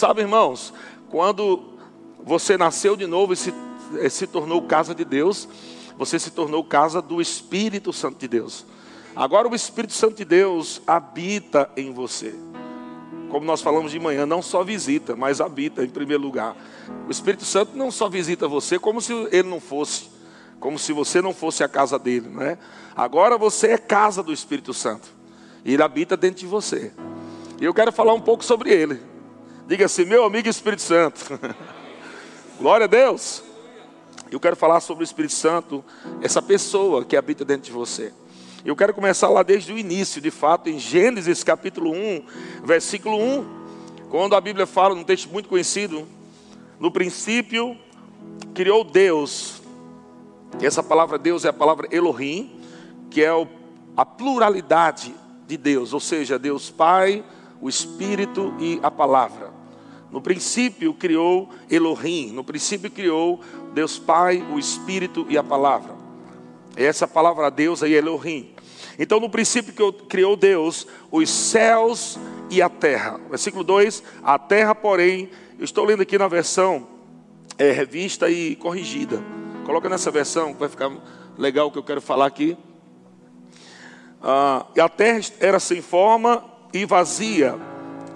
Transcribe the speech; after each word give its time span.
Sabe, 0.00 0.22
irmãos, 0.22 0.72
quando 1.10 1.62
você 2.24 2.56
nasceu 2.56 2.96
de 2.96 3.06
novo 3.06 3.34
e 3.34 3.36
se, 3.36 3.52
eh, 3.98 4.08
se 4.08 4.26
tornou 4.26 4.62
casa 4.62 4.94
de 4.94 5.04
Deus, 5.04 5.46
você 5.98 6.18
se 6.18 6.30
tornou 6.30 6.64
casa 6.64 7.02
do 7.02 7.20
Espírito 7.20 7.92
Santo 7.92 8.18
de 8.18 8.26
Deus. 8.26 8.64
Agora 9.14 9.46
o 9.46 9.54
Espírito 9.54 9.92
Santo 9.92 10.16
de 10.16 10.24
Deus 10.24 10.80
habita 10.86 11.70
em 11.76 11.92
você. 11.92 12.34
Como 13.28 13.44
nós 13.44 13.60
falamos 13.60 13.92
de 13.92 14.00
manhã, 14.00 14.24
não 14.24 14.40
só 14.40 14.64
visita, 14.64 15.14
mas 15.14 15.38
habita 15.38 15.84
em 15.84 15.90
primeiro 15.90 16.22
lugar. 16.22 16.56
O 17.06 17.10
Espírito 17.10 17.44
Santo 17.44 17.76
não 17.76 17.90
só 17.90 18.08
visita 18.08 18.48
você 18.48 18.78
como 18.78 19.02
se 19.02 19.12
ele 19.30 19.50
não 19.50 19.60
fosse, 19.60 20.08
como 20.58 20.78
se 20.78 20.94
você 20.94 21.20
não 21.20 21.34
fosse 21.34 21.62
a 21.62 21.68
casa 21.68 21.98
dele, 21.98 22.30
né? 22.30 22.56
Agora 22.96 23.36
você 23.36 23.72
é 23.72 23.76
casa 23.76 24.22
do 24.22 24.32
Espírito 24.32 24.72
Santo. 24.72 25.10
E 25.62 25.74
ele 25.74 25.82
habita 25.82 26.16
dentro 26.16 26.40
de 26.40 26.46
você. 26.46 26.90
E 27.60 27.66
eu 27.66 27.74
quero 27.74 27.92
falar 27.92 28.14
um 28.14 28.20
pouco 28.22 28.42
sobre 28.42 28.72
ele. 28.72 29.09
Diga 29.70 29.86
assim, 29.86 30.04
meu 30.04 30.24
amigo 30.24 30.48
Espírito 30.48 30.82
Santo. 30.82 31.38
Glória 32.58 32.86
a 32.86 32.88
Deus. 32.88 33.40
Eu 34.28 34.40
quero 34.40 34.56
falar 34.56 34.80
sobre 34.80 35.04
o 35.04 35.06
Espírito 35.06 35.32
Santo, 35.32 35.84
essa 36.20 36.42
pessoa 36.42 37.04
que 37.04 37.16
habita 37.16 37.44
dentro 37.44 37.66
de 37.66 37.70
você. 37.70 38.12
Eu 38.64 38.74
quero 38.74 38.92
começar 38.92 39.28
lá 39.28 39.44
desde 39.44 39.72
o 39.72 39.78
início, 39.78 40.20
de 40.20 40.32
fato, 40.32 40.68
em 40.68 40.76
Gênesis 40.76 41.44
capítulo 41.44 41.92
1, 41.92 42.24
versículo 42.64 43.16
1, 43.16 43.46
quando 44.10 44.34
a 44.34 44.40
Bíblia 44.40 44.66
fala, 44.66 44.92
num 44.92 45.04
texto 45.04 45.30
muito 45.30 45.48
conhecido, 45.48 46.04
no 46.80 46.90
princípio 46.90 47.78
criou 48.52 48.82
Deus. 48.82 49.62
E 50.60 50.66
essa 50.66 50.82
palavra 50.82 51.16
Deus 51.16 51.44
é 51.44 51.48
a 51.50 51.52
palavra 51.52 51.86
Elohim, 51.92 52.60
que 53.08 53.22
é 53.22 53.30
a 53.96 54.04
pluralidade 54.04 55.14
de 55.46 55.56
Deus, 55.56 55.92
ou 55.92 56.00
seja, 56.00 56.40
Deus 56.40 56.70
Pai, 56.70 57.22
o 57.60 57.68
Espírito 57.68 58.52
e 58.58 58.80
a 58.82 58.90
palavra. 58.90 59.49
No 60.10 60.20
princípio 60.20 60.92
criou 60.92 61.48
Elohim, 61.70 62.32
no 62.32 62.42
princípio 62.42 62.90
criou 62.90 63.40
Deus 63.72 63.98
Pai, 63.98 64.44
o 64.52 64.58
Espírito 64.58 65.24
e 65.28 65.38
a 65.38 65.42
palavra. 65.42 65.94
Essa 66.76 67.06
palavra 67.06 67.50
Deus 67.50 67.82
aí 67.82 67.94
é 67.94 67.98
Elohim. 67.98 68.50
Então, 68.98 69.20
no 69.20 69.30
princípio 69.30 69.92
criou 69.92 70.36
Deus 70.36 70.86
os 71.10 71.30
céus 71.30 72.18
e 72.50 72.60
a 72.60 72.68
terra. 72.68 73.20
Versículo 73.30 73.64
2: 73.64 74.02
A 74.22 74.38
terra, 74.38 74.74
porém, 74.74 75.30
eu 75.58 75.64
estou 75.64 75.84
lendo 75.84 76.02
aqui 76.02 76.18
na 76.18 76.28
versão 76.28 76.86
é, 77.56 77.70
revista 77.70 78.28
e 78.28 78.56
corrigida. 78.56 79.22
Coloca 79.64 79.88
nessa 79.88 80.10
versão, 80.10 80.54
vai 80.54 80.68
ficar 80.68 80.90
legal 81.38 81.68
o 81.68 81.70
que 81.70 81.78
eu 81.78 81.82
quero 81.82 82.00
falar 82.00 82.26
aqui. 82.26 82.56
Ah, 84.22 84.66
a 84.78 84.88
terra 84.88 85.20
era 85.38 85.60
sem 85.60 85.80
forma 85.80 86.44
e 86.72 86.84
vazia. 86.84 87.54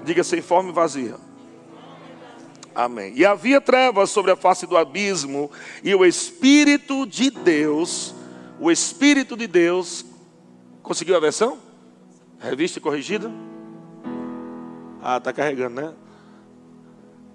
Diga 0.05 0.25
sem 0.25 0.43
forma 0.43 0.71
e 0.71 0.73
vazia. 0.73 1.24
Amém. 2.75 3.13
E 3.15 3.25
havia 3.25 3.61
trevas 3.61 4.11
sobre 4.11 4.33
a 4.33 4.37
face 4.37 4.67
do 4.67 4.77
abismo, 4.77 5.51
e 5.83 5.95
o 5.95 6.05
Espírito 6.05 7.07
de 7.07 7.31
Deus, 7.31 8.15
o 8.59 8.71
Espírito 8.71 9.37
de 9.37 9.47
Deus, 9.47 10.05
conseguiu 10.83 11.17
a 11.17 11.21
versão? 11.21 11.59
Revista 12.39 12.81
corrigida? 12.81 13.31
Ah, 15.01 15.19
está 15.19 15.33
carregando, 15.33 15.81
né? 15.81 15.95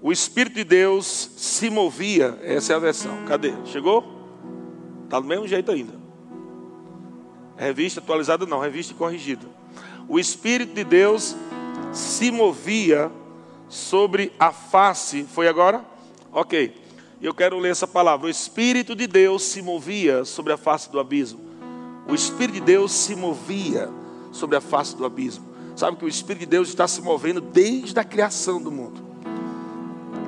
O 0.01 0.11
Espírito 0.11 0.55
de 0.55 0.63
Deus 0.63 1.31
se 1.37 1.69
movia, 1.69 2.37
essa 2.41 2.73
é 2.73 2.75
a 2.75 2.79
versão. 2.79 3.25
Cadê? 3.25 3.53
Chegou? 3.65 4.03
Está 5.05 5.19
do 5.19 5.27
mesmo 5.27 5.47
jeito 5.47 5.71
ainda. 5.71 5.93
Revista 7.57 7.99
atualizada 7.99 8.45
não, 8.45 8.59
revista 8.59 8.93
corrigida. 8.93 9.45
O 10.07 10.19
Espírito 10.19 10.73
de 10.73 10.83
Deus 10.83 11.35
se 11.91 12.31
movia 12.31 13.11
sobre 13.69 14.33
a 14.39 14.51
face. 14.51 15.23
Foi 15.23 15.47
agora? 15.47 15.85
Ok. 16.33 16.75
Eu 17.21 17.33
quero 17.33 17.59
ler 17.59 17.71
essa 17.71 17.87
palavra. 17.87 18.27
O 18.27 18.29
Espírito 18.29 18.95
de 18.95 19.05
Deus 19.05 19.43
se 19.43 19.61
movia 19.61 20.25
sobre 20.25 20.51
a 20.51 20.57
face 20.57 20.89
do 20.89 20.99
abismo. 20.99 21.39
O 22.07 22.15
Espírito 22.15 22.55
de 22.55 22.61
Deus 22.61 22.91
se 22.91 23.15
movia 23.15 23.89
sobre 24.31 24.55
a 24.55 24.61
face 24.61 24.95
do 24.95 25.05
abismo. 25.05 25.45
Sabe 25.75 25.97
que 25.97 26.05
o 26.05 26.07
Espírito 26.07 26.41
de 26.41 26.45
Deus 26.47 26.69
está 26.69 26.87
se 26.87 27.01
movendo 27.01 27.39
desde 27.39 27.99
a 27.99 28.03
criação 28.03 28.61
do 28.61 28.71
mundo. 28.71 29.01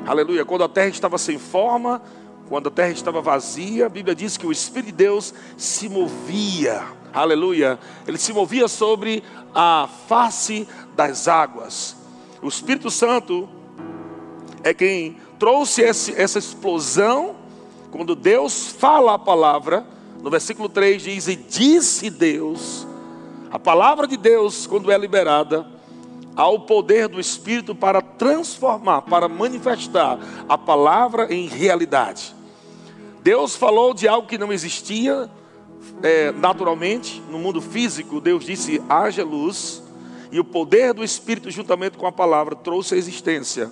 Aleluia. 0.06 0.46
Quando 0.46 0.63
a 0.63 0.69
terra 0.69 0.90
estava 0.90 1.18
sem 1.18 1.40
forma, 1.40 2.01
quando 2.50 2.68
a 2.68 2.72
terra 2.72 2.91
estava 2.91 3.22
vazia, 3.22 3.85
a 3.85 3.90
Bíblia 3.90 4.13
diz 4.13 4.35
que 4.35 4.46
o 4.46 4.51
Espírito 4.51 4.88
de 4.88 4.97
Deus 4.97 5.34
se 5.56 5.88
movia. 5.88 6.84
Aleluia. 7.13 7.80
Ele 8.06 8.18
se 8.18 8.34
movia 8.34 8.68
sobre 8.68 9.24
a 9.56 9.88
face 10.07 10.68
das 10.96 11.28
águas. 11.28 12.00
O 12.41 12.47
Espírito 12.47 12.90
Santo 12.90 13.47
é 14.63 14.74
quem 14.74 15.18
trouxe 15.38 15.84
essa 15.84 16.40
explosão, 16.40 17.35
quando 17.91 18.16
Deus 18.16 18.68
fala 18.68 19.13
a 19.13 19.19
palavra, 19.19 19.85
no 20.22 20.29
versículo 20.29 20.68
3 20.68 21.03
diz: 21.03 21.28
E 21.28 21.35
disse 21.35 22.09
Deus, 22.09 22.88
a 23.51 23.59
palavra 23.59 24.07
de 24.07 24.18
Deus, 24.18 24.66
quando 24.66 24.91
é 24.91 24.97
liberada, 24.97 25.68
há 26.35 26.47
o 26.47 26.62
poder 26.62 27.07
do 27.07 27.19
Espírito 27.19 27.75
para 27.75 28.01
transformar, 28.01 29.01
para 29.03 29.28
manifestar 29.28 30.18
a 30.47 30.57
palavra 30.57 31.31
em 31.34 31.47
realidade. 31.47 32.35
Deus 33.22 33.56
falou 33.56 33.94
de 33.94 34.07
algo 34.07 34.28
que 34.28 34.38
não 34.38 34.51
existia 34.51 35.30
é, 36.01 36.31
naturalmente, 36.31 37.22
no 37.30 37.38
mundo 37.38 37.62
físico, 37.62 38.22
Deus 38.22 38.46
disse: 38.46 38.81
haja 38.90 39.24
luz, 39.24 39.81
e 40.31 40.40
o 40.40 40.44
poder 40.44 40.94
do 40.94 41.03
Espírito, 41.03 41.52
juntamente 41.52 41.97
com 41.97 42.08
a 42.08 42.12
palavra, 42.12 42.56
trouxe 42.56 42.96
a 42.96 42.97
existência, 42.97 43.69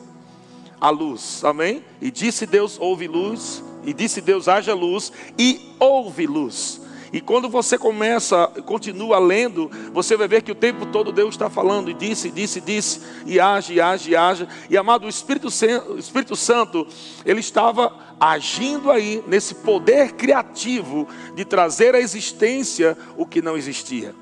a 0.80 0.90
luz, 0.90 1.44
amém? 1.44 1.84
E 2.02 2.12
disse 2.12 2.46
Deus: 2.46 2.78
houve 2.80 3.08
luz, 3.08 3.64
e 3.86 3.94
disse 3.94 4.22
Deus: 4.22 4.48
haja 4.48 4.74
luz, 4.74 5.12
e 5.38 5.74
houve 5.80 6.28
luz. 6.28 6.82
E 7.12 7.20
quando 7.20 7.50
você 7.50 7.76
começa, 7.78 8.48
continua 8.66 9.18
lendo, 9.18 9.70
você 9.92 10.16
vai 10.16 10.28
ver 10.28 10.44
que 10.44 10.52
o 10.52 10.56
tempo 10.56 10.86
todo 10.86 11.12
Deus 11.12 11.34
está 11.34 11.50
falando, 11.50 11.90
e 11.90 11.94
disse, 11.96 12.30
disse, 12.30 12.62
disse, 12.62 13.02
e 13.26 13.40
age, 13.40 13.74
e 13.74 13.82
age, 13.82 14.12
e 14.12 14.16
age. 14.16 14.48
E 14.70 14.78
amado, 14.78 15.06
o 15.06 15.10
Espírito, 15.10 15.48
o 15.48 15.98
Espírito 15.98 16.36
Santo, 16.36 16.88
ele 17.26 17.40
estava 17.40 17.92
agindo 18.20 18.92
aí 18.92 19.24
nesse 19.28 19.56
poder 19.56 20.12
criativo 20.12 21.08
de 21.36 21.44
trazer 21.46 21.96
à 21.96 22.00
existência 22.00 22.96
o 23.18 23.26
que 23.26 23.42
não 23.42 23.58
existia. 23.58 24.14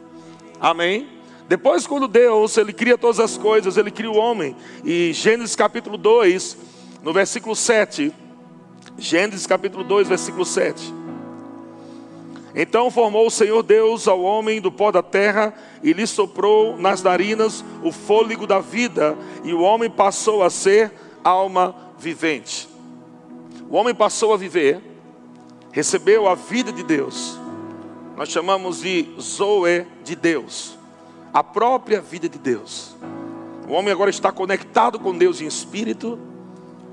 Amém? 0.59 1.16
Depois, 1.47 1.87
quando 1.87 2.09
Deus, 2.09 2.57
Ele 2.57 2.73
cria 2.73 2.97
todas 2.97 3.19
as 3.19 3.37
coisas, 3.37 3.77
Ele 3.77 3.89
cria 3.89 4.11
o 4.11 4.17
homem. 4.17 4.55
E 4.83 5.13
Gênesis 5.13 5.55
capítulo 5.55 5.97
2, 5.97 6.57
no 7.01 7.13
versículo 7.13 7.55
7. 7.55 8.13
Gênesis 8.97 9.47
capítulo 9.47 9.83
2, 9.83 10.09
versículo 10.09 10.43
7. 10.43 10.93
Então 12.53 12.91
formou 12.91 13.27
o 13.27 13.31
Senhor 13.31 13.63
Deus 13.63 14.07
ao 14.07 14.21
homem 14.21 14.59
do 14.59 14.71
pó 14.71 14.91
da 14.91 15.03
terra 15.03 15.53
e 15.83 15.93
lhe 15.93 16.07
soprou 16.07 16.75
nas 16.75 17.03
narinas 17.03 17.63
o 17.83 17.91
fôlego 17.91 18.47
da 18.47 18.59
vida, 18.59 19.15
e 19.43 19.53
o 19.53 19.61
homem 19.61 19.89
passou 19.89 20.43
a 20.43 20.49
ser 20.49 20.91
alma 21.23 21.75
vivente. 21.97 22.67
O 23.69 23.75
homem 23.75 23.93
passou 23.93 24.33
a 24.33 24.37
viver, 24.37 24.81
recebeu 25.71 26.27
a 26.27 26.35
vida 26.35 26.73
de 26.73 26.83
Deus. 26.83 27.39
Nós 28.17 28.29
chamamos 28.29 28.81
de 28.81 29.07
Zoe 29.21 29.85
de 30.03 30.15
Deus 30.15 30.76
a 31.33 31.43
própria 31.43 32.01
vida 32.01 32.27
de 32.27 32.37
Deus. 32.37 32.95
O 33.67 33.73
homem 33.73 33.91
agora 33.91 34.09
está 34.09 34.31
conectado 34.31 34.99
com 34.99 35.17
Deus 35.17 35.41
em 35.41 35.45
espírito. 35.45 36.17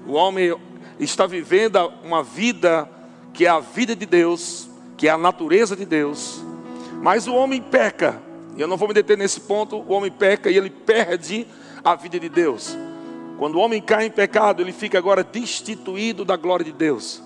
O 0.07 0.13
homem 0.13 0.55
está 0.99 1.27
vivendo 1.27 1.79
uma 2.03 2.23
vida 2.23 2.89
que 3.33 3.47
é 3.47 3.49
a 3.49 3.61
vida 3.61 3.95
de 3.95 4.07
Deus, 4.07 4.69
que 4.97 5.09
é 5.09 5.11
a 5.11 5.19
natureza 5.19 5.77
de 5.77 5.85
Deus. 5.85 6.43
Mas 7.01 7.27
o 7.27 7.35
homem 7.35 7.61
peca. 7.61 8.21
E 8.57 8.61
eu 8.61 8.69
não 8.69 8.77
vou 8.77 8.89
me 8.89 8.95
deter 8.95 9.17
nesse 9.17 9.41
ponto. 9.41 9.77
O 9.77 9.93
homem 9.93 10.11
peca 10.11 10.51
e 10.51 10.57
ele 10.57 10.71
perde 10.71 11.47
a 11.85 11.95
vida 11.95 12.19
de 12.19 12.29
Deus. 12.29 12.77
Quando 13.39 13.57
o 13.57 13.61
homem 13.61 13.83
cai 13.83 14.07
em 14.07 14.11
pecado, 14.11 14.63
ele 14.63 14.73
fica 14.73 14.97
agora 14.97 15.25
destituído 15.25 16.25
da 16.25 16.37
glória 16.37 16.65
de 16.65 16.73
Deus. 16.73 17.23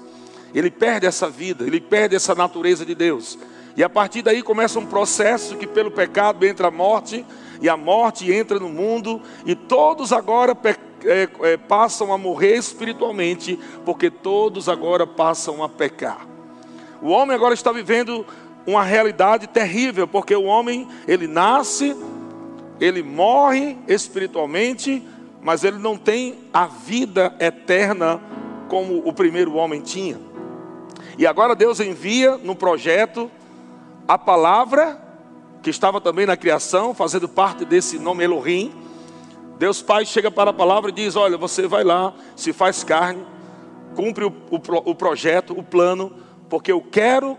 Ele 0.54 0.70
perde 0.70 1.06
essa 1.06 1.28
vida, 1.28 1.64
ele 1.64 1.80
perde 1.80 2.16
essa 2.16 2.34
natureza 2.34 2.84
de 2.84 2.94
Deus. 2.94 3.38
E 3.78 3.84
a 3.84 3.88
partir 3.88 4.22
daí 4.22 4.42
começa 4.42 4.80
um 4.80 4.86
processo 4.86 5.56
que 5.56 5.64
pelo 5.64 5.88
pecado 5.88 6.44
entra 6.44 6.66
a 6.66 6.70
morte, 6.70 7.24
e 7.62 7.68
a 7.68 7.76
morte 7.76 8.28
entra 8.28 8.58
no 8.58 8.68
mundo, 8.68 9.22
e 9.46 9.54
todos 9.54 10.12
agora 10.12 10.52
é, 11.04 11.28
é, 11.42 11.56
passam 11.56 12.12
a 12.12 12.18
morrer 12.18 12.56
espiritualmente, 12.56 13.56
porque 13.84 14.10
todos 14.10 14.68
agora 14.68 15.06
passam 15.06 15.62
a 15.62 15.68
pecar. 15.68 16.26
O 17.00 17.10
homem 17.10 17.36
agora 17.36 17.54
está 17.54 17.70
vivendo 17.70 18.26
uma 18.66 18.82
realidade 18.82 19.46
terrível, 19.46 20.08
porque 20.08 20.34
o 20.34 20.42
homem, 20.42 20.88
ele 21.06 21.28
nasce, 21.28 21.96
ele 22.80 23.04
morre 23.04 23.78
espiritualmente, 23.86 25.06
mas 25.40 25.62
ele 25.62 25.78
não 25.78 25.96
tem 25.96 26.40
a 26.52 26.66
vida 26.66 27.32
eterna 27.38 28.20
como 28.68 29.06
o 29.06 29.12
primeiro 29.12 29.54
homem 29.54 29.80
tinha. 29.80 30.18
E 31.16 31.24
agora 31.24 31.54
Deus 31.54 31.78
envia 31.78 32.36
no 32.38 32.56
projeto 32.56 33.30
a 34.08 34.16
palavra, 34.16 34.98
que 35.62 35.68
estava 35.68 36.00
também 36.00 36.24
na 36.24 36.36
criação, 36.36 36.94
fazendo 36.94 37.28
parte 37.28 37.66
desse 37.66 37.98
nome 37.98 38.24
Elohim, 38.24 38.72
Deus 39.58 39.82
Pai 39.82 40.06
chega 40.06 40.30
para 40.30 40.50
a 40.50 40.54
palavra 40.54 40.90
e 40.90 40.94
diz: 40.94 41.14
Olha, 41.14 41.36
você 41.36 41.66
vai 41.66 41.84
lá, 41.84 42.14
se 42.34 42.54
faz 42.54 42.82
carne, 42.82 43.22
cumpre 43.94 44.24
o, 44.24 44.28
o, 44.50 44.90
o 44.90 44.94
projeto, 44.94 45.52
o 45.52 45.62
plano, 45.62 46.12
porque 46.48 46.72
eu 46.72 46.80
quero 46.80 47.36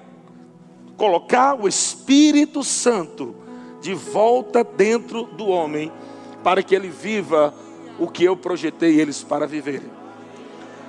colocar 0.96 1.60
o 1.60 1.68
Espírito 1.68 2.64
Santo 2.64 3.36
de 3.82 3.94
volta 3.94 4.64
dentro 4.64 5.24
do 5.24 5.48
homem, 5.48 5.92
para 6.44 6.62
que 6.62 6.76
ele 6.76 6.90
viva 6.90 7.54
o 7.98 8.08
que 8.08 8.26
eu 8.26 8.36
projetei 8.36 9.00
eles 9.00 9.24
para 9.24 9.48
viverem. 9.48 9.90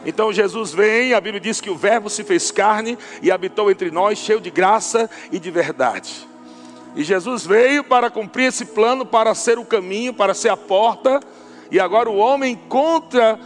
Então 0.04 0.32
Jesus 0.32 0.72
vem, 0.72 1.12
a 1.12 1.20
Bíblia 1.20 1.40
diz 1.40 1.60
que 1.60 1.70
o 1.70 1.76
Verbo 1.76 2.08
se 2.08 2.24
fez 2.24 2.50
carne 2.50 2.96
e 3.22 3.30
habitou 3.30 3.70
entre 3.70 3.90
nós, 3.90 4.18
cheio 4.18 4.40
de 4.40 4.50
graça 4.50 5.10
e 5.30 5.38
de 5.38 5.50
verdade. 5.50 6.26
E 6.96 7.04
Jesus 7.04 7.46
veio 7.46 7.84
para 7.84 8.10
cumprir 8.10 8.46
esse 8.46 8.64
plano, 8.64 9.06
para 9.06 9.34
ser 9.34 9.58
o 9.58 9.64
caminho, 9.64 10.12
para 10.12 10.34
ser 10.34 10.48
a 10.48 10.56
porta, 10.56 11.20
e 11.70 11.78
agora 11.78 12.10
o 12.10 12.16
homem 12.16 12.54
encontra 12.54 13.38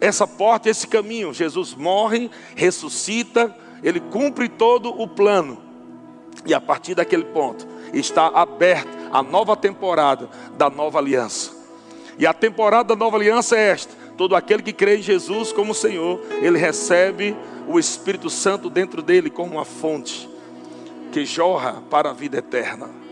essa 0.00 0.26
porta, 0.26 0.68
esse 0.68 0.86
caminho. 0.86 1.34
Jesus 1.34 1.74
morre, 1.74 2.30
ressuscita, 2.54 3.54
ele 3.82 3.98
cumpre 3.98 4.48
todo 4.48 4.90
o 4.90 5.08
plano. 5.08 5.58
E 6.46 6.54
a 6.54 6.60
partir 6.60 6.94
daquele 6.94 7.24
ponto 7.24 7.66
está 7.92 8.26
aberta 8.28 8.90
a 9.12 9.22
nova 9.22 9.56
temporada 9.56 10.28
da 10.56 10.70
nova 10.70 10.98
aliança. 10.98 11.50
E 12.18 12.26
a 12.26 12.32
temporada 12.32 12.94
da 12.94 12.96
nova 12.96 13.16
aliança 13.16 13.56
é 13.56 13.68
esta: 13.68 13.94
todo 14.16 14.36
aquele 14.36 14.62
que 14.62 14.72
crê 14.72 14.98
em 14.98 15.02
Jesus 15.02 15.52
como 15.52 15.74
Senhor, 15.74 16.20
ele 16.40 16.58
recebe 16.58 17.36
o 17.66 17.78
Espírito 17.78 18.28
Santo 18.28 18.68
dentro 18.68 19.02
dele 19.02 19.30
como 19.30 19.52
uma 19.52 19.64
fonte 19.64 20.28
que 21.12 21.24
jorra 21.24 21.82
para 21.90 22.10
a 22.10 22.12
vida 22.12 22.38
eterna. 22.38 23.02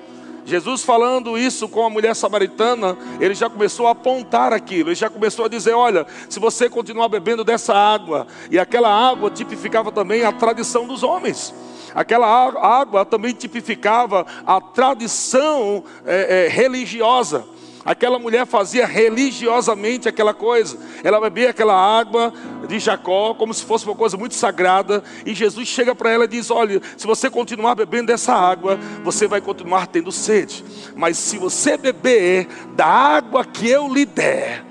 Jesus 0.44 0.82
falando 0.82 1.38
isso 1.38 1.68
com 1.68 1.84
a 1.84 1.90
mulher 1.90 2.14
samaritana, 2.16 2.96
ele 3.20 3.34
já 3.34 3.48
começou 3.48 3.86
a 3.86 3.92
apontar 3.92 4.52
aquilo, 4.52 4.88
ele 4.88 4.96
já 4.96 5.10
começou 5.10 5.44
a 5.44 5.48
dizer: 5.48 5.74
olha, 5.74 6.06
se 6.28 6.40
você 6.40 6.68
continuar 6.68 7.08
bebendo 7.08 7.44
dessa 7.44 7.74
água, 7.74 8.26
e 8.50 8.58
aquela 8.58 8.88
água 8.88 9.30
tipificava 9.30 9.92
também 9.92 10.24
a 10.24 10.32
tradição 10.32 10.86
dos 10.86 11.02
homens. 11.02 11.54
Aquela 11.94 12.26
água 12.28 13.04
também 13.04 13.32
tipificava 13.32 14.24
a 14.46 14.60
tradição 14.60 15.84
é, 16.06 16.46
é, 16.46 16.48
religiosa. 16.48 17.44
Aquela 17.84 18.18
mulher 18.18 18.46
fazia 18.46 18.86
religiosamente 18.86 20.08
aquela 20.08 20.34
coisa. 20.34 20.78
Ela 21.02 21.20
bebia 21.20 21.50
aquela 21.50 21.74
água 21.74 22.32
de 22.68 22.78
Jacó 22.78 23.32
como 23.34 23.54
se 23.54 23.64
fosse 23.64 23.86
uma 23.86 23.94
coisa 23.94 24.16
muito 24.16 24.34
sagrada. 24.34 25.02
E 25.24 25.34
Jesus 25.34 25.66
chega 25.66 25.94
para 25.94 26.10
ela 26.10 26.24
e 26.24 26.28
diz: 26.28 26.50
Olha, 26.50 26.80
se 26.96 27.06
você 27.06 27.30
continuar 27.30 27.74
bebendo 27.74 28.08
dessa 28.08 28.34
água, 28.34 28.78
você 29.02 29.26
vai 29.26 29.40
continuar 29.40 29.86
tendo 29.86 30.12
sede. 30.12 30.62
Mas 30.94 31.16
se 31.16 31.38
você 31.38 31.78
beber 31.78 32.46
da 32.74 32.86
água 32.86 33.44
que 33.44 33.68
eu 33.68 33.92
lhe 33.92 34.04
der, 34.04 34.62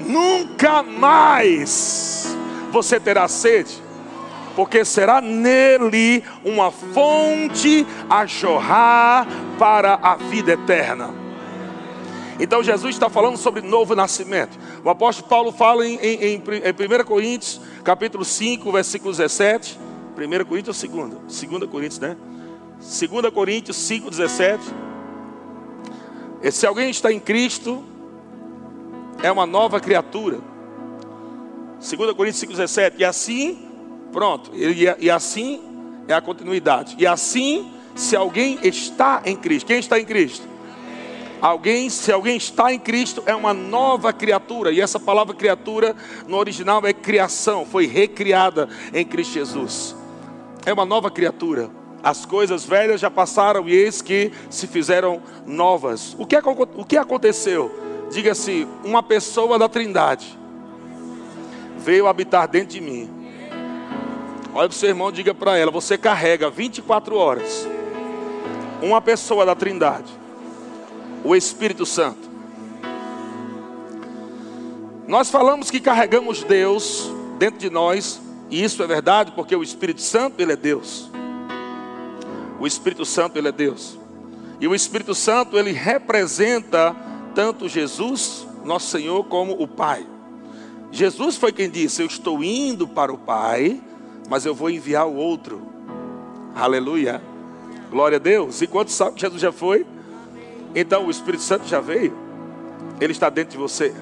nunca 0.00 0.82
mais 0.82 2.36
você 2.72 2.98
terá 2.98 3.28
sede 3.28 3.82
porque 4.54 4.84
será 4.84 5.22
nele 5.22 6.22
uma 6.44 6.70
fonte 6.70 7.86
a 8.10 8.26
jorrar 8.26 9.26
para 9.58 9.98
a 10.02 10.16
vida 10.16 10.52
eterna. 10.52 11.21
Então 12.42 12.62
Jesus 12.62 12.94
está 12.94 13.08
falando 13.08 13.36
sobre 13.36 13.62
novo 13.62 13.94
nascimento. 13.94 14.58
O 14.84 14.90
apóstolo 14.90 15.28
Paulo 15.28 15.52
fala 15.52 15.86
em, 15.86 15.96
em, 15.96 16.24
em, 16.24 16.34
em 16.34 17.02
1 17.02 17.04
Coríntios, 17.04 17.60
capítulo 17.84 18.24
5, 18.24 18.72
versículo 18.72 19.12
17. 19.12 19.78
1 20.16 20.44
Coríntios 20.44 20.82
ou 20.82 20.90
2? 21.08 21.10
2 21.48 21.70
Coríntios, 21.70 21.98
né? 22.00 22.16
2 22.80 23.32
Coríntios 23.32 23.76
5, 23.76 24.10
17. 24.10 24.62
E 26.42 26.50
se 26.50 26.66
alguém 26.66 26.90
está 26.90 27.12
em 27.12 27.20
Cristo, 27.20 27.84
é 29.22 29.30
uma 29.30 29.46
nova 29.46 29.78
criatura. 29.78 30.38
2 31.78 32.12
Coríntios 32.12 32.40
5, 32.40 32.52
17. 32.52 32.96
E 32.98 33.04
assim 33.04 33.72
Pronto. 34.12 34.50
E, 34.54 34.84
e 34.98 35.10
assim 35.10 35.60
é 36.06 36.12
a 36.12 36.20
continuidade. 36.20 36.94
E 36.98 37.06
assim, 37.06 37.72
se 37.96 38.14
alguém 38.14 38.58
está 38.62 39.22
em 39.24 39.34
Cristo, 39.34 39.66
quem 39.66 39.78
está 39.78 39.98
em 39.98 40.04
Cristo? 40.04 40.46
Alguém, 41.42 41.90
se 41.90 42.10
alguém 42.10 42.36
está 42.36 42.72
em 42.72 42.78
Cristo, 42.78 43.22
é 43.26 43.34
uma 43.34 43.52
nova 43.52 44.12
criatura. 44.12 44.70
E 44.70 44.80
essa 44.80 44.98
palavra 44.98 45.34
criatura 45.34 45.94
no 46.26 46.38
original 46.38 46.80
é 46.86 46.92
criação, 46.92 47.66
foi 47.66 47.86
recriada 47.86 48.68
em 48.94 49.04
Cristo 49.04 49.34
Jesus. 49.34 49.96
É 50.64 50.72
uma 50.72 50.84
nova 50.84 51.10
criatura. 51.10 51.68
As 52.02 52.24
coisas 52.24 52.64
velhas 52.64 53.00
já 53.00 53.10
passaram 53.10 53.68
e 53.68 53.74
eis 53.74 54.00
que 54.00 54.30
se 54.48 54.66
fizeram 54.66 55.20
novas. 55.44 56.14
O 56.18 56.24
que, 56.24 56.36
o 56.36 56.84
que 56.84 56.96
aconteceu? 56.96 58.08
Diga-se, 58.12 58.66
uma 58.84 59.02
pessoa 59.02 59.58
da 59.58 59.68
Trindade 59.68 60.38
veio 61.78 62.06
habitar 62.06 62.46
dentro 62.46 62.68
de 62.68 62.80
mim 62.80 63.22
Olha 64.54 64.68
para 64.68 64.74
o 64.74 64.78
seu 64.78 64.90
irmão 64.90 65.10
diga 65.10 65.34
para 65.34 65.56
ela: 65.56 65.70
você 65.70 65.96
carrega 65.96 66.50
24 66.50 67.16
horas 67.16 67.66
uma 68.82 69.00
pessoa 69.00 69.46
da 69.46 69.54
Trindade, 69.54 70.12
o 71.24 71.34
Espírito 71.34 71.86
Santo. 71.86 72.30
Nós 75.06 75.30
falamos 75.30 75.70
que 75.70 75.80
carregamos 75.80 76.42
Deus 76.42 77.10
dentro 77.38 77.58
de 77.58 77.70
nós, 77.70 78.20
e 78.50 78.62
isso 78.62 78.82
é 78.82 78.86
verdade 78.86 79.32
porque 79.32 79.54
o 79.54 79.62
Espírito 79.62 80.00
Santo, 80.00 80.40
ele 80.40 80.52
é 80.52 80.56
Deus. 80.56 81.10
O 82.60 82.66
Espírito 82.66 83.04
Santo, 83.04 83.36
ele 83.38 83.48
é 83.48 83.52
Deus. 83.52 83.98
E 84.60 84.68
o 84.68 84.74
Espírito 84.74 85.14
Santo, 85.14 85.58
ele 85.58 85.72
representa 85.72 86.94
tanto 87.34 87.68
Jesus, 87.68 88.46
nosso 88.64 88.88
Senhor, 88.88 89.24
como 89.24 89.60
o 89.60 89.66
Pai. 89.66 90.06
Jesus 90.90 91.36
foi 91.36 91.52
quem 91.52 91.68
disse: 91.68 92.02
Eu 92.02 92.06
estou 92.06 92.44
indo 92.44 92.86
para 92.86 93.12
o 93.12 93.18
Pai 93.18 93.80
mas 94.28 94.46
eu 94.46 94.54
vou 94.54 94.70
enviar 94.70 95.06
o 95.06 95.14
outro. 95.14 95.60
Aleluia. 96.54 97.22
Glória 97.90 98.16
a 98.16 98.18
Deus. 98.18 98.62
E 98.62 98.66
quantos 98.66 98.94
sabem 98.94 99.14
que 99.14 99.20
Jesus 99.20 99.40
já 99.40 99.52
foi? 99.52 99.86
Então 100.74 101.06
o 101.06 101.10
Espírito 101.10 101.42
Santo 101.42 101.66
já 101.66 101.80
veio. 101.80 102.16
Ele 103.00 103.12
está 103.12 103.28
dentro 103.28 103.52
de 103.52 103.58
você. 103.58 103.94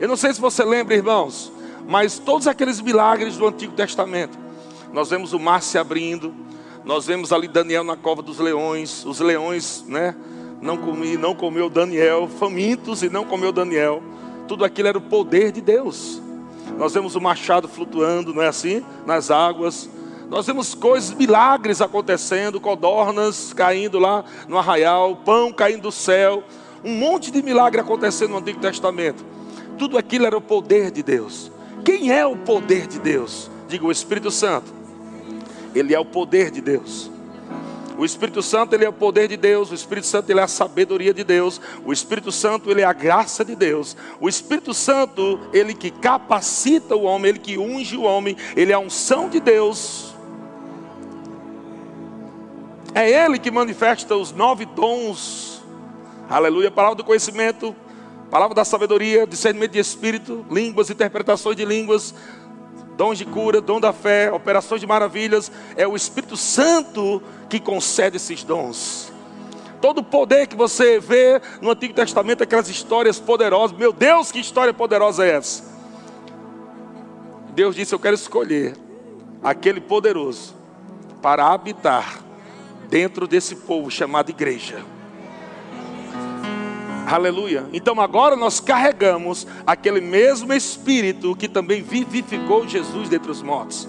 Eu 0.00 0.08
não 0.08 0.16
sei 0.16 0.32
se 0.32 0.40
você 0.40 0.64
lembra, 0.64 0.94
irmãos, 0.94 1.52
mas 1.86 2.18
todos 2.18 2.46
aqueles 2.46 2.80
milagres 2.80 3.36
do 3.36 3.46
Antigo 3.46 3.72
Testamento. 3.72 4.38
Nós 4.92 5.10
vemos 5.10 5.32
o 5.32 5.38
mar 5.38 5.62
se 5.62 5.78
abrindo, 5.78 6.34
nós 6.84 7.06
vemos 7.06 7.32
ali 7.32 7.48
Daniel 7.48 7.84
na 7.84 7.96
cova 7.96 8.22
dos 8.22 8.38
leões, 8.38 9.04
os 9.04 9.20
leões, 9.20 9.84
né? 9.86 10.14
Não 10.60 10.76
comi, 10.76 11.16
não 11.16 11.34
comeu 11.34 11.68
Daniel, 11.68 12.28
famintos 12.28 13.02
e 13.02 13.08
não 13.08 13.24
comeu 13.24 13.52
Daniel. 13.52 14.02
Tudo 14.46 14.64
aquilo 14.64 14.88
era 14.88 14.98
o 14.98 15.02
poder 15.02 15.52
de 15.52 15.60
Deus. 15.60 16.20
Nós 16.76 16.94
vemos 16.94 17.14
o 17.14 17.20
machado 17.20 17.68
flutuando, 17.68 18.32
não 18.32 18.42
é 18.42 18.48
assim? 18.48 18.84
Nas 19.06 19.30
águas. 19.30 19.88
Nós 20.28 20.46
vemos 20.46 20.74
coisas, 20.74 21.14
milagres 21.14 21.80
acontecendo, 21.80 22.60
codornas 22.60 23.54
caindo 23.54 23.98
lá 23.98 24.24
no 24.46 24.58
arraial, 24.58 25.16
pão 25.16 25.50
caindo 25.50 25.82
do 25.82 25.92
céu, 25.92 26.44
um 26.84 26.94
monte 26.94 27.30
de 27.30 27.42
milagre 27.42 27.80
acontecendo 27.80 28.30
no 28.30 28.38
Antigo 28.38 28.60
Testamento. 28.60 29.24
Tudo 29.78 29.96
aquilo 29.96 30.26
era 30.26 30.36
o 30.36 30.40
poder 30.40 30.90
de 30.90 31.02
Deus. 31.02 31.50
Quem 31.82 32.12
é 32.12 32.26
o 32.26 32.36
poder 32.36 32.86
de 32.86 32.98
Deus? 32.98 33.50
Diga 33.68 33.86
o 33.86 33.90
Espírito 33.90 34.30
Santo. 34.30 34.70
Ele 35.74 35.94
é 35.94 35.98
o 35.98 36.04
poder 36.04 36.50
de 36.50 36.60
Deus. 36.60 37.10
O 37.96 38.04
Espírito 38.04 38.42
Santo, 38.42 38.74
ele 38.74 38.84
é 38.84 38.88
o 38.88 38.92
poder 38.92 39.26
de 39.26 39.36
Deus, 39.36 39.72
o 39.72 39.74
Espírito 39.74 40.06
Santo, 40.06 40.30
ele 40.30 40.38
é 40.38 40.42
a 40.44 40.46
sabedoria 40.46 41.12
de 41.12 41.24
Deus, 41.24 41.60
o 41.84 41.92
Espírito 41.92 42.30
Santo, 42.30 42.70
ele 42.70 42.80
é 42.80 42.84
a 42.84 42.92
graça 42.92 43.44
de 43.44 43.56
Deus. 43.56 43.96
O 44.20 44.28
Espírito 44.28 44.72
Santo, 44.72 45.40
ele 45.52 45.74
que 45.74 45.90
capacita 45.90 46.94
o 46.94 47.02
homem, 47.02 47.30
ele 47.30 47.38
que 47.40 47.58
unge 47.58 47.96
o 47.96 48.02
homem, 48.02 48.36
ele 48.54 48.70
é 48.70 48.76
a 48.76 48.78
unção 48.78 49.28
de 49.28 49.40
Deus. 49.40 50.07
É 52.94 53.08
ele 53.10 53.38
que 53.38 53.50
manifesta 53.50 54.16
os 54.16 54.32
nove 54.32 54.64
dons. 54.64 55.62
Aleluia, 56.28 56.70
palavra 56.70 56.96
do 56.96 57.04
conhecimento, 57.04 57.74
palavra 58.30 58.54
da 58.54 58.64
sabedoria, 58.64 59.26
discernimento 59.26 59.72
de 59.72 59.78
espírito, 59.78 60.44
línguas, 60.50 60.90
interpretações 60.90 61.56
de 61.56 61.64
línguas, 61.64 62.14
dons 62.96 63.16
de 63.16 63.24
cura, 63.24 63.60
dom 63.60 63.80
da 63.80 63.92
fé, 63.92 64.30
operações 64.32 64.80
de 64.80 64.86
maravilhas, 64.86 65.50
é 65.76 65.86
o 65.86 65.96
Espírito 65.96 66.36
Santo 66.36 67.22
que 67.48 67.60
concede 67.60 68.16
esses 68.16 68.42
dons. 68.42 69.12
Todo 69.80 69.98
o 69.98 70.04
poder 70.04 70.48
que 70.48 70.56
você 70.56 70.98
vê 70.98 71.40
no 71.62 71.70
Antigo 71.70 71.94
Testamento, 71.94 72.42
aquelas 72.42 72.68
histórias 72.68 73.20
poderosas, 73.20 73.76
meu 73.76 73.92
Deus, 73.92 74.32
que 74.32 74.40
história 74.40 74.74
poderosa 74.74 75.24
é 75.24 75.30
essa? 75.30 75.62
Deus 77.54 77.76
disse: 77.76 77.94
Eu 77.94 77.98
quero 77.98 78.16
escolher 78.16 78.76
aquele 79.42 79.80
poderoso 79.80 80.54
para 81.22 81.46
habitar 81.46 82.27
dentro 82.88 83.26
desse 83.26 83.54
povo 83.56 83.90
chamado 83.90 84.30
igreja. 84.30 84.82
Aleluia. 87.06 87.66
Então 87.72 87.98
agora 88.00 88.36
nós 88.36 88.60
carregamos 88.60 89.46
aquele 89.66 90.00
mesmo 90.00 90.52
Espírito 90.52 91.34
que 91.34 91.48
também 91.48 91.82
vivificou 91.82 92.68
Jesus 92.68 93.08
dentre 93.08 93.30
os 93.30 93.42
mortos. 93.42 93.88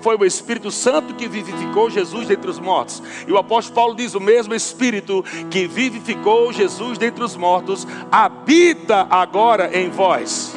foi 0.00 0.16
o 0.16 0.24
Espírito 0.24 0.70
Santo 0.70 1.14
que 1.14 1.26
vivificou 1.26 1.88
Jesus 1.88 2.28
dentre 2.28 2.50
os 2.50 2.58
mortos. 2.58 3.02
E 3.26 3.32
o 3.32 3.38
apóstolo 3.38 3.74
Paulo 3.74 3.94
diz: 3.96 4.14
o 4.14 4.20
mesmo 4.20 4.54
Espírito 4.54 5.24
que 5.50 5.66
vivificou 5.66 6.52
Jesus 6.52 6.98
dentre 6.98 7.24
os 7.24 7.34
mortos 7.34 7.86
habita 8.12 9.06
agora 9.08 9.70
em 9.76 9.88
vós. 9.88 10.54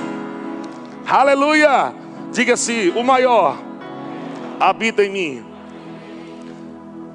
Aleluia! 1.07 1.95
Diga-se, 2.33 2.93
o 2.93 3.03
maior 3.03 3.57
habita 4.59 5.03
em 5.03 5.09
mim. 5.09 5.45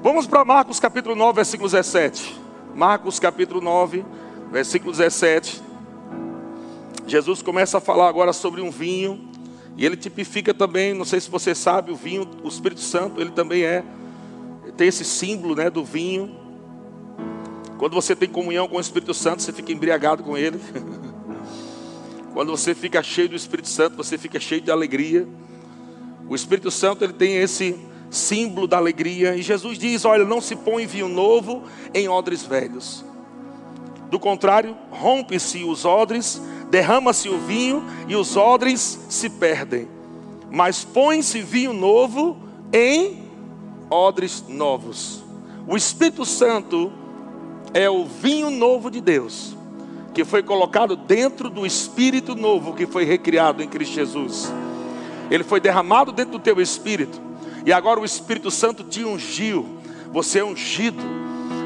Vamos 0.03 0.27
para 0.27 0.43
Marcos 0.43 0.81
capítulo 0.81 1.15
9, 1.15 1.33
versículo 1.37 1.69
17. 1.69 2.37
Marcos 2.75 3.21
capítulo 3.21 3.61
9, 3.61 4.03
versículo 4.51 4.91
17. 4.91 5.61
Jesus 7.07 7.41
começa 7.41 7.77
a 7.77 7.79
falar 7.79 8.09
agora 8.09 8.33
sobre 8.33 8.59
um 8.59 8.69
vinho, 8.69 9.29
e 9.77 9.85
ele 9.85 9.95
tipifica 9.95 10.53
também, 10.53 10.93
não 10.93 11.05
sei 11.05 11.21
se 11.21 11.29
você 11.29 11.55
sabe, 11.55 11.89
o 11.89 11.95
vinho, 11.95 12.29
o 12.43 12.49
Espírito 12.49 12.81
Santo, 12.81 13.21
ele 13.21 13.31
também 13.31 13.63
é, 13.63 13.81
tem 14.75 14.89
esse 14.89 15.05
símbolo 15.05 15.55
né, 15.55 15.69
do 15.69 15.85
vinho. 15.85 16.37
Quando 17.77 17.93
você 17.93 18.13
tem 18.13 18.27
comunhão 18.27 18.67
com 18.67 18.75
o 18.75 18.81
Espírito 18.81 19.13
Santo, 19.13 19.41
você 19.41 19.53
fica 19.53 19.71
embriagado 19.71 20.21
com 20.21 20.37
ele. 20.37 20.59
Quando 22.33 22.51
você 22.51 22.75
fica 22.75 23.01
cheio 23.01 23.29
do 23.29 23.37
Espírito 23.37 23.69
Santo, 23.69 23.95
você 23.95 24.17
fica 24.17 24.37
cheio 24.37 24.59
de 24.59 24.69
alegria. 24.69 25.25
O 26.27 26.35
Espírito 26.35 26.69
Santo 26.69 27.05
ele 27.05 27.13
tem 27.13 27.37
esse 27.37 27.92
símbolo 28.13 28.67
da 28.67 28.77
alegria. 28.77 29.35
E 29.35 29.41
Jesus 29.41 29.77
diz: 29.77 30.05
Olha, 30.05 30.23
não 30.23 30.39
se 30.39 30.55
põe 30.55 30.85
vinho 30.85 31.09
novo 31.09 31.63
em 31.93 32.07
odres 32.07 32.43
velhos. 32.43 33.03
Do 34.09 34.19
contrário, 34.19 34.77
rompe-se 34.91 35.63
os 35.63 35.85
odres, 35.85 36.41
derrama-se 36.69 37.27
o 37.29 37.39
vinho 37.39 37.83
e 38.07 38.15
os 38.15 38.37
odres 38.37 38.99
se 39.09 39.29
perdem. 39.29 39.87
Mas 40.51 40.83
põe-se 40.83 41.41
vinho 41.41 41.73
novo 41.73 42.37
em 42.71 43.23
odres 43.89 44.43
novos. 44.47 45.23
O 45.67 45.75
Espírito 45.75 46.25
Santo 46.25 46.91
é 47.73 47.89
o 47.89 48.05
vinho 48.05 48.51
novo 48.51 48.91
de 48.91 49.01
Deus, 49.01 49.57
que 50.13 50.23
foi 50.23 50.43
colocado 50.43 50.95
dentro 50.95 51.49
do 51.49 51.65
Espírito 51.65 52.35
novo 52.35 52.73
que 52.73 52.85
foi 52.85 53.03
recriado 53.03 53.63
em 53.63 53.67
Cristo 53.67 53.95
Jesus. 53.95 54.53
Ele 55.31 55.43
foi 55.43 55.59
derramado 55.59 56.11
dentro 56.11 56.33
do 56.33 56.39
teu 56.39 56.61
espírito. 56.61 57.19
E 57.65 57.71
agora 57.71 57.99
o 57.99 58.05
Espírito 58.05 58.51
Santo 58.51 58.83
te 58.83 59.03
ungiu. 59.03 59.77
Você 60.11 60.39
é 60.39 60.43
ungido. 60.43 61.01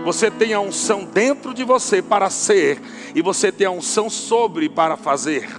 Você 0.06 0.32
tem 0.32 0.54
a 0.54 0.60
unção 0.60 1.04
dentro 1.04 1.54
de 1.54 1.64
você 1.64 2.02
para 2.02 2.30
ser, 2.30 2.82
e 3.14 3.22
você 3.22 3.52
tem 3.52 3.68
a 3.68 3.72
unção 3.72 4.10
sobre 4.10 4.70
para 4.70 4.96
fazer. 4.96 5.50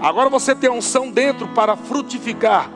Agora 0.00 0.30
você 0.30 0.54
tem 0.54 0.70
a 0.70 0.72
unção 0.72 1.10
dentro 1.10 1.48
para 1.48 1.76
frutificar. 1.76 2.70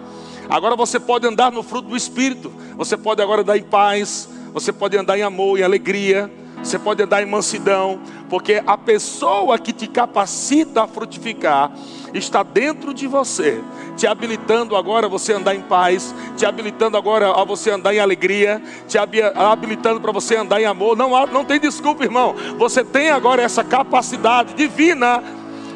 Agora 0.48 0.76
você 0.76 0.98
pode 0.98 1.26
andar 1.26 1.52
no 1.52 1.62
fruto 1.62 1.88
do 1.88 1.96
Espírito. 1.96 2.52
Você 2.76 2.96
pode 2.96 3.22
agora 3.22 3.42
andar 3.42 3.56
em 3.56 3.62
paz. 3.62 4.28
Você 4.52 4.72
pode 4.72 4.96
andar 4.96 5.18
em 5.18 5.22
amor 5.22 5.58
e 5.58 5.62
alegria. 5.62 6.30
Você 6.62 6.78
pode 6.78 7.02
andar 7.02 7.22
em 7.22 7.26
mansidão. 7.26 8.00
Porque 8.28 8.62
a 8.66 8.76
pessoa 8.76 9.58
que 9.58 9.72
te 9.72 9.86
capacita 9.86 10.82
a 10.82 10.86
frutificar 10.86 11.72
está 12.12 12.42
dentro 12.42 12.92
de 12.92 13.06
você, 13.06 13.62
te 13.96 14.06
habilitando 14.06 14.76
agora 14.76 15.06
a 15.06 15.08
você 15.08 15.32
andar 15.32 15.54
em 15.54 15.62
paz, 15.62 16.14
te 16.36 16.44
habilitando 16.44 16.96
agora 16.96 17.30
a 17.30 17.44
você 17.44 17.70
andar 17.70 17.94
em 17.94 17.98
alegria, 17.98 18.62
te 18.86 18.98
habilitando 18.98 20.00
para 20.00 20.12
você 20.12 20.36
andar 20.36 20.60
em 20.60 20.66
amor. 20.66 20.96
Não, 20.96 21.26
não 21.26 21.44
tem 21.44 21.58
desculpa, 21.58 22.04
irmão. 22.04 22.34
Você 22.58 22.84
tem 22.84 23.10
agora 23.10 23.42
essa 23.42 23.64
capacidade 23.64 24.54
divina 24.54 25.22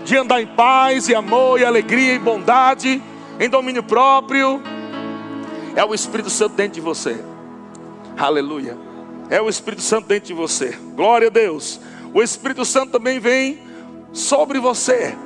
de 0.05 0.17
andar 0.17 0.43
em 0.43 0.47
paz, 0.47 1.09
e 1.09 1.15
amor, 1.15 1.61
e 1.61 1.65
alegria, 1.65 2.15
e 2.15 2.19
bondade, 2.19 3.03
em 3.41 3.49
domínio 3.49 3.83
próprio. 3.83 4.61
É 5.75 5.85
o 5.85 5.95
Espírito 5.95 6.29
Santo 6.29 6.55
dentro 6.55 6.75
de 6.75 6.81
você. 6.81 7.25
Aleluia. 8.19 8.92
É 9.33 9.41
o 9.41 9.49
Espírito 9.49 9.81
Santo 9.81 10.09
dentro 10.09 10.27
de 10.27 10.35
você. 10.35 10.79
Glória 10.95 11.29
a 11.29 11.31
Deus. 11.31 11.81
O 12.13 12.23
Espírito 12.23 12.67
Santo 12.67 12.93
também 12.93 13.19
vem 13.19 13.61
sobre 14.13 14.61
você 14.61 15.17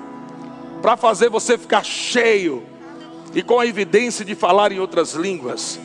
para 0.80 0.96
fazer 0.96 1.28
você 1.28 1.58
ficar 1.58 1.84
cheio 1.84 2.62
e 3.34 3.42
com 3.42 3.58
a 3.58 3.66
evidência 3.66 4.24
de 4.24 4.36
falar 4.36 4.70
em 4.70 4.78
outras 4.78 5.14
línguas. 5.14 5.80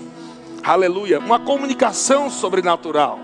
Aleluia. 0.63 1.17
Uma 1.17 1.39
comunicação 1.39 2.29
sobrenatural. 2.29 3.17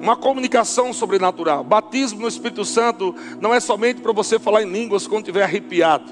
Uma 0.00 0.16
comunicação 0.16 0.94
sobrenatural. 0.94 1.62
Batismo 1.62 2.22
no 2.22 2.28
Espírito 2.28 2.64
Santo 2.64 3.14
não 3.38 3.52
é 3.52 3.60
somente 3.60 4.00
para 4.00 4.12
você 4.12 4.38
falar 4.38 4.62
em 4.62 4.72
línguas 4.72 5.06
quando 5.06 5.24
estiver 5.24 5.42
arrepiado. 5.42 6.10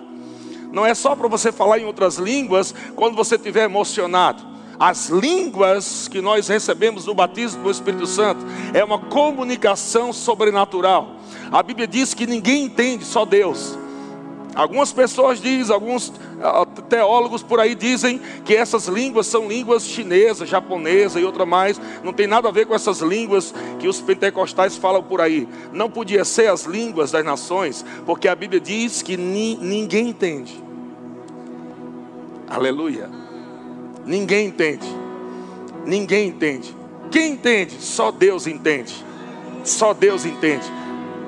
Não 0.71 0.85
é 0.85 0.93
só 0.93 1.17
para 1.17 1.27
você 1.27 1.51
falar 1.51 1.79
em 1.79 1.87
outras 1.87 2.19
línguas 2.19 2.75
quando 2.95 3.17
você 3.17 3.37
estiver 3.37 3.65
emocionado. 3.65 4.58
As 4.79 5.09
línguas 5.09 6.07
que 6.07 6.21
nós 6.21 6.47
recebemos 6.47 7.05
no 7.05 7.15
batismo 7.15 7.65
do 7.65 7.71
Espírito 7.71 8.07
Santo 8.07 8.45
é 8.73 8.85
uma 8.85 8.99
comunicação 8.99 10.13
sobrenatural. 10.13 11.17
A 11.51 11.63
Bíblia 11.63 11.87
diz 11.87 12.15
que 12.15 12.27
ninguém 12.27 12.67
entende, 12.67 13.05
só 13.05 13.25
Deus. 13.25 13.77
Algumas 14.55 14.93
pessoas 14.93 15.41
dizem, 15.41 15.75
alguns 15.75 16.13
ah, 16.43 16.67
teólogos 16.89 17.43
por 17.43 17.61
aí 17.61 17.75
dizem 17.75 18.21
que 18.45 18.55
essas 18.55 18.87
línguas 18.87 19.27
são 19.27 19.49
línguas 19.49 19.85
chinesas, 19.85 20.49
japonesa 20.49 21.21
e 21.21 21.25
outra 21.25 21.47
mais. 21.47 21.81
Não 22.03 22.13
tem 22.13 22.27
nada 22.27 22.49
a 22.49 22.53
ver 22.53 22.67
com 22.67 22.75
essas 22.75 23.01
línguas 23.01 23.55
que 23.79 23.87
os 23.87 24.01
pentecostais 24.01 24.77
falam 24.77 25.03
por 25.03 25.21
aí. 25.21 25.49
Não 25.73 25.91
podia 25.91 26.25
ser 26.25 26.51
as 26.51 26.65
línguas 26.65 27.13
das 27.13 27.25
nações, 27.25 27.85
porque 28.07 28.27
a 28.27 28.35
Bíblia 28.35 28.61
diz 28.61 29.03
que 29.03 29.17
ni, 29.17 29.57
ninguém 29.57 30.09
entende. 30.09 30.61
Aleluia. 32.49 33.28
Ninguém 34.09 34.47
entende. 34.47 34.89
Ninguém 35.85 36.29
entende. 36.29 36.75
Quem 37.11 37.33
entende? 37.33 37.77
Só 37.79 38.11
Deus 38.11 38.47
entende. 38.47 38.95
Só 39.63 39.93
Deus 39.93 40.25
entende. 40.25 40.65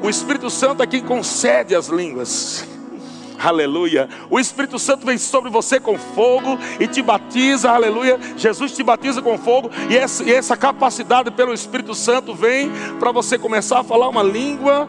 O 0.02 0.08
Espírito 0.08 0.48
Santo 0.48 0.82
é 0.82 0.86
quem 0.86 1.02
concede 1.02 1.74
as 1.74 1.88
línguas. 1.88 2.66
aleluia. 3.38 4.08
O 4.30 4.40
Espírito 4.40 4.78
Santo 4.78 5.04
vem 5.04 5.18
sobre 5.18 5.50
você 5.50 5.78
com 5.78 5.98
fogo 5.98 6.58
e 6.80 6.86
te 6.86 7.02
batiza, 7.02 7.70
aleluia. 7.70 8.18
Jesus 8.34 8.72
te 8.72 8.82
batiza 8.82 9.20
com 9.20 9.36
fogo 9.36 9.70
e 9.90 9.96
essa, 9.98 10.24
e 10.24 10.32
essa 10.32 10.56
capacidade 10.56 11.30
pelo 11.30 11.52
Espírito 11.52 11.94
Santo 11.94 12.34
vem 12.34 12.70
para 12.98 13.12
você 13.12 13.38
começar 13.38 13.80
a 13.80 13.84
falar 13.84 14.08
uma 14.08 14.22
língua 14.22 14.88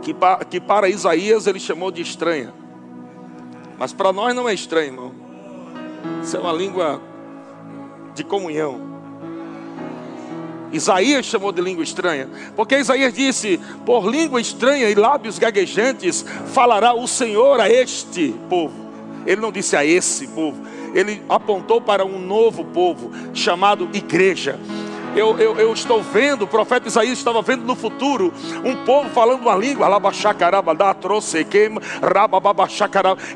que, 0.00 0.16
que 0.48 0.58
para 0.58 0.88
Isaías 0.88 1.46
ele 1.46 1.60
chamou 1.60 1.90
de 1.90 2.00
estranha, 2.00 2.52
mas 3.78 3.92
para 3.92 4.10
nós 4.10 4.34
não 4.34 4.48
é 4.48 4.54
estranho, 4.54 4.86
irmão. 4.86 5.13
Isso 6.22 6.36
é 6.36 6.40
uma 6.40 6.52
língua 6.52 7.00
de 8.14 8.24
comunhão. 8.24 8.94
Isaías 10.72 11.26
chamou 11.26 11.52
de 11.52 11.62
língua 11.62 11.84
estranha, 11.84 12.28
porque 12.56 12.76
Isaías 12.76 13.14
disse: 13.14 13.60
Por 13.86 14.08
língua 14.10 14.40
estranha 14.40 14.90
e 14.90 14.94
lábios 14.94 15.38
gaguejantes 15.38 16.24
falará 16.46 16.94
o 16.94 17.06
Senhor 17.06 17.60
a 17.60 17.70
este 17.70 18.34
povo. 18.48 18.84
Ele 19.24 19.40
não 19.40 19.52
disse 19.52 19.76
a 19.76 19.84
esse 19.84 20.26
povo, 20.28 20.60
ele 20.92 21.22
apontou 21.28 21.80
para 21.80 22.04
um 22.04 22.18
novo 22.18 22.64
povo 22.64 23.10
chamado 23.32 23.88
igreja. 23.92 24.58
Eu, 25.16 25.38
eu, 25.38 25.56
eu, 25.60 25.72
estou 25.72 26.02
vendo, 26.02 26.42
o 26.42 26.46
profeta 26.46 26.88
Isaías 26.88 27.18
estava 27.18 27.40
vendo 27.40 27.64
no 27.64 27.76
futuro 27.76 28.32
um 28.64 28.84
povo 28.84 29.08
falando 29.10 29.42
uma 29.42 29.54
língua, 29.54 29.86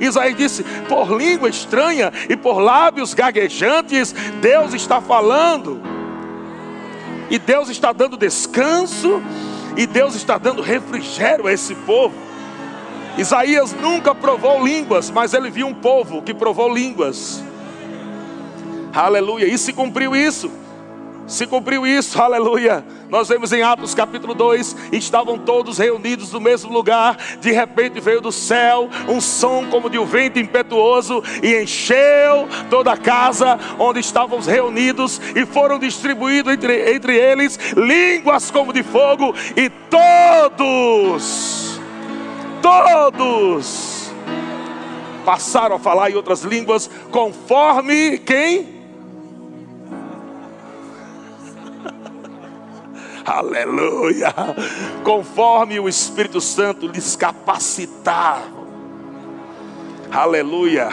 Isaías 0.00 0.36
disse: 0.36 0.64
por 0.88 1.16
língua 1.16 1.48
estranha 1.48 2.12
e 2.28 2.36
por 2.36 2.58
lábios 2.58 3.14
gaguejantes, 3.14 4.12
Deus 4.40 4.74
está 4.74 5.00
falando. 5.00 5.80
E 7.30 7.38
Deus 7.38 7.68
está 7.68 7.92
dando 7.92 8.16
descanso, 8.16 9.22
e 9.76 9.86
Deus 9.86 10.16
está 10.16 10.38
dando 10.38 10.62
refrigério 10.62 11.46
a 11.46 11.52
esse 11.52 11.74
povo. 11.74 12.14
Isaías 13.16 13.72
nunca 13.72 14.14
provou 14.14 14.64
línguas, 14.64 15.10
mas 15.10 15.34
ele 15.34 15.50
viu 15.50 15.66
um 15.66 15.74
povo 15.74 16.22
que 16.22 16.32
provou 16.32 16.72
línguas. 16.72 17.42
Aleluia, 18.92 19.46
e 19.46 19.58
se 19.58 19.72
cumpriu 19.72 20.16
isso. 20.16 20.50
Se 21.28 21.46
cumpriu 21.46 21.86
isso, 21.86 22.20
aleluia. 22.22 22.82
Nós 23.10 23.28
vemos 23.28 23.52
em 23.52 23.62
Atos 23.62 23.94
capítulo 23.94 24.34
2: 24.34 24.74
estavam 24.92 25.36
todos 25.36 25.76
reunidos 25.76 26.32
no 26.32 26.40
mesmo 26.40 26.72
lugar. 26.72 27.18
De 27.38 27.52
repente 27.52 28.00
veio 28.00 28.22
do 28.22 28.32
céu 28.32 28.88
um 29.06 29.20
som 29.20 29.66
como 29.66 29.90
de 29.90 29.98
um 29.98 30.06
vento 30.06 30.38
impetuoso 30.38 31.22
e 31.42 31.54
encheu 31.54 32.48
toda 32.70 32.92
a 32.92 32.96
casa 32.96 33.58
onde 33.78 34.00
estávamos 34.00 34.46
reunidos. 34.46 35.20
E 35.36 35.44
foram 35.44 35.78
distribuídos 35.78 36.54
entre, 36.54 36.94
entre 36.94 37.14
eles 37.14 37.58
línguas 37.76 38.50
como 38.50 38.72
de 38.72 38.82
fogo. 38.82 39.34
E 39.54 39.68
todos, 39.90 41.78
todos 42.62 43.98
passaram 45.26 45.76
a 45.76 45.78
falar 45.78 46.10
em 46.10 46.14
outras 46.14 46.42
línguas, 46.42 46.88
conforme 47.10 48.16
quem? 48.16 48.77
Aleluia, 53.28 54.34
conforme 55.04 55.78
o 55.78 55.88
Espírito 55.88 56.40
Santo 56.40 56.86
lhes 56.86 57.14
capacitava, 57.14 58.42
aleluia. 60.10 60.88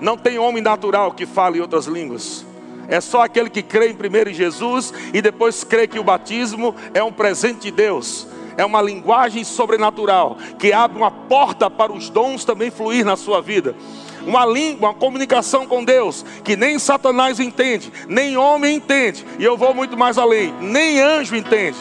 Não 0.00 0.16
tem 0.16 0.38
homem 0.38 0.62
natural 0.62 1.12
que 1.12 1.26
fale 1.26 1.60
outras 1.60 1.86
línguas. 1.86 2.46
É 2.88 3.00
só 3.00 3.22
aquele 3.22 3.50
que 3.50 3.62
crê 3.62 3.90
em 3.90 3.94
primeiro 3.94 4.30
em 4.30 4.34
Jesus 4.34 4.92
e 5.12 5.20
depois 5.20 5.64
crê 5.64 5.86
que 5.86 5.98
o 5.98 6.04
batismo 6.04 6.74
é 6.94 7.02
um 7.02 7.12
presente 7.12 7.62
de 7.62 7.70
Deus. 7.70 8.26
É 8.56 8.64
uma 8.64 8.80
linguagem 8.80 9.44
sobrenatural 9.44 10.36
que 10.58 10.72
abre 10.72 10.96
uma 10.96 11.10
porta 11.10 11.70
para 11.70 11.92
os 11.92 12.08
dons 12.08 12.44
também 12.44 12.70
fluir 12.70 13.04
na 13.04 13.16
sua 13.16 13.40
vida 13.40 13.74
uma 14.28 14.44
língua, 14.44 14.90
uma 14.90 14.94
comunicação 14.94 15.66
com 15.66 15.82
Deus, 15.82 16.24
que 16.44 16.54
nem 16.54 16.78
Satanás 16.78 17.40
entende, 17.40 17.90
nem 18.06 18.36
homem 18.36 18.76
entende, 18.76 19.24
e 19.38 19.44
eu 19.44 19.56
vou 19.56 19.72
muito 19.72 19.96
mais 19.96 20.18
além, 20.18 20.52
nem 20.60 21.00
anjo 21.00 21.34
entende. 21.34 21.78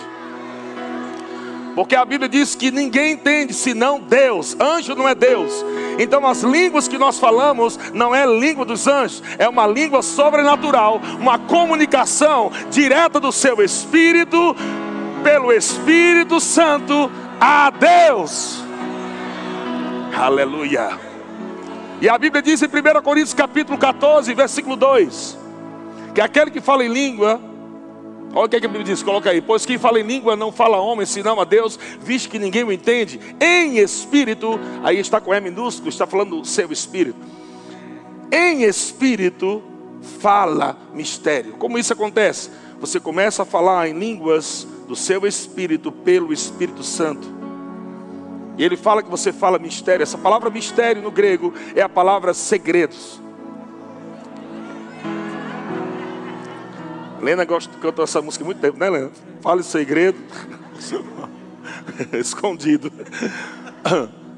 Porque 1.76 1.96
a 1.96 2.04
Bíblia 2.04 2.28
diz 2.28 2.56
que 2.56 2.72
ninguém 2.72 3.12
entende 3.12 3.54
senão 3.54 4.00
Deus. 4.00 4.58
Anjo 4.60 4.96
não 4.96 5.08
é 5.08 5.14
Deus. 5.14 5.64
Então 6.00 6.26
as 6.26 6.42
línguas 6.42 6.88
que 6.88 6.98
nós 6.98 7.20
falamos 7.20 7.78
não 7.94 8.16
é 8.16 8.26
língua 8.26 8.66
dos 8.66 8.88
anjos, 8.88 9.22
é 9.38 9.48
uma 9.48 9.68
língua 9.68 10.02
sobrenatural, 10.02 11.00
uma 11.20 11.38
comunicação 11.38 12.52
direta 12.72 13.20
do 13.20 13.32
seu 13.32 13.62
espírito 13.64 14.56
pelo 15.24 15.54
Espírito 15.54 16.40
Santo 16.40 17.12
a 17.40 17.70
Deus. 17.70 18.64
Aleluia. 20.18 21.07
E 22.00 22.08
a 22.08 22.18
Bíblia 22.18 22.42
diz 22.42 22.62
em 22.62 22.68
1 22.68 23.02
Coríntios 23.02 23.34
capítulo 23.34 23.78
14, 23.78 24.34
versículo 24.34 24.76
2, 24.76 25.38
que 26.14 26.22
aquele 26.22 26.52
que 26.52 26.62
fala 26.62 26.84
em 26.86 26.90
língua 26.90 27.42
Olha 28.34 28.46
o 28.46 28.50
que, 28.50 28.58
é 28.58 28.60
que 28.60 28.66
a 28.66 28.70
Bíblia 28.70 28.86
diz, 28.86 29.02
coloca 29.02 29.30
aí. 29.30 29.42
Pois 29.42 29.66
quem 29.66 29.78
fala 29.78 30.00
em 30.00 30.04
língua 30.04 30.36
não 30.36 30.52
fala 30.52 30.78
a 30.78 30.82
homem, 30.82 31.06
senão 31.06 31.40
a 31.40 31.44
Deus, 31.44 31.80
visto 32.02 32.30
que 32.30 32.38
ninguém 32.38 32.64
o 32.64 32.72
entende. 32.72 33.20
Em 33.40 33.78
espírito, 33.78 34.60
aí 34.84 35.00
está 35.00 35.20
com 35.20 35.34
E 35.34 35.40
minúsculo, 35.40 35.90
está 35.90 36.06
falando 36.06 36.42
do 36.42 36.46
seu 36.46 36.72
espírito. 36.72 37.18
Em 38.32 38.64
espírito 38.64 39.64
fala 40.20 40.78
mistério. 40.94 41.54
Como 41.54 41.80
isso 41.80 41.94
acontece? 41.94 42.52
Você 42.80 43.00
começa 43.00 43.44
a 43.44 43.46
falar 43.46 43.88
em 43.88 43.98
línguas 43.98 44.68
do 44.88 44.96
seu 44.96 45.26
espírito 45.26 45.92
pelo 45.92 46.32
Espírito 46.32 46.84
Santo. 46.84 47.37
E 48.58 48.64
ele 48.64 48.76
fala 48.76 49.04
que 49.04 49.10
você 49.10 49.32
fala 49.32 49.60
mistério. 49.60 50.04
Essa 50.04 50.18
palavra 50.18 50.50
mistério 50.50 51.02
no 51.02 51.12
grego 51.12 51.54
é 51.76 51.82
a 51.82 51.90
palavra 51.90 52.34
segredos. 52.34 53.22
Lena 57.22 57.46
gosta 57.46 57.72
de 57.72 58.02
essa 58.02 58.22
música 58.22 58.44
há 58.44 58.46
muito 58.46 58.60
tempo, 58.60 58.80
né, 58.80 58.90
Lena? 58.90 59.12
Fala 59.42 59.62
segredo. 59.62 60.18
Escondido. 62.14 62.92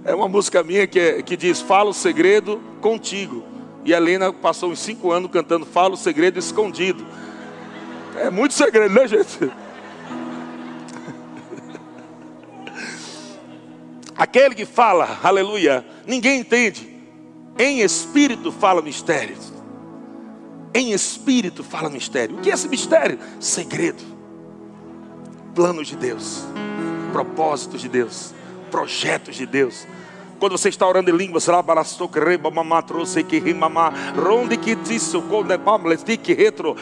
É 0.04 0.14
uma 0.14 0.28
música 0.28 0.64
minha 0.64 0.88
que, 0.88 1.00
é, 1.00 1.22
que 1.22 1.38
diz: 1.38 1.62
Fala 1.62 1.90
o 1.90 1.94
segredo 1.94 2.60
contigo. 2.82 3.44
E 3.86 3.94
a 3.94 3.98
Helena 3.98 4.34
passou 4.34 4.72
uns 4.72 4.80
cinco 4.80 5.12
anos 5.12 5.32
cantando 5.32 5.66
Fala 5.66 5.94
o 5.94 5.98
segredo 5.98 6.38
escondido. 6.38 7.06
É 8.16 8.30
muito 8.30 8.54
segredo, 8.54 8.94
né, 8.94 9.08
gente? 9.08 9.52
Aquele 14.20 14.54
que 14.54 14.66
fala, 14.66 15.18
aleluia, 15.24 15.86
ninguém 16.06 16.42
entende. 16.42 16.94
Em 17.58 17.80
espírito 17.80 18.52
fala 18.52 18.82
mistérios. 18.82 19.54
Em 20.74 20.92
espírito 20.92 21.64
fala 21.64 21.90
mistério. 21.90 22.36
O 22.36 22.42
que 22.42 22.52
é 22.52 22.54
esse 22.54 22.68
mistério? 22.68 23.18
Segredo. 23.40 24.04
Planos 25.56 25.88
de 25.88 25.96
Deus. 25.96 26.44
Propósitos 27.14 27.80
de 27.80 27.88
Deus. 27.88 28.34
Projetos 28.70 29.38
de 29.38 29.46
Deus 29.46 29.88
quando 30.40 30.58
você 30.58 30.70
está 30.70 30.88
orando 30.88 31.10
em 31.10 31.16
línguas, 31.16 31.48
ronde 34.16 34.58
que 34.58 36.34
retro, 36.34 36.76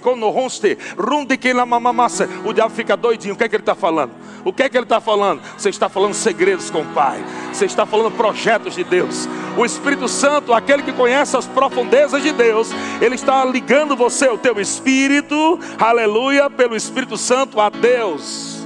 quando 0.00 0.28
ronste, 0.28 0.76
runde 0.98 1.36
que 1.36 1.54
mamamassa, 1.54 2.28
o 2.44 2.52
diabo 2.52 2.74
fica 2.74 2.96
doidinho. 2.96 3.34
O 3.34 3.36
que 3.36 3.44
é 3.44 3.48
que 3.48 3.56
ele 3.56 3.62
está 3.62 3.74
falando? 3.74 4.12
O 4.44 4.52
que 4.52 4.62
é 4.62 4.68
que 4.68 4.76
ele 4.76 4.84
está 4.84 5.00
falando? 5.00 5.40
Você 5.56 5.68
está 5.68 5.88
falando 5.88 6.14
segredos 6.14 6.70
com 6.70 6.82
o 6.82 6.86
Pai, 6.86 7.24
você 7.52 7.64
está 7.64 7.86
falando 7.86 8.10
projetos 8.16 8.74
de 8.74 8.84
Deus. 8.84 9.28
O 9.56 9.64
Espírito 9.64 10.08
Santo, 10.08 10.52
aquele 10.52 10.82
que 10.82 10.92
conhece 10.92 11.36
as 11.36 11.46
profundezas 11.46 12.22
de 12.22 12.32
Deus, 12.32 12.70
ele 13.00 13.14
está 13.14 13.44
ligando 13.44 13.96
você, 13.96 14.28
o 14.28 14.38
teu 14.38 14.58
espírito, 14.60 15.58
aleluia, 15.78 16.50
pelo 16.50 16.74
Espírito 16.74 17.16
Santo 17.16 17.60
a 17.60 17.68
Deus. 17.68 18.61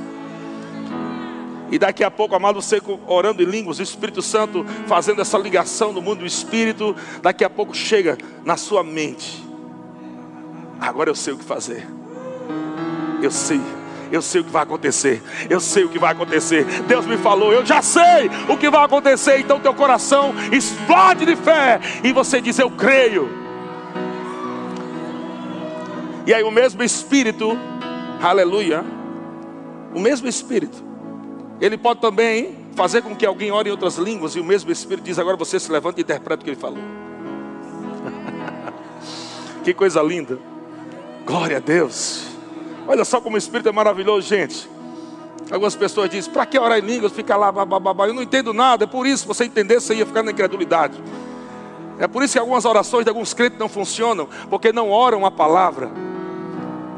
E 1.70 1.78
daqui 1.78 2.04
a 2.04 2.10
pouco, 2.10 2.34
amado, 2.34 2.62
você 2.62 2.80
orando 3.06 3.42
em 3.42 3.46
línguas, 3.46 3.78
o 3.78 3.82
Espírito 3.82 4.22
Santo 4.22 4.64
fazendo 4.86 5.20
essa 5.20 5.36
ligação 5.36 5.92
do 5.92 6.00
mundo 6.00 6.20
do 6.20 6.26
Espírito, 6.26 6.94
daqui 7.20 7.44
a 7.44 7.50
pouco 7.50 7.74
chega 7.74 8.16
na 8.44 8.56
sua 8.56 8.84
mente. 8.84 9.44
Agora 10.80 11.10
eu 11.10 11.14
sei 11.14 11.32
o 11.32 11.38
que 11.38 11.44
fazer. 11.44 11.86
Eu 13.20 13.30
sei. 13.30 13.60
Eu 14.12 14.22
sei 14.22 14.40
o 14.40 14.44
que 14.44 14.50
vai 14.50 14.62
acontecer. 14.62 15.20
Eu 15.50 15.58
sei 15.58 15.84
o 15.84 15.88
que 15.88 15.98
vai 15.98 16.12
acontecer. 16.12 16.64
Deus 16.82 17.04
me 17.04 17.16
falou, 17.16 17.52
eu 17.52 17.66
já 17.66 17.82
sei 17.82 18.30
o 18.48 18.56
que 18.56 18.70
vai 18.70 18.84
acontecer. 18.84 19.40
Então 19.40 19.58
teu 19.58 19.74
coração 19.74 20.32
explode 20.52 21.26
de 21.26 21.34
fé 21.34 21.80
e 22.04 22.12
você 22.12 22.40
diz: 22.40 22.56
Eu 22.58 22.70
creio. 22.70 23.28
E 26.24 26.32
aí 26.32 26.44
o 26.44 26.50
mesmo 26.50 26.82
Espírito, 26.84 27.58
aleluia, 28.22 28.84
o 29.92 29.98
mesmo 29.98 30.28
Espírito 30.28 30.86
ele 31.60 31.78
pode 31.78 32.00
também 32.00 32.66
fazer 32.74 33.02
com 33.02 33.14
que 33.16 33.24
alguém 33.24 33.50
ore 33.50 33.68
em 33.68 33.72
outras 33.72 33.96
línguas 33.96 34.36
e 34.36 34.40
o 34.40 34.44
mesmo 34.44 34.70
Espírito 34.70 35.04
diz: 35.04 35.18
agora 35.18 35.36
você 35.36 35.58
se 35.58 35.70
levanta 35.72 36.00
e 36.00 36.02
interpreta 36.02 36.42
o 36.42 36.44
que 36.44 36.50
ele 36.50 36.60
falou. 36.60 36.78
que 39.64 39.72
coisa 39.72 40.02
linda. 40.02 40.38
Glória 41.24 41.56
a 41.56 41.60
Deus. 41.60 42.26
Olha 42.86 43.04
só 43.04 43.20
como 43.20 43.36
o 43.36 43.38
Espírito 43.38 43.68
é 43.68 43.72
maravilhoso, 43.72 44.28
gente. 44.28 44.68
Algumas 45.50 45.74
pessoas 45.74 46.10
dizem: 46.10 46.30
para 46.32 46.44
que 46.44 46.58
orar 46.58 46.78
em 46.78 46.82
línguas? 46.82 47.12
Fica 47.12 47.36
lá, 47.36 47.50
babá, 47.50 48.06
eu 48.06 48.14
não 48.14 48.22
entendo 48.22 48.52
nada. 48.52 48.84
É 48.84 48.86
por 48.86 49.06
isso, 49.06 49.22
se 49.22 49.28
você 49.28 49.44
entendesse, 49.46 49.86
você 49.86 49.94
ia 49.94 50.06
ficar 50.06 50.22
na 50.22 50.32
incredulidade. 50.32 51.02
É 51.98 52.06
por 52.06 52.22
isso 52.22 52.34
que 52.34 52.38
algumas 52.38 52.66
orações 52.66 53.04
de 53.04 53.08
alguns 53.08 53.32
crentes 53.32 53.58
não 53.58 53.70
funcionam, 53.70 54.28
porque 54.50 54.70
não 54.70 54.90
oram 54.90 55.24
a 55.24 55.30
palavra 55.30 55.90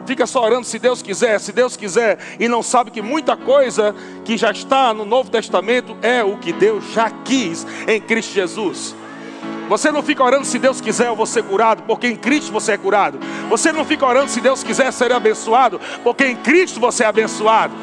fica 0.08 0.26
só 0.26 0.42
orando 0.42 0.64
se 0.64 0.78
Deus 0.78 1.02
quiser, 1.02 1.38
se 1.38 1.52
Deus 1.52 1.76
quiser, 1.76 2.18
e 2.40 2.48
não 2.48 2.62
sabe 2.62 2.90
que 2.90 3.02
muita 3.02 3.36
coisa 3.36 3.94
que 4.24 4.38
já 4.38 4.50
está 4.50 4.94
no 4.94 5.04
Novo 5.04 5.30
Testamento 5.30 5.94
é 6.00 6.24
o 6.24 6.38
que 6.38 6.50
Deus 6.50 6.82
já 6.94 7.10
quis 7.10 7.66
em 7.86 8.00
Cristo 8.00 8.32
Jesus. 8.32 8.96
Você 9.68 9.92
não 9.92 10.02
fica 10.02 10.24
orando 10.24 10.46
se 10.46 10.58
Deus 10.58 10.80
quiser 10.80 11.08
eu 11.08 11.14
vou 11.14 11.26
ser 11.26 11.42
curado, 11.44 11.82
porque 11.82 12.06
em 12.06 12.16
Cristo 12.16 12.50
você 12.50 12.72
é 12.72 12.78
curado. 12.78 13.18
Você 13.50 13.70
não 13.70 13.84
fica 13.84 14.06
orando 14.06 14.30
se 14.30 14.40
Deus 14.40 14.64
quiser 14.64 14.90
ser 14.94 15.12
abençoado, 15.12 15.78
porque 16.02 16.24
em 16.24 16.36
Cristo 16.36 16.80
você 16.80 17.04
é 17.04 17.06
abençoado. 17.06 17.74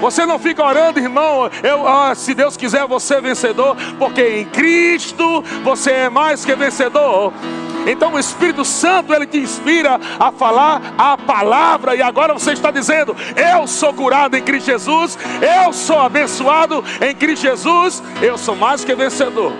Você 0.00 0.24
não 0.24 0.38
fica 0.38 0.64
orando, 0.64 1.00
irmão, 1.00 1.50
eu, 1.64 1.86
ah, 1.86 2.14
se 2.14 2.32
Deus 2.32 2.56
quiser 2.56 2.86
você 2.86 3.14
é 3.14 3.20
vencedor, 3.20 3.76
porque 3.98 4.22
em 4.22 4.44
Cristo 4.44 5.42
você 5.64 5.90
é 5.90 6.08
mais 6.08 6.44
que 6.44 6.54
vencedor. 6.54 7.32
Então 7.86 8.14
o 8.14 8.18
Espírito 8.18 8.64
Santo 8.64 9.12
ele 9.12 9.26
te 9.26 9.38
inspira 9.38 9.98
a 10.18 10.30
falar 10.30 10.94
a 10.96 11.16
palavra 11.16 11.96
e 11.96 12.02
agora 12.02 12.32
você 12.32 12.52
está 12.52 12.70
dizendo: 12.70 13.14
eu 13.36 13.66
sou 13.66 13.92
curado 13.92 14.36
em 14.36 14.42
Cristo 14.42 14.66
Jesus, 14.66 15.18
eu 15.40 15.72
sou 15.72 15.98
abençoado 15.98 16.84
em 17.00 17.14
Cristo 17.14 17.42
Jesus, 17.42 18.02
eu 18.20 18.38
sou 18.38 18.54
mais 18.54 18.84
que 18.84 18.94
vencedor. 18.94 19.52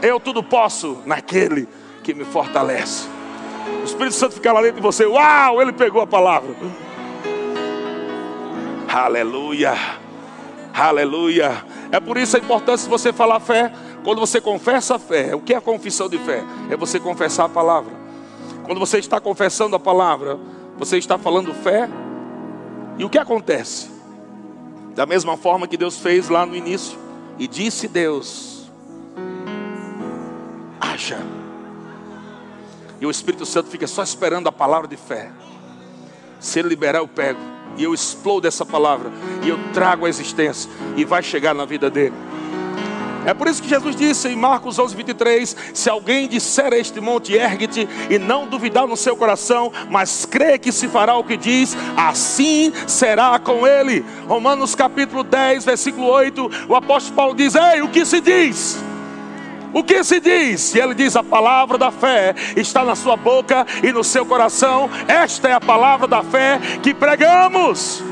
Eu 0.00 0.20
tudo 0.20 0.42
posso 0.42 1.02
naquele 1.04 1.68
que 2.04 2.14
me 2.14 2.24
fortalece. 2.24 3.08
O 3.80 3.84
Espírito 3.84 4.14
Santo 4.14 4.34
fica 4.34 4.52
lá 4.52 4.62
dentro 4.62 4.76
de 4.76 4.82
você. 4.82 5.04
Uau, 5.04 5.60
ele 5.60 5.72
pegou 5.72 6.00
a 6.00 6.06
palavra. 6.06 6.54
Aleluia. 8.88 9.74
Aleluia. 10.72 11.64
É 11.90 11.98
por 11.98 12.16
isso 12.16 12.36
a 12.36 12.40
importância 12.40 12.84
de 12.84 12.90
você 12.90 13.12
falar 13.12 13.40
fé. 13.40 13.72
Quando 14.04 14.20
você 14.20 14.40
confessa 14.40 14.96
a 14.96 14.98
fé, 14.98 15.34
o 15.34 15.40
que 15.40 15.52
é 15.52 15.56
a 15.56 15.60
confissão 15.60 16.08
de 16.08 16.18
fé? 16.18 16.42
É 16.70 16.76
você 16.76 16.98
confessar 16.98 17.44
a 17.44 17.48
palavra. 17.48 17.92
Quando 18.64 18.78
você 18.78 18.98
está 18.98 19.20
confessando 19.20 19.76
a 19.76 19.80
palavra, 19.80 20.38
você 20.78 20.98
está 20.98 21.18
falando 21.18 21.52
fé. 21.54 21.88
E 22.98 23.04
o 23.04 23.10
que 23.10 23.18
acontece? 23.18 23.90
Da 24.94 25.06
mesma 25.06 25.36
forma 25.36 25.66
que 25.66 25.76
Deus 25.76 25.98
fez 25.98 26.28
lá 26.28 26.44
no 26.44 26.54
início. 26.54 26.98
E 27.38 27.46
disse 27.46 27.88
Deus: 27.88 28.70
haja. 30.80 31.18
E 33.00 33.06
o 33.06 33.10
Espírito 33.10 33.46
Santo 33.46 33.70
fica 33.70 33.86
só 33.86 34.02
esperando 34.02 34.48
a 34.48 34.52
palavra 34.52 34.88
de 34.88 34.96
fé. 34.96 35.30
Se 36.40 36.58
ele 36.58 36.68
liberar, 36.68 36.98
eu 36.98 37.08
pego. 37.08 37.38
E 37.76 37.84
eu 37.84 37.94
explodo 37.94 38.48
essa 38.48 38.66
palavra. 38.66 39.10
E 39.44 39.48
eu 39.48 39.58
trago 39.72 40.04
a 40.04 40.08
existência. 40.08 40.70
E 40.96 41.04
vai 41.04 41.22
chegar 41.22 41.54
na 41.54 41.64
vida 41.64 41.88
dele. 41.88 42.14
É 43.28 43.34
por 43.34 43.46
isso 43.46 43.62
que 43.62 43.68
Jesus 43.68 43.94
disse 43.94 44.26
em 44.26 44.34
Marcos 44.34 44.78
11, 44.78 44.96
23: 44.96 45.54
Se 45.74 45.90
alguém 45.90 46.26
disser 46.26 46.72
a 46.72 46.78
este 46.78 46.98
monte, 46.98 47.34
ergue-te, 47.34 47.86
e 48.08 48.18
não 48.18 48.46
duvidar 48.46 48.86
no 48.86 48.96
seu 48.96 49.14
coração, 49.14 49.70
mas 49.90 50.24
crê 50.24 50.58
que 50.58 50.72
se 50.72 50.88
fará 50.88 51.14
o 51.14 51.22
que 51.22 51.36
diz, 51.36 51.76
assim 51.94 52.72
será 52.86 53.38
com 53.38 53.66
ele. 53.66 54.02
Romanos 54.26 54.74
capítulo 54.74 55.22
10, 55.22 55.62
versículo 55.66 56.06
8, 56.06 56.66
o 56.70 56.74
apóstolo 56.74 57.14
Paulo 57.14 57.34
diz: 57.34 57.54
Ei, 57.54 57.82
o 57.82 57.88
que 57.88 58.06
se 58.06 58.18
diz? 58.22 58.82
O 59.74 59.84
que 59.84 60.02
se 60.02 60.20
diz? 60.20 60.74
E 60.74 60.80
ele 60.80 60.94
diz: 60.94 61.14
a 61.14 61.22
palavra 61.22 61.76
da 61.76 61.90
fé 61.90 62.34
está 62.56 62.82
na 62.82 62.96
sua 62.96 63.14
boca 63.14 63.66
e 63.82 63.92
no 63.92 64.02
seu 64.02 64.24
coração. 64.24 64.88
Esta 65.06 65.48
é 65.48 65.52
a 65.52 65.60
palavra 65.60 66.08
da 66.08 66.22
fé 66.22 66.58
que 66.82 66.94
pregamos. 66.94 68.02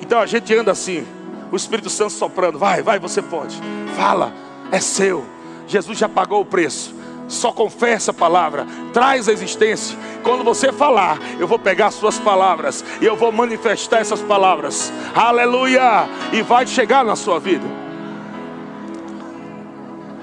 Então 0.00 0.20
a 0.20 0.26
gente 0.26 0.54
anda 0.54 0.70
assim, 0.70 1.04
o 1.50 1.56
Espírito 1.56 1.90
Santo 1.90 2.12
soprando: 2.12 2.58
vai, 2.58 2.82
vai, 2.82 2.98
você 2.98 3.22
pode, 3.22 3.60
fala, 3.96 4.32
é 4.70 4.80
seu. 4.80 5.24
Jesus 5.66 5.98
já 5.98 6.08
pagou 6.08 6.40
o 6.40 6.46
preço. 6.46 6.94
Só 7.28 7.50
confessa 7.50 8.12
a 8.12 8.14
palavra, 8.14 8.66
traz 8.92 9.28
a 9.28 9.32
existência. 9.32 9.98
Quando 10.22 10.44
você 10.44 10.72
falar, 10.72 11.18
eu 11.40 11.48
vou 11.48 11.58
pegar 11.58 11.90
suas 11.90 12.20
palavras 12.20 12.84
e 13.00 13.04
eu 13.04 13.16
vou 13.16 13.32
manifestar 13.32 13.98
essas 13.98 14.22
palavras. 14.22 14.92
Aleluia! 15.12 16.08
E 16.32 16.40
vai 16.42 16.66
chegar 16.68 17.04
na 17.04 17.16
sua 17.16 17.40
vida. 17.40 17.66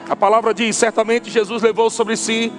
A 0.10 0.16
palavra 0.16 0.54
diz: 0.54 0.78
certamente 0.78 1.30
Jesus 1.30 1.62
levou 1.62 1.90
sobre 1.90 2.16
si 2.16 2.54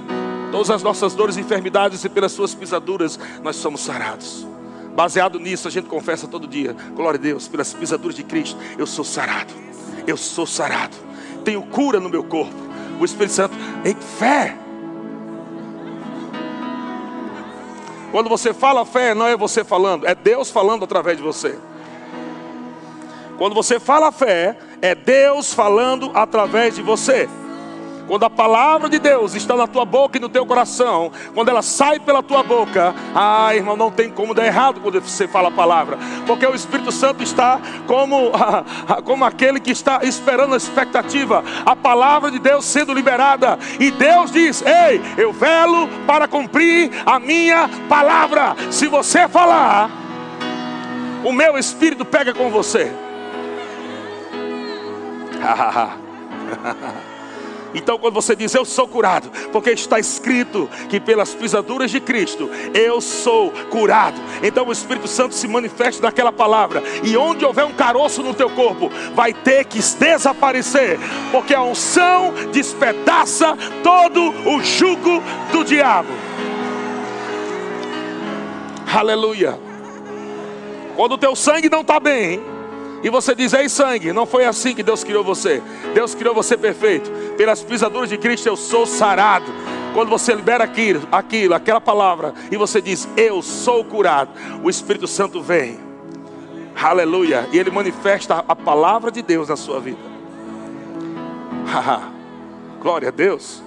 todas 0.53 0.71
as 0.71 0.83
nossas 0.83 1.15
dores 1.15 1.37
e 1.37 1.41
enfermidades, 1.41 2.05
e 2.05 2.09
pelas 2.09 2.33
suas 2.33 2.55
pisaduras 2.55 3.19
nós 3.43 3.57
somos 3.57 3.81
sarados. 3.81 4.47
Baseado 4.95 5.41
nisso, 5.41 5.67
a 5.67 5.71
gente 5.71 5.89
confessa 5.89 6.29
todo 6.29 6.47
dia: 6.47 6.75
glória 6.95 7.19
a 7.19 7.23
Deus, 7.23 7.49
pelas 7.49 7.73
pisaduras 7.75 8.17
de 8.17 8.23
Cristo, 8.23 8.59
eu 8.79 8.87
sou 8.87 9.05
sarado. 9.05 9.53
Eu 10.07 10.17
sou 10.17 10.47
sarado. 10.47 10.97
Tenho 11.45 11.63
cura 11.63 11.99
no 11.99 12.09
meu 12.09 12.23
corpo. 12.23 12.55
O 13.01 13.05
Espírito 13.05 13.33
Santo, 13.33 13.55
em 13.85 13.95
fé. 13.95 14.57
Quando 18.13 18.29
você 18.29 18.55
fala 18.55 18.87
fé, 18.87 19.13
não 19.13 19.27
é 19.27 19.37
você 19.37 19.65
falando, 19.65 20.07
é 20.07 20.15
Deus 20.15 20.49
falando 20.49 20.85
através 20.85 21.17
de 21.17 21.23
você. 21.23 21.59
Quando 23.37 23.55
você 23.55 23.81
fala 23.81 24.13
fé, 24.13 24.57
é 24.81 24.95
Deus 24.95 25.53
falando 25.53 26.13
através 26.15 26.77
de 26.77 26.83
você. 26.83 27.29
Quando 28.07 28.25
a 28.25 28.31
palavra 28.31 28.89
de 28.89 28.99
Deus 28.99 29.35
está 29.35 29.57
na 29.57 29.67
tua 29.67 29.85
boca 29.85 30.19
e 30.19 30.21
no 30.21 30.29
teu 30.29 30.45
coração, 30.45 31.11
quando 31.35 31.49
ela 31.49 31.63
sai 31.63 31.99
pela 31.99 32.23
tua 32.23 32.43
boca, 32.43 32.95
ah, 33.15 33.55
irmão, 33.55 33.77
não 33.77 33.91
tem 33.91 34.11
como 34.11 34.35
dar 34.35 34.45
errado 34.45 34.81
quando 34.81 35.01
você 35.01 35.27
fala 35.27 35.49
a 35.49 35.53
palavra, 35.53 35.99
porque 36.27 36.47
o 36.47 36.55
Espírito 36.55 36.93
Santo 36.93 37.23
está 37.23 37.61
como, 37.87 38.31
como 39.05 39.25
aquele 39.25 39.59
que 39.59 39.71
está 39.71 40.01
esperando 40.03 40.55
a 40.55 40.57
expectativa, 40.57 41.43
a 41.65 41.75
palavra 41.75 42.31
de 42.31 42.39
Deus 42.39 42.65
sendo 42.65 42.93
liberada, 42.93 43.59
e 43.81 43.91
Deus 43.91 44.31
diz: 44.31 44.63
Ei, 44.63 45.01
eu 45.17 45.33
velo 45.33 45.89
para 46.07 46.29
cumprir 46.29 46.91
a 47.07 47.19
minha 47.19 47.69
palavra. 47.89 48.55
Se 48.71 48.87
você 48.87 49.27
falar, 49.29 49.91
o 51.25 51.33
meu 51.33 51.57
espírito 51.57 52.05
pega 52.05 52.35
com 52.35 52.51
você. 52.51 52.93
Então, 57.75 57.99
quando 57.99 58.15
você 58.15 58.37
diz 58.37 58.55
eu 58.55 58.65
sou 58.65 58.87
curado, 58.87 59.31
porque 59.53 59.71
está 59.71 59.99
escrito 59.99 60.69
que 60.89 61.01
pelas 61.01 61.35
pisaduras 61.35 61.91
de 61.91 62.01
Cristo 62.01 62.49
eu 62.73 63.01
sou 63.01 63.51
curado. 63.71 64.21
Então, 64.43 64.67
o 64.67 64.73
Espírito 64.73 65.09
Santo 65.09 65.35
se 65.35 65.49
manifesta 65.49 66.03
naquela 66.03 66.33
palavra, 66.33 66.83
e 67.03 67.17
onde 67.17 67.45
houver 67.45 67.65
um 67.65 67.73
caroço 67.73 68.23
no 68.23 68.35
teu 68.35 68.49
corpo, 68.51 68.91
vai 69.15 69.33
ter 69.33 69.65
que 69.65 69.79
desaparecer, 69.79 70.99
porque 71.33 71.55
a 71.55 71.63
unção 71.63 72.33
despedaça 72.53 73.57
todo 73.83 74.33
o 74.47 74.63
jugo 74.63 75.23
do 75.51 75.65
diabo. 75.65 76.09
Aleluia. 78.95 79.59
Quando 80.95 81.13
o 81.13 81.19
teu 81.19 81.35
sangue 81.35 81.69
não 81.69 81.81
está 81.81 81.99
bem, 81.99 82.41
e 83.05 83.11
você 83.11 83.35
diz: 83.35 83.53
Ei, 83.53 83.69
sangue, 83.69 84.15
não 84.15 84.25
foi 84.25 84.47
assim 84.47 84.75
que 84.75 84.83
Deus 84.83 85.05
criou 85.05 85.23
você. 85.23 85.63
Deus 85.93 86.15
criou 86.15 86.35
você 86.35 86.57
perfeito. 86.57 87.11
Pelas 87.37 87.63
pisaduras 87.63 88.09
de 88.09 88.17
Cristo 88.17 88.49
eu 88.49 88.57
sou 88.57 88.87
sarado. 88.87 89.53
Quando 89.93 90.09
você 90.09 90.35
libera 90.35 90.65
aquilo, 90.65 91.07
aquilo, 91.13 91.55
aquela 91.55 91.81
palavra, 91.83 92.33
e 92.51 92.57
você 92.57 92.81
diz: 92.81 93.07
Eu 93.15 93.43
sou 93.43 93.85
curado, 93.85 94.31
o 94.63 94.71
Espírito 94.71 95.07
Santo 95.07 95.43
vem. 95.43 95.79
Aleluia. 96.83 97.47
E 97.53 97.59
ele 97.59 97.71
manifesta 97.71 98.43
a 98.49 98.57
palavra 98.57 99.11
de 99.11 99.21
Deus 99.21 99.51
na 99.51 99.57
sua 99.57 99.81
vida. 99.81 99.99
Glória 102.81 103.09
a 103.09 103.13
Deus. 103.13 103.63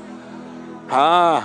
Ah, 0.90 1.44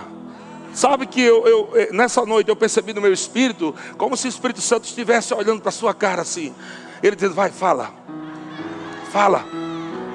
sabe 0.72 1.06
que 1.06 1.20
eu, 1.20 1.46
eu, 1.46 1.70
eh, 1.74 1.90
nessa 1.92 2.24
noite 2.24 2.48
eu 2.48 2.56
percebi 2.56 2.94
no 2.94 3.02
meu 3.02 3.12
espírito, 3.12 3.74
como 3.98 4.16
se 4.16 4.26
o 4.26 4.30
Espírito 4.30 4.62
Santo 4.62 4.84
estivesse 4.84 5.34
olhando 5.34 5.60
para 5.60 5.70
sua 5.70 5.92
cara 5.92 6.22
assim. 6.22 6.54
Ele 7.02 7.16
diz: 7.16 7.34
Vai, 7.34 7.50
fala. 7.50 7.90
Fala. 9.10 9.44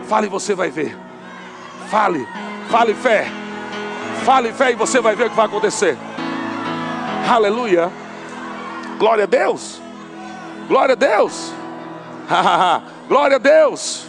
Fale 0.08 0.28
e 0.28 0.30
você 0.30 0.56
vai 0.56 0.70
ver. 0.70 0.98
Fale. 1.90 2.28
Fale 2.70 2.94
fé. 2.94 3.28
Fale 4.24 4.52
fé 4.54 4.72
e 4.72 4.76
você 4.76 5.00
vai 5.00 5.16
ver 5.16 5.28
o 5.28 5.30
que 5.30 5.36
vai 5.36 5.46
acontecer. 5.46 5.98
Aleluia. 7.30 7.92
Glória 8.98 9.26
a 9.26 9.28
Deus. 9.28 9.82
Glória 10.68 10.94
a 10.94 10.96
Deus. 10.96 11.54
Glória 13.08 13.36
a 13.36 13.40
Deus. 13.40 14.08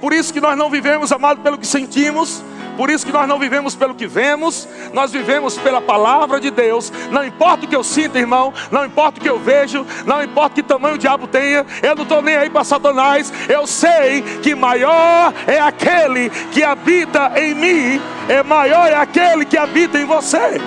Por 0.00 0.12
isso 0.12 0.32
que 0.32 0.40
nós 0.40 0.56
não 0.56 0.70
vivemos, 0.70 1.10
amado, 1.12 1.40
pelo 1.40 1.58
que 1.58 1.66
sentimos, 1.66 2.42
por 2.76 2.90
isso 2.90 3.04
que 3.04 3.12
nós 3.12 3.26
não 3.26 3.38
vivemos 3.38 3.74
pelo 3.74 3.94
que 3.94 4.06
vemos, 4.06 4.68
nós 4.92 5.12
vivemos 5.12 5.56
pela 5.58 5.80
palavra 5.80 6.40
de 6.40 6.50
Deus. 6.50 6.92
Não 7.10 7.24
importa 7.24 7.64
o 7.64 7.68
que 7.68 7.76
eu 7.76 7.84
sinto, 7.84 8.18
irmão, 8.18 8.52
não 8.70 8.84
importa 8.84 9.18
o 9.18 9.22
que 9.22 9.28
eu 9.28 9.38
vejo, 9.38 9.86
não 10.04 10.22
importa 10.22 10.54
que 10.56 10.62
tamanho 10.62 10.94
o 10.94 10.98
diabo 10.98 11.26
tenha, 11.26 11.64
eu 11.82 11.94
não 11.94 12.02
estou 12.02 12.22
nem 12.22 12.36
aí 12.36 12.50
para 12.50 12.64
Satanás. 12.64 13.32
Eu 13.48 13.66
sei 13.66 14.22
que 14.42 14.54
maior 14.54 15.32
é 15.46 15.60
aquele 15.60 16.30
que 16.50 16.62
habita 16.62 17.32
em 17.36 17.54
mim, 17.54 18.02
é 18.28 18.42
maior 18.42 18.88
é 18.88 18.94
aquele 18.94 19.44
que 19.44 19.56
habita 19.56 19.98
em 19.98 20.04
você. 20.04 20.60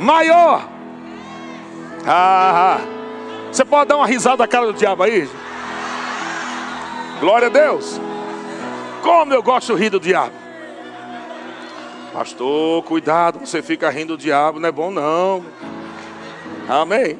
Maior. 0.00 0.68
Ah, 2.04 2.78
você 3.50 3.64
pode 3.64 3.88
dar 3.88 3.96
uma 3.96 4.06
risada 4.06 4.38
na 4.38 4.48
cara 4.48 4.66
do 4.66 4.72
diabo 4.72 5.02
aí? 5.02 5.28
Glória 7.20 7.46
a 7.46 7.50
Deus. 7.50 8.00
Como 9.02 9.32
eu 9.32 9.42
gosto 9.42 9.74
de 9.74 9.82
rir 9.82 9.90
do 9.90 10.00
diabo. 10.00 10.41
Pastor, 12.12 12.82
cuidado, 12.82 13.40
você 13.40 13.62
fica 13.62 13.88
rindo 13.88 14.16
do 14.16 14.22
diabo, 14.22 14.60
não 14.60 14.68
é 14.68 14.72
bom 14.72 14.90
não. 14.90 15.42
Amém. 16.68 17.18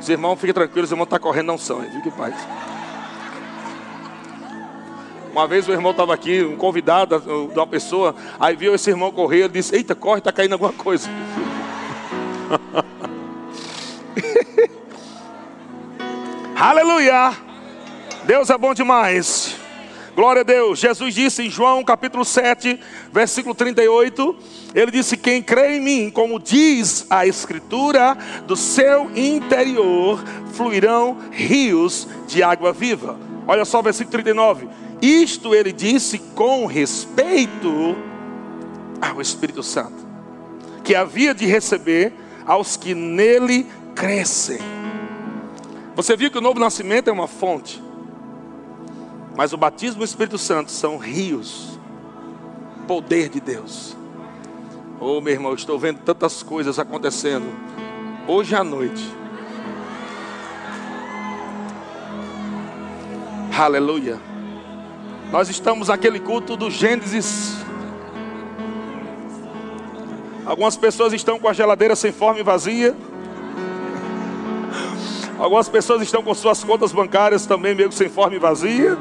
Os 0.00 0.08
irmãos, 0.08 0.36
fiquem 0.36 0.54
tranquilos, 0.54 0.88
os 0.88 0.92
irmãos 0.92 1.06
estão 1.06 1.18
tá 1.18 1.22
correndo, 1.22 1.46
não 1.46 1.58
são, 1.58 1.80
fique 1.80 2.08
em 2.08 2.12
paz. 2.12 2.34
Uma 5.32 5.48
vez 5.48 5.66
o 5.66 5.72
irmão 5.72 5.90
estava 5.92 6.14
aqui, 6.14 6.44
um 6.44 6.56
convidado 6.56 7.18
de 7.20 7.58
uma 7.58 7.66
pessoa, 7.66 8.14
aí 8.38 8.54
viu 8.54 8.74
esse 8.74 8.90
irmão 8.90 9.10
correr, 9.10 9.40
ele 9.40 9.48
disse: 9.48 9.74
Eita, 9.74 9.94
corre, 9.94 10.18
está 10.18 10.30
caindo 10.30 10.52
alguma 10.52 10.72
coisa. 10.72 11.08
Aleluia! 16.54 17.32
Deus 18.24 18.50
é 18.50 18.58
bom 18.58 18.72
demais. 18.72 19.51
Glória 20.14 20.40
a 20.40 20.44
Deus. 20.44 20.78
Jesus 20.78 21.14
disse 21.14 21.42
em 21.42 21.50
João 21.50 21.82
capítulo 21.82 22.22
7, 22.22 22.78
versículo 23.10 23.54
38, 23.54 24.36
ele 24.74 24.90
disse: 24.90 25.16
"Quem 25.16 25.42
crê 25.42 25.76
em 25.76 25.80
mim, 25.80 26.10
como 26.10 26.38
diz 26.38 27.06
a 27.08 27.26
escritura, 27.26 28.16
do 28.46 28.54
seu 28.54 29.10
interior 29.16 30.22
fluirão 30.52 31.16
rios 31.30 32.06
de 32.28 32.42
água 32.42 32.72
viva." 32.72 33.18
Olha 33.46 33.64
só 33.64 33.80
o 33.80 33.82
versículo 33.82 34.12
39. 34.12 34.68
Isto 35.00 35.54
ele 35.54 35.72
disse 35.72 36.18
com 36.34 36.66
respeito 36.66 37.96
ao 39.00 39.20
Espírito 39.20 39.62
Santo, 39.62 40.06
que 40.84 40.94
havia 40.94 41.34
de 41.34 41.46
receber 41.46 42.12
aos 42.46 42.76
que 42.76 42.94
nele 42.94 43.66
crescem. 43.94 44.58
Você 45.96 46.16
viu 46.16 46.30
que 46.30 46.38
o 46.38 46.42
novo 46.42 46.60
nascimento 46.60 47.08
é 47.08 47.12
uma 47.12 47.26
fonte. 47.26 47.81
Mas 49.36 49.52
o 49.52 49.56
batismo 49.56 49.98
do 49.98 50.04
Espírito 50.04 50.38
Santo 50.38 50.70
são 50.70 50.98
rios, 50.98 51.78
poder 52.86 53.28
de 53.28 53.40
Deus. 53.40 53.96
Oh, 55.00 55.20
meu 55.20 55.32
irmão, 55.32 55.54
estou 55.54 55.78
vendo 55.78 56.00
tantas 56.00 56.42
coisas 56.42 56.78
acontecendo 56.78 57.46
hoje 58.26 58.54
à 58.54 58.62
noite. 58.62 59.02
Aleluia. 63.58 64.18
Nós 65.30 65.48
estamos 65.48 65.88
naquele 65.88 66.20
culto 66.20 66.56
do 66.56 66.70
Gênesis. 66.70 67.56
Algumas 70.44 70.76
pessoas 70.76 71.12
estão 71.12 71.38
com 71.38 71.48
a 71.48 71.52
geladeira 71.52 71.94
sem 71.94 72.12
forma 72.12 72.40
e 72.40 72.42
vazia. 72.42 72.96
Algumas 75.42 75.68
pessoas 75.68 76.00
estão 76.02 76.22
com 76.22 76.32
suas 76.34 76.62
contas 76.62 76.92
bancárias 76.92 77.44
também 77.44 77.74
meio 77.74 77.90
sem 77.90 78.08
forma 78.08 78.36
e 78.36 78.38
vazia. 78.38 78.96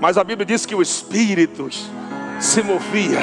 Mas 0.00 0.18
a 0.18 0.24
Bíblia 0.24 0.44
diz 0.44 0.66
que 0.66 0.74
o 0.74 0.82
Espírito 0.82 1.70
se 2.40 2.60
movia. 2.60 3.20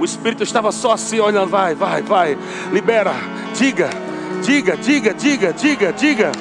O 0.00 0.04
Espírito 0.04 0.42
estava 0.42 0.72
só 0.72 0.92
assim, 0.92 1.20
olhando, 1.20 1.50
vai, 1.50 1.74
vai, 1.74 2.00
vai, 2.00 2.38
libera, 2.72 3.12
diga, 3.54 3.90
diga, 4.42 4.78
diga, 4.78 5.12
diga, 5.12 5.52
diga, 5.52 5.92
diga, 5.92 6.32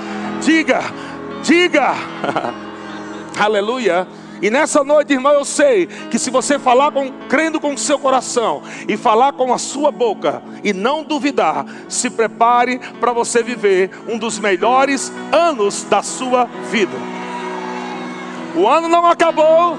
diga, 0.42 0.82
diga. 1.44 1.96
Aleluia. 3.38 4.08
E 4.42 4.50
nessa 4.50 4.84
noite, 4.84 5.14
irmão, 5.14 5.34
eu 5.34 5.44
sei 5.44 5.88
que 6.10 6.18
se 6.18 6.30
você 6.30 6.58
falar 6.58 6.92
com, 6.92 7.12
crendo 7.28 7.60
com 7.60 7.74
o 7.74 7.78
seu 7.78 8.00
coração 8.00 8.62
e 8.88 8.96
falar 8.96 9.34
com 9.34 9.54
a 9.54 9.58
sua 9.58 9.92
boca 9.92 10.42
e 10.64 10.72
não 10.72 11.04
duvidar, 11.04 11.66
se 11.90 12.10
prepare 12.10 12.80
para 13.00 13.12
você 13.12 13.44
viver 13.44 13.92
um 14.08 14.18
dos 14.18 14.40
melhores 14.40 15.12
anos 15.32 15.84
da 15.84 16.02
sua 16.02 16.46
vida. 16.72 16.96
O 18.56 18.68
ano 18.68 18.88
não 18.88 19.06
acabou. 19.06 19.78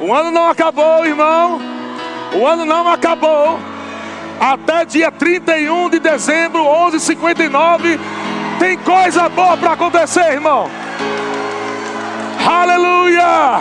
O 0.00 0.12
ano 0.12 0.30
não 0.30 0.48
acabou, 0.48 1.04
irmão. 1.04 1.60
O 2.34 2.46
ano 2.46 2.64
não 2.64 2.88
acabou. 2.88 3.58
Até 4.40 4.86
dia 4.86 5.12
31 5.12 5.90
de 5.90 5.98
dezembro, 5.98 6.64
11:59, 6.64 8.00
tem 8.58 8.78
coisa 8.78 9.28
boa 9.28 9.54
para 9.58 9.72
acontecer, 9.72 10.32
irmão. 10.32 10.70
Aleluia! 12.50 13.60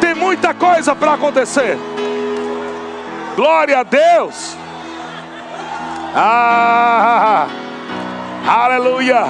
Tem 0.00 0.16
muita 0.16 0.52
coisa 0.52 0.96
para 0.96 1.14
acontecer. 1.14 1.78
Glória 3.36 3.78
a 3.78 3.84
Deus. 3.84 4.56
Ah, 6.12 7.46
aleluia, 8.46 9.26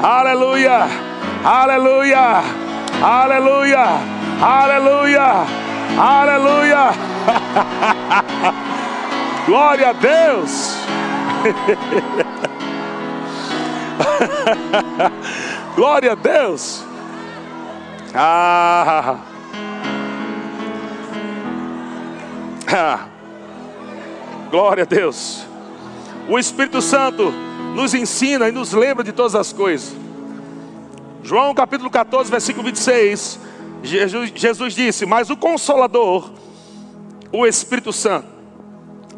aleluia, 0.00 0.86
aleluia, 1.44 2.42
aleluia, 3.02 3.86
aleluia, 4.40 5.44
aleluia. 5.98 6.92
Glória 9.46 9.90
a 9.90 9.92
Deus. 9.92 10.78
Glória 15.74 16.12
a 16.12 16.14
Deus. 16.14 16.87
Ah. 18.14 19.18
ah. 22.72 23.08
Glória 24.50 24.84
a 24.84 24.86
Deus. 24.86 25.44
O 26.28 26.38
Espírito 26.38 26.80
Santo 26.80 27.30
nos 27.74 27.92
ensina 27.94 28.48
e 28.48 28.52
nos 28.52 28.72
lembra 28.72 29.04
de 29.04 29.12
todas 29.12 29.34
as 29.34 29.52
coisas. 29.52 29.94
João 31.22 31.54
capítulo 31.54 31.90
14, 31.90 32.30
versículo 32.30 32.64
26. 32.64 33.38
Jesus, 33.82 34.32
Jesus 34.34 34.74
disse: 34.74 35.04
Mas 35.04 35.28
o 35.28 35.36
Consolador, 35.36 36.30
o 37.30 37.46
Espírito 37.46 37.92
Santo, 37.92 38.28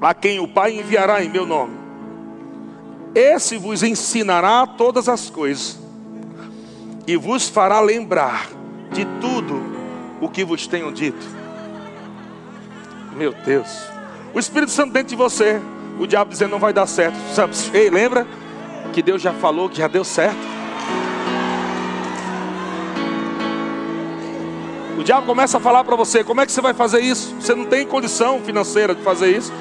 a 0.01 0.13
quem 0.13 0.41
o 0.41 0.49
Pai 0.49 0.79
enviará 0.79 1.23
em 1.23 1.29
meu 1.29 1.47
nome, 1.47 1.79
esse 3.15 3.57
vos 3.57 3.83
ensinará 3.83 4.67
todas 4.67 5.09
as 5.09 5.31
coisas 5.31 5.79
e 7.07 7.17
vos 7.17 7.49
fará 7.49 7.81
lembrar 7.81 8.60
de 8.93 9.05
tudo 9.21 9.63
o 10.21 10.29
que 10.29 10.45
vos 10.45 10.67
tenho 10.67 10.93
dito. 10.93 11.27
Meu 13.17 13.33
Deus. 13.33 13.69
O 14.33 14.39
Espírito 14.39 14.71
Santo 14.71 14.93
dentro 14.93 15.09
de 15.09 15.17
você, 15.17 15.61
o 15.99 16.07
diabo 16.07 16.31
dizendo 16.31 16.51
não 16.51 16.59
vai 16.59 16.73
dar 16.73 16.87
certo. 16.87 17.17
Ei, 17.73 17.91
lembra 17.91 18.27
que 18.93 19.03
Deus 19.03 19.21
já 19.21 19.33
falou 19.33 19.69
que 19.69 19.79
já 19.79 19.89
deu 19.89 20.05
certo? 20.05 20.39
O 24.99 25.03
diabo 25.03 25.27
começa 25.27 25.57
a 25.57 25.61
falar 25.61 25.83
para 25.83 25.97
você: 25.97 26.23
como 26.23 26.41
é 26.41 26.47
que 26.47 26.53
você 26.53 26.61
vai 26.61 26.75
fazer 26.75 27.01
isso? 27.01 27.35
Você 27.41 27.55
não 27.55 27.65
tem 27.65 27.87
condição 27.87 28.41
financeira 28.41 28.95
de 28.95 29.03
fazer 29.03 29.37
isso. 29.37 29.53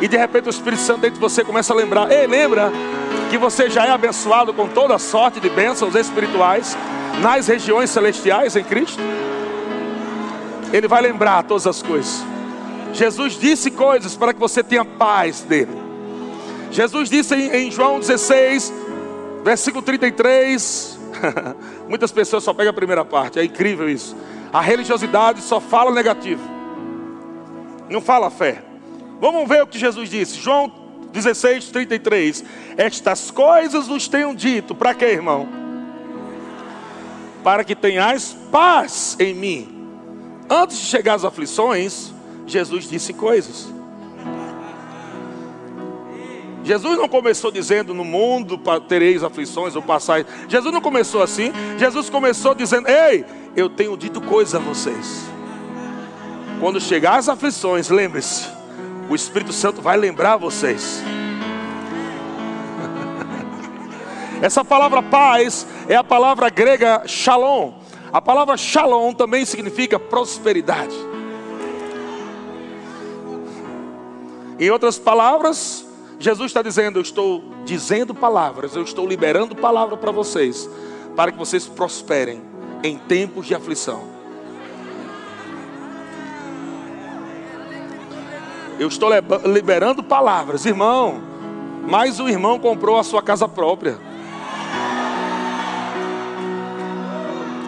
E 0.00 0.08
de 0.08 0.16
repente 0.16 0.48
o 0.48 0.50
Espírito 0.50 0.82
Santo 0.82 1.00
dentro 1.00 1.16
de 1.16 1.20
você 1.20 1.44
começa 1.44 1.72
a 1.72 1.76
lembrar: 1.76 2.10
ei, 2.10 2.26
lembra 2.26 2.70
que 3.30 3.36
você 3.36 3.68
já 3.68 3.86
é 3.86 3.90
abençoado 3.90 4.54
com 4.54 4.68
toda 4.68 4.98
sorte 4.98 5.40
de 5.40 5.50
bênçãos 5.50 5.94
espirituais 5.94 6.76
nas 7.20 7.46
regiões 7.46 7.90
celestiais 7.90 8.56
em 8.56 8.64
Cristo? 8.64 9.00
Ele 10.72 10.88
vai 10.88 11.00
lembrar 11.02 11.42
todas 11.44 11.66
as 11.66 11.82
coisas. 11.82 12.24
Jesus 12.92 13.38
disse 13.38 13.70
coisas 13.70 14.16
para 14.16 14.32
que 14.32 14.40
você 14.40 14.62
tenha 14.62 14.84
paz 14.84 15.42
dele. 15.42 15.72
Jesus 16.70 17.08
disse 17.08 17.34
em, 17.34 17.70
João 17.70 18.00
16, 18.00 18.72
versículo 19.44 19.82
33. 19.82 20.98
Muitas 21.88 22.10
pessoas 22.10 22.42
só 22.42 22.52
pegam 22.52 22.70
a 22.70 22.74
primeira 22.74 23.04
parte, 23.04 23.38
é 23.38 23.44
incrível 23.44 23.88
isso. 23.88 24.16
A 24.52 24.60
religiosidade 24.60 25.40
só 25.42 25.60
fala 25.60 25.90
negativo, 25.90 26.42
não 27.88 28.00
fala 28.00 28.30
fé. 28.30 28.62
Vamos 29.20 29.48
ver 29.48 29.62
o 29.62 29.66
que 29.66 29.78
Jesus 29.78 30.08
disse. 30.10 30.38
João 30.38 30.72
16, 31.12 31.70
33. 31.70 32.44
Estas 32.76 33.30
coisas 33.30 33.86
vos 33.86 34.08
tenho 34.08 34.34
dito, 34.34 34.74
para 34.74 34.94
quê, 34.94 35.06
irmão? 35.06 35.63
Para 37.44 37.62
que 37.62 37.76
tenhais 37.76 38.36
paz 38.50 39.16
em 39.20 39.34
mim. 39.34 39.88
Antes 40.50 40.78
de 40.78 40.86
chegar 40.86 41.14
às 41.14 41.24
aflições, 41.24 42.12
Jesus 42.46 42.88
disse 42.88 43.12
coisas. 43.12 43.72
Jesus 46.64 46.96
não 46.96 47.06
começou 47.06 47.52
dizendo 47.52 47.92
no 47.92 48.04
mundo 48.04 48.58
tereis 48.88 49.22
aflições 49.22 49.76
ou 49.76 49.82
passais. 49.82 50.24
Jesus 50.48 50.72
não 50.72 50.80
começou 50.80 51.22
assim. 51.22 51.52
Jesus 51.78 52.08
começou 52.08 52.54
dizendo: 52.54 52.88
Ei, 52.88 53.24
eu 53.54 53.68
tenho 53.68 53.96
dito 53.96 54.20
coisas 54.22 54.54
a 54.54 54.58
vocês. 54.58 55.24
Quando 56.60 56.80
chegar 56.80 57.18
as 57.18 57.28
aflições, 57.28 57.90
lembre-se, 57.90 58.48
o 59.10 59.14
Espírito 59.14 59.52
Santo 59.52 59.82
vai 59.82 59.98
lembrar 59.98 60.38
vocês. 60.38 61.02
Essa 64.44 64.62
palavra 64.62 65.02
paz 65.02 65.66
é 65.88 65.96
a 65.96 66.04
palavra 66.04 66.50
grega 66.50 67.04
shalom. 67.06 67.72
A 68.12 68.20
palavra 68.20 68.58
shalom 68.58 69.14
também 69.14 69.42
significa 69.46 69.98
prosperidade. 69.98 70.94
Em 74.60 74.68
outras 74.68 74.98
palavras, 74.98 75.86
Jesus 76.18 76.50
está 76.50 76.60
dizendo: 76.60 76.98
Eu 76.98 77.02
estou 77.02 77.42
dizendo 77.64 78.14
palavras, 78.14 78.76
eu 78.76 78.82
estou 78.82 79.06
liberando 79.06 79.56
palavra 79.56 79.96
para 79.96 80.12
vocês, 80.12 80.68
para 81.16 81.32
que 81.32 81.38
vocês 81.38 81.64
prosperem 81.64 82.42
em 82.82 82.98
tempos 82.98 83.46
de 83.46 83.54
aflição. 83.54 84.04
Eu 88.78 88.88
estou 88.88 89.08
liberando 89.46 90.02
palavras, 90.02 90.66
irmão. 90.66 91.22
Mas 91.88 92.20
o 92.20 92.28
irmão 92.28 92.58
comprou 92.58 92.98
a 92.98 93.02
sua 93.02 93.22
casa 93.22 93.48
própria. 93.48 94.12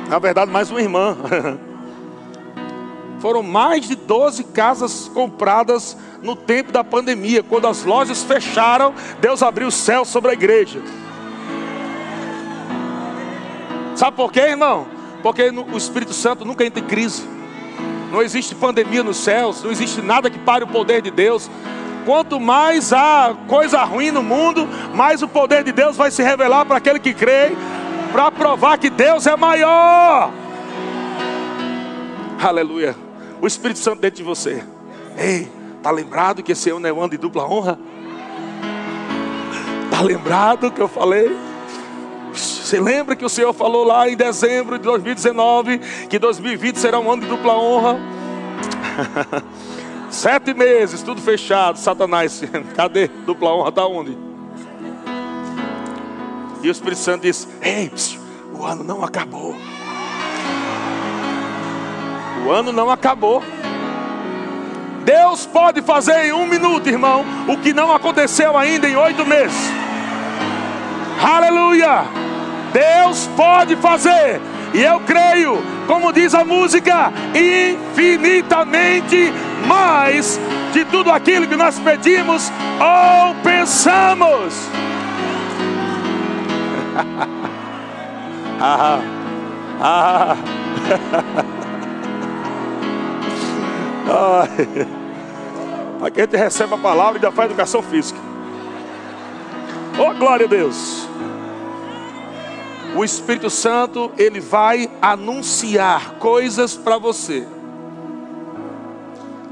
Na 0.08 0.18
verdade, 0.18 0.50
mais 0.50 0.70
uma 0.70 0.80
irmã. 0.80 1.16
Foram 3.18 3.42
mais 3.42 3.88
de 3.88 3.96
12 3.96 4.44
casas 4.44 5.10
compradas 5.12 5.96
no 6.22 6.36
tempo 6.36 6.70
da 6.70 6.84
pandemia. 6.84 7.42
Quando 7.42 7.66
as 7.66 7.82
lojas 7.82 8.22
fecharam, 8.22 8.94
Deus 9.20 9.42
abriu 9.42 9.68
o 9.68 9.72
céu 9.72 10.04
sobre 10.04 10.30
a 10.30 10.34
igreja. 10.34 10.80
Sabe 13.96 14.16
por 14.16 14.30
quê, 14.30 14.40
irmão? 14.40 14.86
Porque 15.22 15.48
o 15.50 15.76
Espírito 15.76 16.12
Santo 16.12 16.44
nunca 16.44 16.64
entra 16.64 16.80
em 16.80 16.86
crise. 16.86 17.26
Não 18.12 18.22
existe 18.22 18.54
pandemia 18.54 19.02
nos 19.02 19.16
céus, 19.16 19.62
não 19.62 19.70
existe 19.70 20.00
nada 20.00 20.30
que 20.30 20.38
pare 20.38 20.62
o 20.62 20.68
poder 20.68 21.02
de 21.02 21.10
Deus. 21.10 21.50
Quanto 22.04 22.38
mais 22.38 22.92
há 22.92 23.34
coisa 23.48 23.82
ruim 23.82 24.12
no 24.12 24.22
mundo, 24.22 24.68
mais 24.94 25.22
o 25.22 25.28
poder 25.28 25.64
de 25.64 25.72
Deus 25.72 25.96
vai 25.96 26.10
se 26.10 26.22
revelar 26.22 26.64
para 26.64 26.76
aquele 26.76 27.00
que 27.00 27.12
crê, 27.12 27.56
para 28.12 28.30
provar 28.30 28.78
que 28.78 28.90
Deus 28.90 29.26
é 29.26 29.36
maior. 29.36 30.30
Aleluia. 32.42 32.94
O 33.40 33.46
Espírito 33.46 33.80
Santo 33.80 34.00
dentro 34.00 34.18
de 34.18 34.22
você. 34.22 34.62
Ei, 35.16 35.50
tá 35.82 35.90
lembrado 35.90 36.42
que 36.42 36.52
esse 36.52 36.70
ano 36.70 36.86
é 36.86 36.92
um 36.92 37.00
ano 37.00 37.10
de 37.10 37.18
dupla 37.18 37.48
honra? 37.48 37.78
Tá 39.90 40.00
lembrado 40.02 40.70
que 40.70 40.80
eu 40.80 40.88
falei? 40.88 41.34
Você 42.32 42.80
lembra 42.80 43.16
que 43.16 43.24
o 43.24 43.28
Senhor 43.28 43.52
falou 43.52 43.84
lá 43.84 44.08
em 44.08 44.16
dezembro 44.16 44.78
de 44.78 44.84
2019 44.84 45.78
que 46.08 46.18
2020 46.18 46.76
será 46.76 46.98
um 46.98 47.10
ano 47.10 47.22
de 47.22 47.28
dupla 47.28 47.54
honra? 47.54 47.98
Sete 50.10 50.52
meses, 50.54 51.02
tudo 51.02 51.20
fechado. 51.20 51.78
Satanás, 51.78 52.42
cadê? 52.74 53.08
Dupla 53.08 53.54
honra 53.54 53.68
está 53.68 53.86
onde? 53.86 54.25
E 56.62 56.68
o 56.68 56.72
Espírito 56.72 57.00
Santo 57.00 57.22
disse: 57.22 57.46
Ei, 57.62 57.90
o 58.52 58.64
ano 58.64 58.82
não 58.82 59.04
acabou. 59.04 59.54
O 62.46 62.50
ano 62.50 62.72
não 62.72 62.90
acabou. 62.90 63.42
Deus 65.04 65.46
pode 65.46 65.82
fazer 65.82 66.26
em 66.26 66.32
um 66.32 66.46
minuto, 66.46 66.88
irmão, 66.88 67.24
o 67.46 67.56
que 67.58 67.72
não 67.72 67.94
aconteceu 67.94 68.56
ainda 68.56 68.88
em 68.88 68.96
oito 68.96 69.24
meses. 69.24 69.70
Aleluia! 71.22 72.04
Deus 72.72 73.28
pode 73.36 73.76
fazer, 73.76 74.40
e 74.74 74.82
eu 74.82 75.00
creio, 75.00 75.62
como 75.86 76.12
diz 76.12 76.34
a 76.34 76.44
música, 76.44 77.12
infinitamente 77.34 79.32
mais 79.66 80.38
de 80.72 80.84
tudo 80.84 81.10
aquilo 81.10 81.46
que 81.46 81.56
nós 81.56 81.78
pedimos 81.78 82.50
ou 82.78 83.34
pensamos. 83.42 84.54
Ah, 88.60 89.00
ah, 89.80 90.36
Ai. 94.08 94.48
Aqui 96.06 96.20
a 96.20 96.24
gente 96.24 96.36
recebe 96.36 96.74
a 96.74 96.78
palavra 96.78 97.14
e 97.14 97.16
ainda 97.16 97.32
faz 97.32 97.50
educação 97.50 97.82
física. 97.82 98.18
Oh, 99.98 100.14
glória 100.14 100.46
a 100.46 100.48
Deus. 100.48 101.08
O 102.94 103.04
Espírito 103.04 103.50
Santo, 103.50 104.10
ele 104.16 104.40
vai 104.40 104.90
anunciar 105.02 106.12
coisas 106.18 106.76
para 106.76 106.98
você 106.98 107.46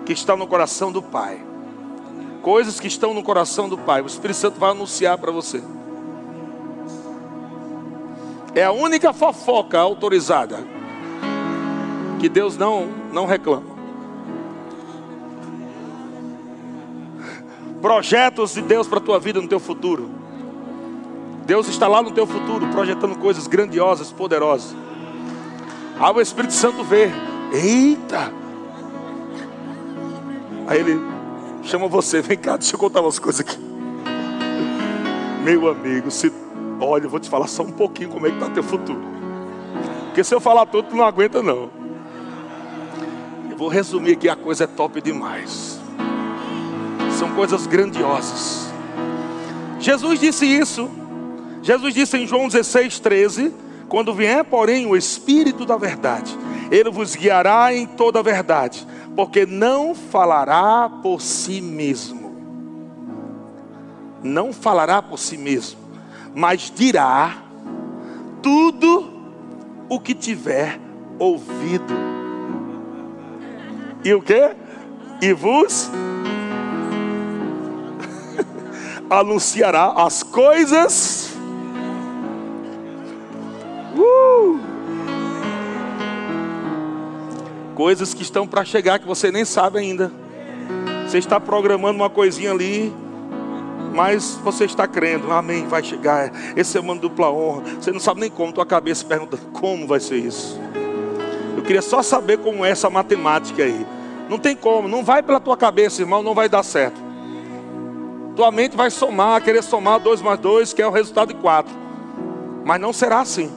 que 0.07 0.13
estão 0.13 0.37
no 0.37 0.47
coração 0.47 0.93
do 0.93 1.03
Pai. 1.03 1.43
Coisas 2.43 2.79
que 2.79 2.87
estão 2.87 3.15
no 3.15 3.23
coração 3.23 3.69
do 3.69 3.77
Pai. 3.77 4.03
O 4.03 4.07
Espírito 4.07 4.37
Santo 4.37 4.61
vai 4.61 4.71
anunciar 4.71 5.19
para 5.19 5.33
você. 5.33 5.63
É 8.55 8.65
a 8.65 8.73
única 8.73 9.13
fofoca 9.13 9.79
autorizada 9.79 10.59
que 12.21 12.29
Deus 12.29 12.57
não 12.57 12.89
não 13.13 13.27
reclama. 13.27 13.75
Projetos 17.83 18.55
de 18.55 18.63
Deus 18.63 18.87
para 18.87 18.99
a 18.99 19.03
tua 19.03 19.19
vida 19.19 19.41
no 19.41 19.49
teu 19.49 19.61
futuro. 19.61 20.09
Deus 21.45 21.69
está 21.69 21.87
lá 21.87 22.01
no 22.03 22.11
teu 22.11 22.27
futuro 22.27 22.67
projetando 22.69 23.19
coisas 23.19 23.47
grandiosas, 23.47 24.11
poderosas. 24.11 24.75
Aí 25.99 26.13
o 26.13 26.21
Espírito 26.21 26.55
Santo 26.55 26.83
vê, 26.83 27.11
eita! 27.53 28.33
Aí 30.67 30.81
ele 30.81 30.99
chama 31.63 31.87
você, 31.87 32.23
vem 32.23 32.39
cá, 32.39 32.57
deixa 32.57 32.75
eu 32.75 32.79
contar 32.79 33.01
umas 33.03 33.19
coisas 33.19 33.41
aqui. 33.41 33.59
Meu 35.45 35.69
amigo, 35.69 36.11
se 36.11 36.33
olha, 36.81 37.05
eu 37.05 37.11
vou 37.11 37.21
te 37.21 37.29
falar 37.29 37.47
só 37.47 37.63
um 37.63 37.73
pouquinho 37.73 38.11
como 38.11 38.27
é 38.27 38.31
que 38.31 38.37
está 38.37 38.51
teu 38.51 38.63
futuro. 38.63 39.03
Porque 40.07 40.23
se 40.23 40.35
eu 40.35 40.41
falar 40.41 40.67
tudo, 40.67 40.91
tu 40.91 40.97
não 40.97 41.05
aguenta 41.05 41.43
não. 41.43 41.71
Eu 43.51 43.57
vou 43.57 43.69
resumir 43.69 44.13
aqui, 44.13 44.29
a 44.29 44.37
coisa 44.37 44.65
é 44.65 44.67
top 44.67 45.01
demais. 45.01 45.81
São 47.19 47.35
coisas 47.35 47.67
grandiosas. 47.67 48.69
Jesus 49.79 50.19
disse 50.19 50.47
isso. 50.47 50.91
Jesus 51.63 51.95
disse 51.95 52.17
em 52.17 52.27
João 52.27 52.49
16, 52.49 52.99
13: 53.01 53.55
Quando 53.89 54.15
vier, 54.15 54.45
porém, 54.45 54.87
o 54.87 54.97
Espírito 54.97 55.65
da 55.65 55.77
Verdade, 55.77 56.37
ele 56.71 56.91
vos 56.91 57.15
guiará 57.15 57.75
em 57.75 57.87
toda 57.87 58.19
a 58.19 58.23
verdade, 58.23 58.87
porque 59.15 59.47
não 59.47 59.95
falará 59.95 60.89
por 61.03 61.21
si 61.21 61.61
mesmo. 61.61 62.35
Não 64.23 64.53
falará 64.53 65.03
por 65.03 65.19
si 65.19 65.37
mesmo, 65.37 65.79
mas 66.35 66.73
dirá 66.75 67.39
tudo 68.43 69.11
o 69.89 70.01
que 70.01 70.15
tiver 70.15 70.81
ouvido. 71.19 71.95
E 74.05 74.13
o 74.13 74.21
que? 74.21 74.55
E 75.23 75.33
vos 75.33 75.91
anunciará 79.09 79.93
as 80.05 80.23
coisas. 80.23 81.33
Uh, 83.97 84.61
coisas 87.75 88.13
que 88.13 88.23
estão 88.23 88.47
para 88.47 88.65
chegar 88.65 88.99
que 88.99 89.07
você 89.07 89.31
nem 89.31 89.45
sabe 89.45 89.79
ainda. 89.79 90.11
Você 91.07 91.19
está 91.19 91.39
programando 91.39 91.95
uma 91.95 92.11
coisinha 92.11 92.51
ali, 92.51 92.93
mas 93.95 94.39
você 94.43 94.65
está 94.65 94.89
crendo, 94.89 95.31
amém, 95.31 95.69
vai 95.69 95.83
chegar. 95.83 96.33
Esse 96.57 96.77
é 96.77 96.81
mano 96.83 97.01
dupla 97.01 97.31
honra. 97.31 97.63
Você 97.81 97.93
não 97.93 98.01
sabe 98.01 98.21
nem 98.21 98.29
como, 98.29 98.53
tua 98.53 98.67
cabeça 98.67 99.05
pergunta 99.05 99.39
como 99.53 99.87
vai 99.87 100.01
ser 100.01 100.17
isso. 100.17 100.61
Eu 101.57 101.63
queria 101.63 101.81
só 101.81 102.03
saber 102.03 102.39
como 102.39 102.65
é 102.65 102.71
essa 102.71 102.91
matemática 102.91 103.63
aí. 103.63 103.87
Não 104.29 104.37
tem 104.37 104.57
como, 104.57 104.89
não 104.89 105.05
vai 105.05 105.23
pela 105.23 105.39
tua 105.39 105.57
cabeça, 105.57 106.03
irmão, 106.03 106.25
não 106.25 106.35
vai 106.35 106.49
dar 106.49 106.65
certo. 106.65 107.01
Tua 108.35 108.51
mente 108.51 108.77
vai 108.77 108.91
somar, 108.91 109.41
querer 109.41 109.63
somar 109.63 110.01
2 110.01 110.21
mais 110.23 110.41
2, 110.41 110.73
que 110.73 110.83
é 110.83 110.87
o 110.87 110.91
resultado 110.91 111.29
de 111.29 111.41
4. 111.41 111.73
Mas 112.65 112.81
não 112.81 112.93
será 112.93 113.21
assim. 113.21 113.49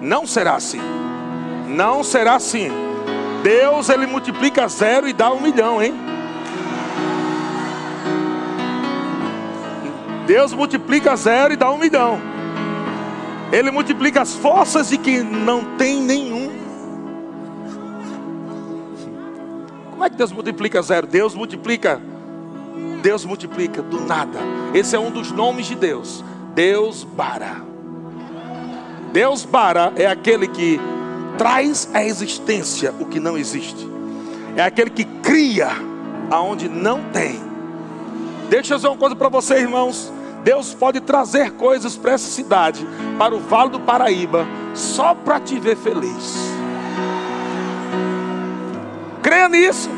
Não 0.00 0.26
será 0.26 0.54
assim. 0.54 0.80
Não 1.68 2.02
será 2.02 2.36
assim. 2.36 2.70
Deus, 3.42 3.90
ele 3.90 4.06
multiplica 4.06 4.66
zero 4.68 5.06
e 5.06 5.12
dá 5.12 5.30
um 5.30 5.40
milhão, 5.40 5.82
hein? 5.82 5.92
Deus 10.26 10.52
multiplica 10.52 11.14
zero 11.16 11.52
e 11.52 11.56
dá 11.56 11.70
um 11.70 11.78
milhão. 11.78 12.20
Ele 13.52 13.70
multiplica 13.70 14.22
as 14.22 14.34
forças 14.34 14.88
de 14.88 14.98
quem 14.98 15.22
não 15.22 15.76
tem 15.76 16.00
nenhum. 16.00 16.50
Como 19.90 20.04
é 20.04 20.10
que 20.10 20.16
Deus 20.16 20.32
multiplica 20.32 20.82
zero? 20.82 21.06
Deus 21.06 21.34
multiplica 21.34 22.00
Deus 23.02 23.24
multiplica 23.24 23.82
do 23.82 24.00
nada. 24.00 24.38
Esse 24.72 24.96
é 24.96 24.98
um 24.98 25.10
dos 25.10 25.30
nomes 25.30 25.66
de 25.66 25.74
Deus. 25.74 26.24
Deus 26.54 27.04
Bara. 27.04 27.62
Deus 29.12 29.44
Bara 29.44 29.92
é 29.94 30.06
aquele 30.06 30.48
que 30.48 30.80
traz 31.36 31.88
à 31.92 32.02
existência 32.02 32.94
o 32.98 33.04
que 33.04 33.20
não 33.20 33.36
existe. 33.36 33.86
É 34.56 34.62
aquele 34.62 34.88
que 34.88 35.04
cria 35.04 35.68
aonde 36.30 36.68
não 36.68 37.04
tem. 37.12 37.53
Deixa 38.48 38.74
eu 38.74 38.78
dizer 38.78 38.88
uma 38.88 38.96
coisa 38.96 39.16
para 39.16 39.28
vocês, 39.28 39.60
irmãos. 39.60 40.12
Deus 40.42 40.74
pode 40.74 41.00
trazer 41.00 41.52
coisas 41.52 41.96
para 41.96 42.12
essa 42.12 42.28
cidade, 42.28 42.86
para 43.18 43.34
o 43.34 43.40
Vale 43.40 43.70
do 43.70 43.80
Paraíba, 43.80 44.46
só 44.74 45.14
para 45.14 45.40
te 45.40 45.58
ver 45.58 45.74
feliz. 45.74 46.52
Creia 49.22 49.48
nisso. 49.48 49.88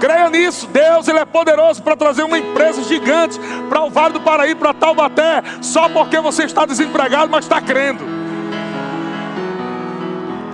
Creia 0.00 0.30
nisso, 0.30 0.66
Deus 0.68 1.08
ele 1.08 1.18
é 1.18 1.24
poderoso 1.26 1.82
para 1.82 1.94
trazer 1.94 2.22
uma 2.22 2.38
empresa 2.38 2.82
gigante 2.84 3.38
para 3.68 3.82
o 3.82 3.90
Vale 3.90 4.14
do 4.14 4.20
Paraíba, 4.20 4.60
para 4.60 4.74
Taubaté, 4.74 5.42
só 5.60 5.90
porque 5.90 6.18
você 6.20 6.44
está 6.44 6.64
desempregado, 6.64 7.30
mas 7.30 7.44
está 7.44 7.60
crendo. 7.60 8.02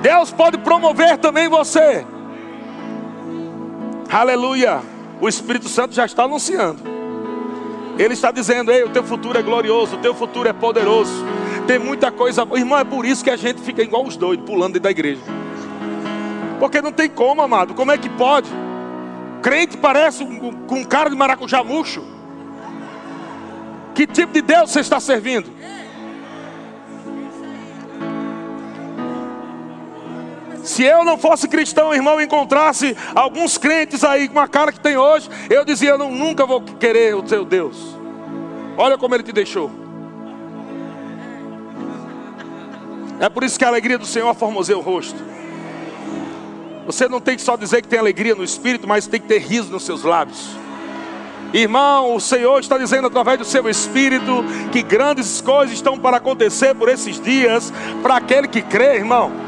Deus 0.01 0.33
pode 0.33 0.59
promover 0.59 1.19
também 1.19 1.49
você. 1.49 2.05
Aleluia. 4.11 4.96
O 5.21 5.29
Espírito 5.29 5.69
Santo 5.69 5.95
já 5.95 6.05
está 6.05 6.25
anunciando. 6.25 6.83
Ele 7.99 8.15
está 8.15 8.31
dizendo: 8.31 8.71
Ei, 8.71 8.85
o 8.85 8.91
teu 8.91 9.03
futuro 9.03 9.39
é 9.39 9.43
glorioso, 9.43 9.97
o 9.97 9.99
teu 9.99 10.15
futuro 10.15 10.49
é 10.49 10.53
poderoso. 10.53 11.13
Tem 11.67 11.79
muita 11.79 12.13
coisa. 12.13 12.47
Irmão, 12.55 12.79
é 12.79 12.85
por 12.85 13.05
isso 13.05 13.25
que 13.25 13.31
a 13.31 13.37
gente 13.37 13.61
fica 13.63 13.83
igual 13.83 14.05
os 14.05 14.17
doidos, 14.17 14.45
pulando 14.45 14.75
dentro 14.75 14.85
da 14.85 14.91
igreja. 14.91 15.23
Porque 16.61 16.81
não 16.81 16.93
tem 16.93 17.09
como, 17.09 17.43
amado. 17.43 17.75
Como 17.75 17.91
é 17.91 17.99
que 17.99 18.09
pode? 18.09 18.49
crente 19.47 19.77
parece 19.77 20.27
com 20.67 20.75
um 20.75 20.85
cara 20.85 21.09
de 21.09 21.15
maracujá 21.15 21.63
murcho. 21.63 22.03
Que 23.95 24.05
tipo 24.05 24.33
de 24.33 24.43
Deus 24.43 24.73
você 24.73 24.81
está 24.81 24.99
servindo? 24.99 25.49
Se 30.67 30.83
eu 30.83 31.05
não 31.05 31.17
fosse 31.17 31.47
cristão, 31.47 31.95
irmão, 31.95 32.21
encontrasse 32.21 32.97
alguns 33.15 33.57
crentes 33.57 34.03
aí 34.03 34.29
com 34.29 34.41
a 34.41 34.49
cara 34.49 34.73
que 34.73 34.81
tem 34.81 34.97
hoje, 34.97 35.31
eu 35.49 35.65
dizia: 35.65 35.91
eu 35.91 35.99
não, 35.99 36.11
nunca 36.11 36.45
vou 36.45 36.61
querer 36.61 37.15
o 37.15 37.27
seu 37.27 37.45
Deus. 37.45 37.97
Olha 38.77 38.99
como 38.99 39.15
ele 39.15 39.23
te 39.23 39.31
deixou. 39.31 39.71
É 43.21 43.29
por 43.29 43.45
isso 43.45 43.57
que 43.57 43.65
a 43.65 43.69
alegria 43.69 43.97
do 43.97 44.05
Senhor 44.05 44.35
formoseia 44.35 44.77
o 44.77 44.81
rosto. 44.81 45.17
Você 46.85 47.09
não 47.09 47.21
tem 47.21 47.37
que 47.37 47.43
só 47.43 47.57
dizer 47.57 47.81
que 47.81 47.87
tem 47.87 48.01
alegria 48.01 48.35
no 48.35 48.43
espírito, 48.43 48.89
mas 48.89 49.07
tem 49.07 49.21
que 49.21 49.29
ter 49.29 49.39
riso 49.39 49.71
nos 49.71 49.85
seus 49.85 50.03
lábios. 50.03 50.51
Irmão, 51.55 52.17
o 52.17 52.21
Senhor 52.21 52.59
está 52.59 52.77
dizendo 52.77 53.07
através 53.07 53.39
do 53.39 53.45
seu 53.45 53.69
espírito 53.69 54.45
que 54.73 54.83
grandes 54.83 55.41
coisas 55.41 55.77
estão 55.77 55.97
para 55.97 56.17
acontecer 56.17 56.75
por 56.75 56.89
esses 56.89 57.21
dias, 57.21 57.73
para 58.03 58.17
aquele 58.17 58.49
que 58.49 58.63
crê, 58.63 58.97
irmão. 58.97 59.46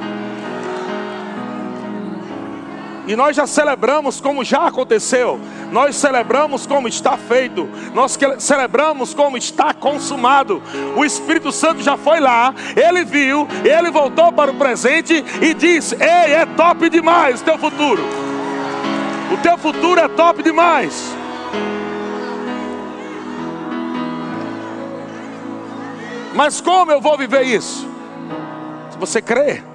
E 3.08 3.16
nós 3.16 3.34
já 3.34 3.46
celebramos 3.46 4.20
como 4.20 4.44
já 4.44 4.66
aconteceu. 4.66 5.40
Nós 5.72 5.96
celebramos 5.96 6.66
como 6.66 6.86
está 6.86 7.16
feito. 7.16 7.66
Nós 7.94 8.18
celebramos 8.38 9.14
como 9.14 9.38
está 9.38 9.72
consumado. 9.72 10.62
O 10.94 11.06
Espírito 11.06 11.50
Santo 11.50 11.82
já 11.82 11.96
foi 11.96 12.20
lá, 12.20 12.54
ele 12.76 13.06
viu, 13.06 13.48
ele 13.64 13.90
voltou 13.90 14.30
para 14.30 14.50
o 14.50 14.54
presente 14.56 15.24
e 15.40 15.54
disse: 15.54 15.94
Ei, 15.94 16.34
é 16.34 16.44
top 16.44 16.90
demais 16.90 17.40
o 17.40 17.44
teu 17.44 17.56
futuro. 17.56 18.04
O 19.32 19.38
teu 19.38 19.56
futuro 19.56 19.98
é 19.98 20.08
top 20.08 20.42
demais. 20.42 21.16
Mas 26.34 26.60
como 26.60 26.92
eu 26.92 27.00
vou 27.00 27.16
viver 27.16 27.42
isso? 27.42 27.88
Se 28.90 28.98
você 28.98 29.22
crer. 29.22 29.67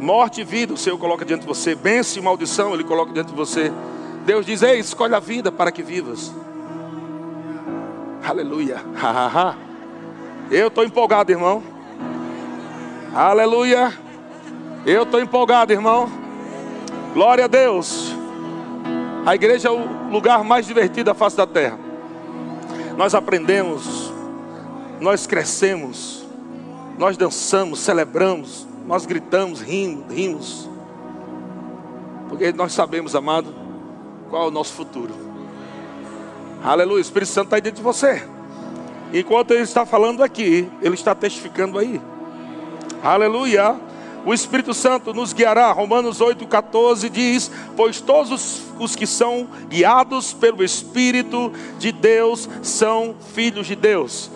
Morte 0.00 0.40
e 0.40 0.44
vida, 0.44 0.72
o 0.72 0.78
Senhor 0.78 0.96
coloca 0.96 1.26
diante 1.26 1.42
de 1.42 1.46
você. 1.46 1.74
Bênção 1.74 2.22
e 2.22 2.24
maldição, 2.24 2.72
Ele 2.72 2.82
coloca 2.82 3.12
diante 3.12 3.28
de 3.28 3.36
você. 3.36 3.70
Deus 4.24 4.46
diz: 4.46 4.62
Ei, 4.62 4.78
escolhe 4.78 5.14
a 5.14 5.20
vida 5.20 5.52
para 5.52 5.70
que 5.70 5.82
vivas. 5.82 6.32
Aleluia. 8.26 8.80
Eu 10.50 10.68
estou 10.68 10.84
empolgado, 10.84 11.30
irmão. 11.30 11.62
Aleluia. 13.14 13.92
Eu 14.86 15.02
estou 15.02 15.20
empolgado, 15.20 15.70
irmão. 15.70 16.10
Glória 17.12 17.44
a 17.44 17.48
Deus. 17.48 18.14
A 19.26 19.34
igreja 19.34 19.68
é 19.68 19.70
o 19.70 20.10
lugar 20.10 20.42
mais 20.42 20.66
divertido 20.66 21.04
da 21.04 21.14
face 21.14 21.36
da 21.36 21.46
terra. 21.46 21.78
Nós 22.96 23.14
aprendemos, 23.14 24.10
nós 24.98 25.26
crescemos, 25.26 26.26
nós 26.98 27.18
dançamos, 27.18 27.80
celebramos, 27.80 28.66
nós 28.86 29.06
gritamos, 29.06 29.60
rimos, 29.60 30.12
rimos. 30.12 30.68
Porque 32.28 32.52
nós 32.52 32.72
sabemos, 32.72 33.14
amado, 33.14 33.54
qual 34.28 34.44
é 34.44 34.48
o 34.48 34.50
nosso 34.50 34.72
futuro. 34.72 35.14
Aleluia, 36.62 36.98
o 36.98 37.00
Espírito 37.00 37.28
Santo 37.28 37.46
está 37.46 37.56
aí 37.56 37.62
dentro 37.62 37.78
de 37.78 37.82
você. 37.82 38.22
Enquanto 39.12 39.50
ele 39.50 39.62
está 39.62 39.84
falando 39.84 40.22
aqui, 40.22 40.68
ele 40.80 40.94
está 40.94 41.14
testificando 41.14 41.78
aí. 41.78 42.00
Aleluia. 43.02 43.76
O 44.24 44.34
Espírito 44.34 44.74
Santo 44.74 45.14
nos 45.14 45.32
guiará. 45.32 45.72
Romanos 45.72 46.20
8,14 46.20 47.08
diz: 47.08 47.50
Pois 47.76 48.00
todos 48.00 48.62
os 48.78 48.94
que 48.94 49.06
são 49.06 49.48
guiados 49.68 50.32
pelo 50.32 50.62
Espírito 50.62 51.50
de 51.78 51.90
Deus 51.90 52.48
são 52.62 53.16
filhos 53.34 53.66
de 53.66 53.74
Deus. 53.74 54.30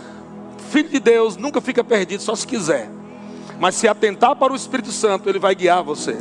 Filho 0.71 0.89
de 0.89 0.99
Deus 0.99 1.37
nunca 1.37 1.61
fica 1.61 1.85
perdido, 1.85 2.23
só 2.23 2.35
se 2.35 2.47
quiser. 2.47 2.91
Mas 3.59 3.75
se 3.75 3.87
atentar 3.87 4.37
para 4.37 4.53
o 4.53 4.57
Espírito 4.57 4.91
Santo, 4.91 5.29
ele 5.29 5.39
vai 5.39 5.55
guiar 5.55 5.83
você. 5.83 6.19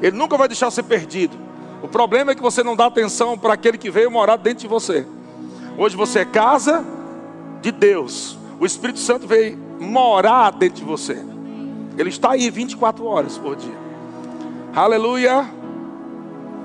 Ele 0.00 0.16
nunca 0.16 0.36
vai 0.36 0.48
deixar 0.48 0.70
você 0.70 0.82
perdido. 0.82 1.36
O 1.82 1.88
problema 1.88 2.32
é 2.32 2.34
que 2.34 2.42
você 2.42 2.62
não 2.62 2.74
dá 2.74 2.86
atenção 2.86 3.38
para 3.38 3.54
aquele 3.54 3.78
que 3.78 3.90
veio 3.90 4.10
morar 4.10 4.36
dentro 4.36 4.60
de 4.60 4.68
você. 4.68 5.06
Hoje 5.76 5.96
você 5.96 6.20
é 6.20 6.24
casa 6.24 6.84
de 7.60 7.70
Deus. 7.70 8.36
O 8.58 8.66
Espírito 8.66 8.98
Santo 8.98 9.26
veio 9.26 9.58
morar 9.78 10.50
dentro 10.50 10.78
de 10.78 10.84
você. 10.84 11.24
Ele 11.96 12.08
está 12.08 12.32
aí 12.32 12.50
24 12.50 13.04
horas 13.04 13.38
por 13.38 13.56
dia. 13.56 13.76
Aleluia. 14.74 15.46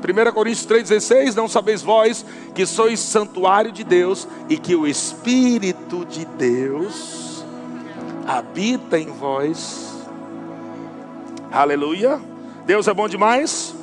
1 0.03 0.33
Coríntios 0.33 0.67
3,16: 0.67 1.35
Não 1.35 1.47
sabeis 1.47 1.81
vós 1.81 2.25
que 2.53 2.65
sois 2.65 2.99
santuário 2.99 3.71
de 3.71 3.83
Deus 3.83 4.27
e 4.49 4.57
que 4.57 4.75
o 4.75 4.85
Espírito 4.85 6.05
de 6.05 6.25
Deus 6.25 7.22
habita 8.25 8.97
em 8.97 9.07
vós. 9.07 9.93
Aleluia. 11.51 12.19
Deus 12.65 12.87
é 12.87 12.93
bom 12.93 13.07
demais. 13.07 13.75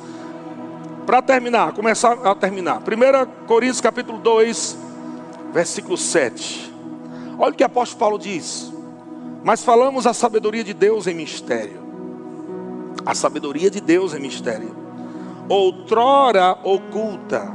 Para 1.05 1.21
terminar, 1.21 1.73
começar 1.73 2.13
a 2.25 2.35
terminar. 2.35 2.77
1 2.79 3.45
Coríntios 3.47 3.81
capítulo 3.81 4.17
2, 4.19 4.77
versículo 5.53 5.97
7. 5.97 6.71
Olha 7.37 7.51
o 7.51 7.55
que 7.55 7.63
o 7.63 7.65
apóstolo 7.65 7.99
Paulo 7.99 8.19
diz. 8.19 8.71
Mas 9.43 9.63
falamos 9.63 10.05
a 10.05 10.13
sabedoria 10.13 10.63
de 10.63 10.73
Deus 10.73 11.07
em 11.07 11.15
mistério. 11.15 11.81
A 13.05 13.15
sabedoria 13.15 13.69
de 13.69 13.81
Deus 13.81 14.13
em 14.13 14.19
mistério. 14.19 14.75
Outrora 15.49 16.57
oculta, 16.63 17.51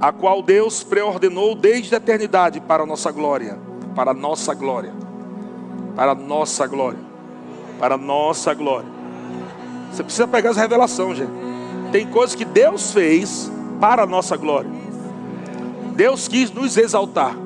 a 0.00 0.10
qual 0.12 0.42
Deus 0.42 0.82
preordenou 0.82 1.54
desde 1.54 1.94
a 1.94 1.98
eternidade 1.98 2.60
para 2.60 2.82
a 2.82 2.86
nossa 2.86 3.12
glória, 3.12 3.58
para 3.94 4.10
a 4.10 4.14
nossa 4.14 4.54
glória, 4.54 4.92
para 5.96 6.12
a 6.12 6.14
nossa 6.14 6.66
glória, 6.66 7.00
para 7.78 7.94
a 7.94 7.98
nossa 7.98 8.52
glória. 8.52 8.88
Você 9.90 10.04
precisa 10.04 10.28
pegar 10.28 10.50
essa 10.50 10.60
revelação, 10.60 11.14
gente. 11.14 11.32
Tem 11.90 12.06
coisas 12.06 12.36
que 12.36 12.44
Deus 12.44 12.92
fez 12.92 13.50
para 13.80 14.02
a 14.02 14.06
nossa 14.06 14.36
glória. 14.36 14.70
Deus 15.94 16.28
quis 16.28 16.50
nos 16.52 16.76
exaltar. 16.76 17.34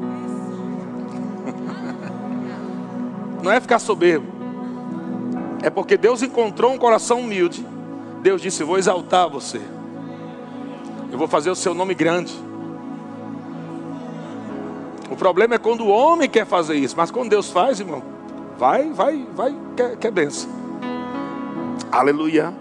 Não 3.41 3.53
é 3.53 3.61
ficar 3.61 3.79
soberbo. 3.79 4.27
É 5.63 5.71
porque 5.71 5.97
Deus 5.97 6.21
encontrou 6.23 6.73
um 6.73 6.79
coração 6.79 7.21
humilde. 7.21 7.65
Deus 8.21 8.43
disse: 8.43 8.65
Vou 8.65 8.77
exaltar 8.79 9.31
você. 9.31 9.61
Eu 11.13 11.19
vou 11.19 11.29
fazer 11.29 11.51
o 11.51 11.55
seu 11.55 11.73
nome 11.75 11.95
grande. 11.95 12.35
O 15.09 15.17
problema 15.17 15.55
é 15.55 15.59
quando 15.59 15.83
o 15.83 15.89
homem 15.89 16.29
quer 16.29 16.47
fazer 16.47 16.75
isso. 16.75 16.97
Mas 16.97 17.11
quando 17.13 17.31
Deus 17.31 17.51
faz, 17.51 17.79
irmão, 17.79 18.03
vai, 18.61 18.91
vai, 18.91 19.27
vai, 19.35 19.57
quer, 19.75 19.97
quer 19.97 20.11
benção. 20.13 20.51
Aleluia. 21.91 22.55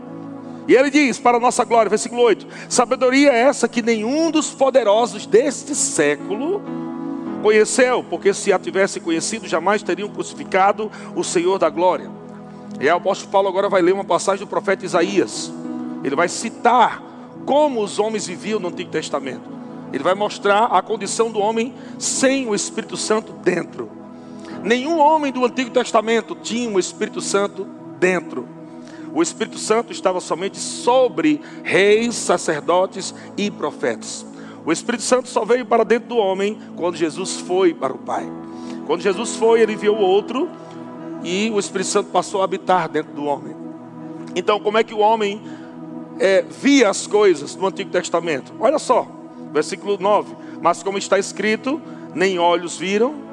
E 0.65 0.73
ele 0.73 0.89
diz, 0.89 1.19
para 1.19 1.37
a 1.37 1.39
nossa 1.39 1.65
glória, 1.65 1.89
versículo 1.89 2.21
8: 2.21 2.47
Sabedoria 2.69 3.33
é 3.33 3.41
essa 3.41 3.67
que 3.67 3.81
nenhum 3.81 4.31
dos 4.31 4.49
poderosos 4.49 5.25
deste 5.25 5.75
século 5.75 6.61
Conheceu, 7.41 8.03
porque 8.03 8.33
se 8.33 8.51
a 8.51 8.59
tivesse 8.59 8.99
conhecido, 8.99 9.47
jamais 9.47 9.81
teriam 9.81 10.09
crucificado 10.09 10.91
o 11.15 11.23
Senhor 11.23 11.57
da 11.57 11.69
glória. 11.69 12.09
E 12.81 12.87
o 12.87 12.95
apóstolo 12.95 13.31
Paulo 13.31 13.47
agora 13.47 13.69
vai 13.69 13.81
ler 13.81 13.93
uma 13.93 14.03
passagem 14.03 14.45
do 14.45 14.49
profeta 14.49 14.85
Isaías. 14.85 15.51
Ele 16.03 16.17
vai 16.17 16.27
citar 16.27 17.01
como 17.45 17.81
os 17.81 17.97
homens 17.97 18.27
viviam 18.27 18.59
no 18.59 18.67
Antigo 18.67 18.91
Testamento. 18.91 19.49
Ele 19.93 20.03
vai 20.03 20.15
mostrar 20.15 20.65
a 20.65 20.81
condição 20.81 21.31
do 21.31 21.39
homem 21.39 21.73
sem 21.97 22.45
o 22.45 22.53
Espírito 22.53 22.97
Santo 22.97 23.31
dentro. 23.31 23.98
Nenhum 24.63 24.99
homem 24.99 25.31
do 25.31 25.45
Antigo 25.45 25.69
Testamento 25.69 26.35
tinha 26.35 26.69
o 26.69 26.79
Espírito 26.79 27.21
Santo 27.21 27.65
dentro. 27.99 28.47
O 29.13 29.21
Espírito 29.21 29.57
Santo 29.57 29.91
estava 29.91 30.19
somente 30.19 30.57
sobre 30.57 31.41
reis, 31.63 32.15
sacerdotes 32.15 33.13
e 33.37 33.49
profetas. 33.49 34.25
O 34.65 34.71
Espírito 34.71 35.03
Santo 35.03 35.29
só 35.29 35.45
veio 35.45 35.65
para 35.65 35.83
dentro 35.83 36.09
do 36.09 36.17
homem 36.17 36.59
quando 36.75 36.95
Jesus 36.95 37.37
foi 37.37 37.73
para 37.73 37.93
o 37.93 37.97
Pai. 37.97 38.29
Quando 38.85 39.01
Jesus 39.01 39.35
foi, 39.35 39.61
ele 39.61 39.75
o 39.87 39.97
outro 39.97 40.49
e 41.23 41.49
o 41.51 41.59
Espírito 41.59 41.89
Santo 41.89 42.09
passou 42.11 42.41
a 42.41 42.43
habitar 42.43 42.89
dentro 42.89 43.13
do 43.13 43.23
homem. 43.23 43.55
Então, 44.35 44.59
como 44.59 44.77
é 44.77 44.83
que 44.83 44.93
o 44.93 44.99
homem 44.99 45.41
é, 46.19 46.43
via 46.43 46.89
as 46.89 47.07
coisas 47.07 47.55
no 47.55 47.67
Antigo 47.67 47.89
Testamento? 47.89 48.53
Olha 48.59 48.77
só, 48.77 49.07
versículo 49.51 49.97
9: 49.99 50.35
Mas 50.61 50.83
como 50.83 50.97
está 50.97 51.17
escrito, 51.17 51.81
nem 52.13 52.37
olhos 52.37 52.77
viram, 52.77 53.28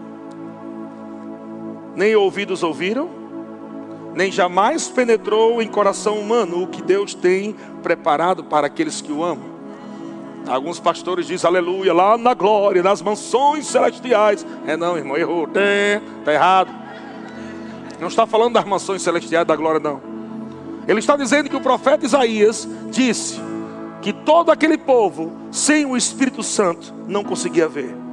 nem 1.96 2.14
ouvidos 2.14 2.62
ouviram, 2.62 3.08
nem 4.14 4.30
jamais 4.30 4.88
penetrou 4.88 5.60
em 5.60 5.66
coração 5.68 6.18
humano 6.18 6.62
o 6.62 6.66
que 6.66 6.82
Deus 6.82 7.14
tem 7.14 7.56
preparado 7.82 8.44
para 8.44 8.66
aqueles 8.66 9.00
que 9.00 9.10
o 9.10 9.24
amam. 9.24 9.56
Alguns 10.46 10.78
pastores 10.78 11.26
dizem 11.26 11.48
aleluia, 11.48 11.92
lá 11.92 12.16
na 12.16 12.32
glória, 12.32 12.82
nas 12.82 13.02
mansões 13.02 13.66
celestiais. 13.66 14.46
É 14.66 14.76
não, 14.76 14.96
irmão, 14.96 15.16
errou. 15.16 15.48
Está 15.48 16.32
errado. 16.32 16.72
Não 17.98 18.08
está 18.08 18.26
falando 18.26 18.54
das 18.54 18.64
mansões 18.64 19.02
celestiais 19.02 19.46
da 19.46 19.56
glória, 19.56 19.80
não. 19.80 20.00
Ele 20.86 21.00
está 21.00 21.16
dizendo 21.16 21.50
que 21.50 21.56
o 21.56 21.60
profeta 21.60 22.06
Isaías 22.06 22.68
disse 22.90 23.40
que 24.00 24.12
todo 24.12 24.52
aquele 24.52 24.78
povo, 24.78 25.32
sem 25.50 25.84
o 25.84 25.96
Espírito 25.96 26.42
Santo, 26.42 26.94
não 27.08 27.24
conseguia 27.24 27.66
ver. 27.68 28.05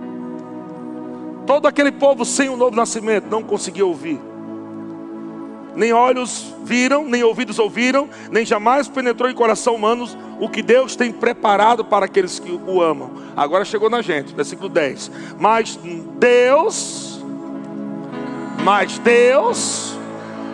Todo 1.46 1.68
aquele 1.68 1.92
povo 1.92 2.24
sem 2.26 2.50
o 2.50 2.58
novo 2.58 2.76
nascimento 2.76 3.30
não 3.30 3.44
conseguia 3.44 3.86
ouvir 3.86 4.20
nem 5.76 5.92
olhos 5.92 6.54
viram, 6.64 7.06
nem 7.06 7.24
ouvidos 7.24 7.60
ouviram, 7.60 8.08
nem 8.32 8.46
jamais 8.46 8.88
penetrou 8.88 9.30
em 9.30 9.34
coração 9.34 9.76
humano 9.76 10.08
o 10.40 10.48
que 10.50 10.62
Deus 10.62 10.96
tem 10.96 11.12
preparado 11.12 11.84
para 11.84 12.06
aqueles 12.06 12.40
que 12.40 12.52
o 12.52 12.82
amam. 12.82 13.12
Agora 13.36 13.66
chegou 13.66 13.90
na 13.90 14.02
gente, 14.02 14.34
versículo 14.34 14.70
10. 14.70 15.12
Mas 15.40 15.80
Deus, 16.20 17.24
mas 18.64 18.98
Deus 19.00 19.98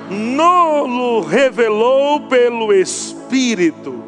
nos 0.09 1.27
revelou 1.27 2.21
pelo 2.21 2.73
Espírito. 2.73 4.03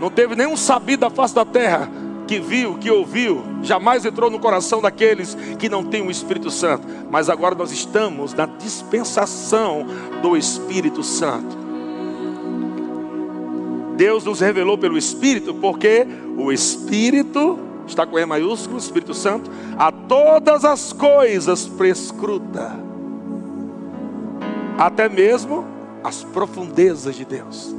Não 0.00 0.10
teve 0.10 0.34
nenhum 0.34 0.56
sabido 0.56 1.00
da 1.00 1.10
face 1.10 1.34
da 1.34 1.44
terra 1.44 1.88
que 2.26 2.38
viu, 2.38 2.78
que 2.78 2.90
ouviu, 2.90 3.42
jamais 3.62 4.04
entrou 4.04 4.30
no 4.30 4.38
coração 4.38 4.80
daqueles 4.80 5.34
que 5.58 5.68
não 5.68 5.84
têm 5.84 6.06
o 6.06 6.10
Espírito 6.10 6.50
Santo. 6.50 6.86
Mas 7.10 7.28
agora 7.28 7.54
nós 7.54 7.72
estamos 7.72 8.32
na 8.34 8.46
dispensação 8.46 9.86
do 10.22 10.36
Espírito 10.36 11.02
Santo. 11.02 11.62
Deus 13.96 14.24
nos 14.24 14.40
revelou 14.40 14.78
pelo 14.78 14.96
Espírito, 14.96 15.54
porque 15.54 16.06
o 16.36 16.50
Espírito, 16.50 17.58
está 17.86 18.06
com 18.06 18.18
E 18.18 18.24
maiúsculo, 18.24 18.78
Espírito 18.78 19.14
Santo, 19.14 19.50
a 19.76 19.92
todas 19.92 20.64
as 20.64 20.92
coisas 20.92 21.66
prescruta, 21.66 22.72
até 24.78 25.08
mesmo 25.08 25.64
as 26.02 26.24
profundezas 26.24 27.14
de 27.14 27.24
Deus. 27.24 27.74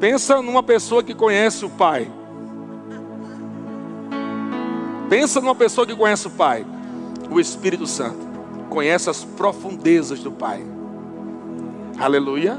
Pensa 0.00 0.40
numa 0.42 0.62
pessoa 0.62 1.02
que 1.02 1.14
conhece 1.14 1.64
o 1.64 1.70
Pai. 1.70 2.10
Pensa 5.08 5.40
numa 5.40 5.54
pessoa 5.54 5.86
que 5.86 5.94
conhece 5.94 6.26
o 6.26 6.30
Pai, 6.30 6.66
o 7.30 7.38
Espírito 7.38 7.86
Santo, 7.86 8.18
conhece 8.68 9.08
as 9.08 9.24
profundezas 9.24 10.20
do 10.20 10.32
Pai. 10.32 10.64
Aleluia. 11.98 12.58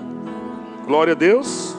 Glória 0.86 1.12
a 1.12 1.16
Deus. 1.16 1.76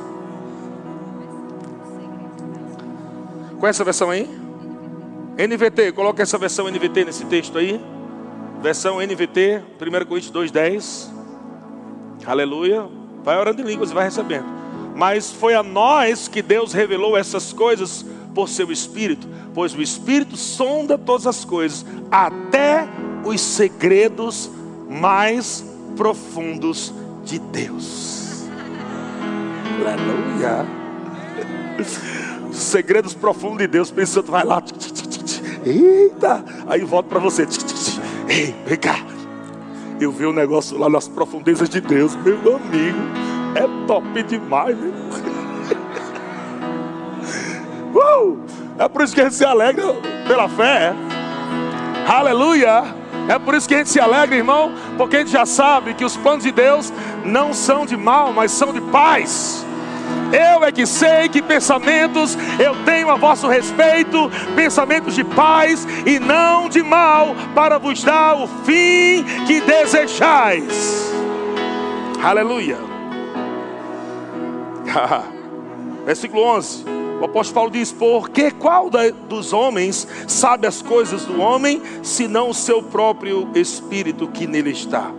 Conhece 3.59 3.79
essa 3.79 3.85
versão 3.85 4.11
aí? 4.11 4.29
NVT, 5.39 5.93
coloca 5.93 6.23
essa 6.23 6.37
versão 6.37 6.69
NVT 6.69 7.05
nesse 7.07 7.25
texto 7.25 7.59
aí. 7.59 7.81
Versão 8.61 8.99
NVT, 9.01 9.63
1 9.81 10.07
Coríntios 10.07 10.33
2,10. 10.33 11.09
Aleluia. 12.27 12.87
Vai 13.25 13.39
orando 13.39 13.63
em 13.63 13.65
línguas 13.65 13.91
e 13.91 13.95
vai 13.95 14.05
recebendo. 14.05 14.47
Mas 14.95 15.33
foi 15.33 15.55
a 15.55 15.63
nós 15.63 16.29
que 16.29 16.43
Deus 16.43 16.73
revelou 16.73 17.17
essas 17.17 17.53
coisas 17.53 18.05
por 18.35 18.49
seu 18.49 18.71
Espírito, 18.71 19.27
pois 19.55 19.75
o 19.75 19.83
Espírito 19.83 20.37
sonda 20.37 20.97
todas 20.97 21.27
as 21.27 21.45
coisas, 21.45 21.85
até 22.11 22.89
os 23.25 23.41
segredos 23.41 24.51
mais 24.89 25.65
profundos 25.97 26.95
de 27.25 27.39
Deus. 27.39 28.47
Aleluia. 29.81 30.67
Os 32.51 32.57
segredos 32.57 33.15
profundos 33.15 33.59
de 33.59 33.67
Deus, 33.67 33.91
pensando, 33.91 34.31
vai 34.31 34.45
lá. 34.45 34.63
Eita! 35.65 36.45
Aí 36.67 36.83
volta 36.85 37.09
para 37.09 37.19
você. 37.19 37.47
Ei, 38.29 38.55
vem 38.67 38.79
cá. 38.79 38.99
Eu 40.01 40.13
vi 40.13 40.27
um 40.27 40.33
negócio 40.33 40.79
lá 40.79 40.89
nas 40.89 41.09
profundezas 41.09 41.69
de 41.69 41.81
Deus, 41.81 42.15
meu 42.17 42.57
amigo. 42.57 42.99
É 43.55 43.87
top 43.87 44.23
demais, 44.23 44.79
meu. 44.79 45.28
Uh! 47.99 48.39
É 48.79 48.89
por 48.89 49.03
isso 49.03 49.15
que 49.15 49.21
a 49.21 49.25
gente 49.25 49.35
se 49.35 49.45
alegra 49.45 49.95
pela 50.27 50.49
fé. 50.49 50.95
Aleluia. 52.07 52.85
É 53.29 53.39
por 53.39 53.55
isso 53.55 53.69
que 53.69 53.75
a 53.75 53.79
gente 53.79 53.91
se 53.91 54.01
alegra, 54.01 54.37
irmão, 54.37 54.73
porque 54.97 55.17
a 55.17 55.19
gente 55.19 55.33
já 55.33 55.45
sabe 55.45 55.93
que 55.93 56.05
os 56.05 56.17
planos 56.17 56.45
de 56.45 56.53
Deus 56.53 56.93
não 57.25 57.53
são 57.53 57.85
de 57.85 57.97
mal, 57.97 58.33
mas 58.33 58.53
são 58.53 58.73
de 58.73 58.81
paz. 58.81 59.67
Eu 60.33 60.65
é 60.65 60.73
que 60.73 60.87
sei 60.87 61.29
que 61.29 61.43
pensamentos 61.43 62.39
eu 62.59 62.75
tenho 62.85 63.11
a 63.11 63.17
vosso 63.17 63.47
respeito, 63.47 64.31
pensamentos 64.57 65.15
de 65.15 65.25
paz 65.25 65.87
e 66.07 66.19
não 66.19 66.69
de 66.69 66.83
mal, 66.83 67.35
para 67.55 67.79
vos 67.79 68.03
dar 68.03 68.35
o 68.35 68.47
fim 68.47 69.25
que 69.47 69.61
desejais. 69.61 71.13
Aleluia. 72.23 72.79
Versículo 76.07 76.43
11. 76.43 76.98
O 77.21 77.25
apóstolo 77.25 77.55
Paulo 77.55 77.71
diz: 77.71 77.93
Porque 77.93 78.51
qual 78.51 78.91
dos 79.29 79.53
homens 79.53 80.07
sabe 80.27 80.67
as 80.67 80.81
coisas 80.81 81.25
do 81.25 81.41
homem, 81.41 81.83
senão 82.03 82.51
o 82.51 82.55
seu 82.55 82.83
próprio 82.83 83.49
espírito 83.55 84.29
que 84.29 84.47
nele 84.47 84.71
está? 84.71 85.11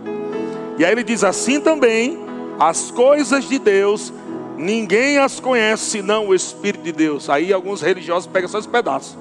E 0.78 0.84
aí 0.84 0.92
ele 0.92 1.04
diz 1.04 1.22
assim 1.22 1.60
também: 1.60 2.18
as 2.58 2.90
coisas 2.90 3.48
de 3.48 3.58
Deus, 3.58 4.12
ninguém 4.56 5.18
as 5.18 5.40
conhece 5.40 5.90
senão 5.90 6.28
o 6.28 6.34
Espírito 6.34 6.84
de 6.84 6.92
Deus. 6.92 7.30
Aí 7.30 7.52
alguns 7.52 7.80
religiosos 7.80 8.26
pegam 8.26 8.48
só 8.48 8.58
esse 8.58 8.68
pedaço. 8.68 9.18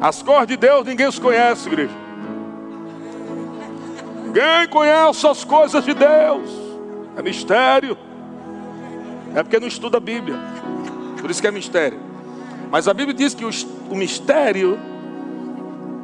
As 0.00 0.22
coisas 0.22 0.46
de 0.46 0.56
Deus, 0.56 0.86
ninguém 0.86 1.06
os 1.06 1.18
conhece, 1.18 1.66
igreja. 1.66 1.94
Ninguém 4.24 4.68
conhece 4.70 5.26
as 5.26 5.44
coisas 5.44 5.84
de 5.84 5.94
Deus. 5.94 6.50
É 7.16 7.22
mistério. 7.22 7.96
É 9.34 9.42
porque 9.42 9.58
não 9.58 9.66
estuda 9.66 9.96
a 9.96 10.00
Bíblia. 10.00 10.38
Por 11.20 11.30
isso 11.30 11.40
que 11.40 11.46
é 11.46 11.50
mistério. 11.50 11.98
Mas 12.70 12.86
a 12.86 12.94
Bíblia 12.94 13.14
diz 13.14 13.34
que 13.34 13.44
o, 13.44 13.94
mistério 13.94 14.78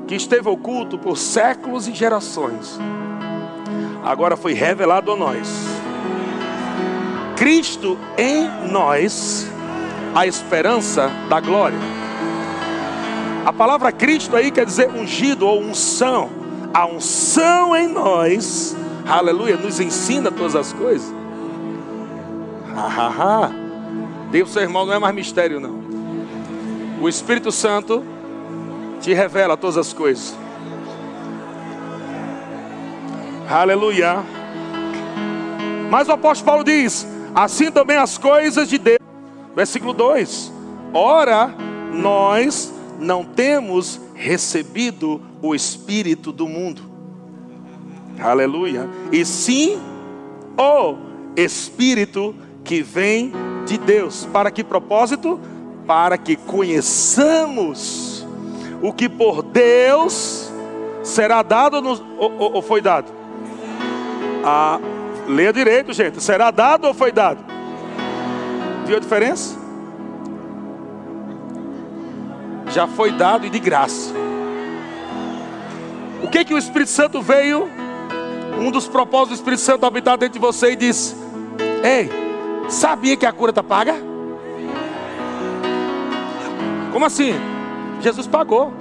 que 0.07 0.15
esteve 0.15 0.49
oculto 0.49 0.99
por 0.99 1.17
séculos 1.17 1.87
e 1.87 1.95
gerações, 1.95 2.79
agora 4.03 4.37
foi 4.37 4.55
revelado 4.55 5.13
a 5.13 5.17
nós. 5.17 5.49
Cristo 7.37 7.99
em 8.17 8.49
nós, 8.71 9.47
a 10.15 10.27
esperança 10.27 11.11
da 11.29 11.41
glória. 11.41 11.79
A 13.45 13.53
palavra 13.53 13.93
Cristo 13.93 14.35
aí 14.37 14.51
quer 14.51 14.65
dizer 14.65 14.89
ungido 14.89 15.47
ou 15.47 15.61
unção. 15.61 16.31
A 16.73 16.87
unção 16.87 17.77
em 17.77 17.87
nós, 17.87 18.75
aleluia, 19.07 19.57
nos 19.57 19.81
ensina 19.81 20.31
todas 20.31 20.57
as 20.57 20.73
coisas. 20.73 21.13
Ha, 22.75 22.87
ha, 22.87 23.09
ha. 23.09 23.64
Deus, 24.35 24.51
seu 24.51 24.63
irmão, 24.63 24.85
não 24.85 24.93
é 24.93 24.99
mais 24.99 25.15
mistério, 25.15 25.61
não. 25.61 25.81
O 27.01 27.09
Espírito 27.09 27.53
Santo 27.53 28.03
te 29.01 29.15
revela 29.15 29.57
todas 29.57 29.77
as 29.77 29.93
coisas. 29.93 30.37
Aleluia. 33.49 34.25
Mas 35.89 36.09
o 36.09 36.13
apóstolo 36.15 36.47
Paulo 36.47 36.65
diz: 36.65 37.07
assim 37.33 37.71
também 37.71 37.97
as 37.97 38.19
coisas 38.19 38.69
de 38.69 38.77
Deus. 38.77 38.99
Versículo 39.55 39.93
2: 39.93 40.53
Ora, 40.93 41.55
nós 41.93 42.75
não 42.99 43.25
temos 43.25 44.01
recebido 44.17 45.23
o 45.41 45.55
Espírito 45.55 46.33
do 46.33 46.49
mundo. 46.49 46.83
Aleluia. 48.19 48.91
E 49.13 49.25
sim 49.25 49.79
o 50.59 50.97
Espírito 51.37 52.35
que 52.65 52.83
vem 52.83 53.33
de 53.65 53.79
Deus. 53.79 54.27
Para 54.33 54.51
que 54.51 54.63
propósito? 54.63 55.41
Para 55.87 56.17
que 56.17 56.37
conheçamos 56.37 58.27
o 58.83 58.93
que 58.93 59.09
por 59.09 59.43
Deus 59.43 60.51
será 61.03 61.43
dado 61.43 61.81
no, 61.81 61.91
ou, 62.19 62.55
ou, 62.55 62.63
foi 62.63 62.81
dado? 62.81 63.11
Ah, 64.45 64.79
leia 65.27 65.53
direito, 65.53 65.93
gente. 65.93 66.23
Será 66.23 66.51
dado 66.51 66.87
ou 66.87 66.95
foi 66.95 67.13
dado? 67.13 67.45
Viu 68.87 68.97
a 68.97 69.01
diferença? 69.01 69.57
Já 72.71 72.87
foi 72.87 73.13
dado 73.13 73.47
e 73.47 73.51
de 73.51 73.59
graça. 73.59 74.13
O 76.23 76.29
que 76.29 76.45
que 76.45 76.55
o 76.55 76.59
Espírito 76.59 76.91
Santo 76.91 77.21
veio? 77.21 77.69
Um 78.59 78.71
dos 78.71 78.89
propósitos 78.89 79.39
do 79.39 79.41
Espírito 79.43 79.61
Santo 79.61 79.85
habitar 79.85 80.17
dentro 80.17 80.35
de 80.35 80.39
você 80.39 80.73
e 80.73 80.77
disse: 80.77 81.15
Ei, 81.83 82.24
Sabia 82.69 83.17
que 83.17 83.27
a 83.27 83.33
cura 83.33 83.51
está 83.51 83.63
paga? 83.63 83.95
Como 86.93 87.05
assim? 87.05 87.33
Jesus 88.01 88.27
pagou. 88.27 88.73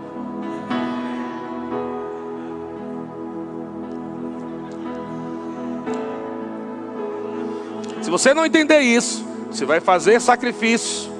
Se 8.01 8.09
você 8.11 8.33
não 8.33 8.45
entender 8.45 8.81
isso, 8.81 9.25
você 9.49 9.65
vai 9.65 9.79
fazer 9.79 10.19
sacrifício 10.19 11.11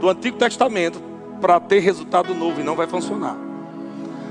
do 0.00 0.08
Antigo 0.08 0.38
Testamento 0.38 1.00
para 1.40 1.60
ter 1.60 1.80
resultado 1.80 2.34
novo 2.34 2.60
e 2.60 2.64
não 2.64 2.74
vai 2.74 2.86
funcionar. 2.86 3.45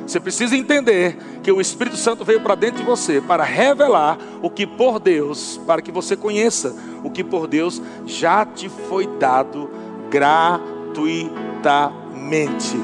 Você 0.06 0.20
precisa 0.20 0.56
entender 0.56 1.18
que 1.42 1.52
o 1.52 1.60
Espírito 1.60 1.98
Santo 1.98 2.24
veio 2.24 2.42
para 2.42 2.54
dentro 2.54 2.78
de 2.78 2.84
você 2.84 3.20
para 3.20 3.44
revelar 3.44 4.20
o 4.42 4.50
que 4.50 4.66
por 4.68 5.00
Deus, 5.00 5.60
para 5.66 5.82
que 5.82 5.92
você 5.92 6.16
conheça 6.16 6.76
o 7.04 7.10
que 7.10 7.24
por 7.24 7.48
Deus 7.48 7.82
já 8.06 8.46
te 8.46 8.70
foi 8.70 9.08
dado 9.08 9.68
gratuitamente. 10.10 12.78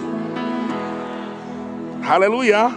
Aleluia. 2.04 2.76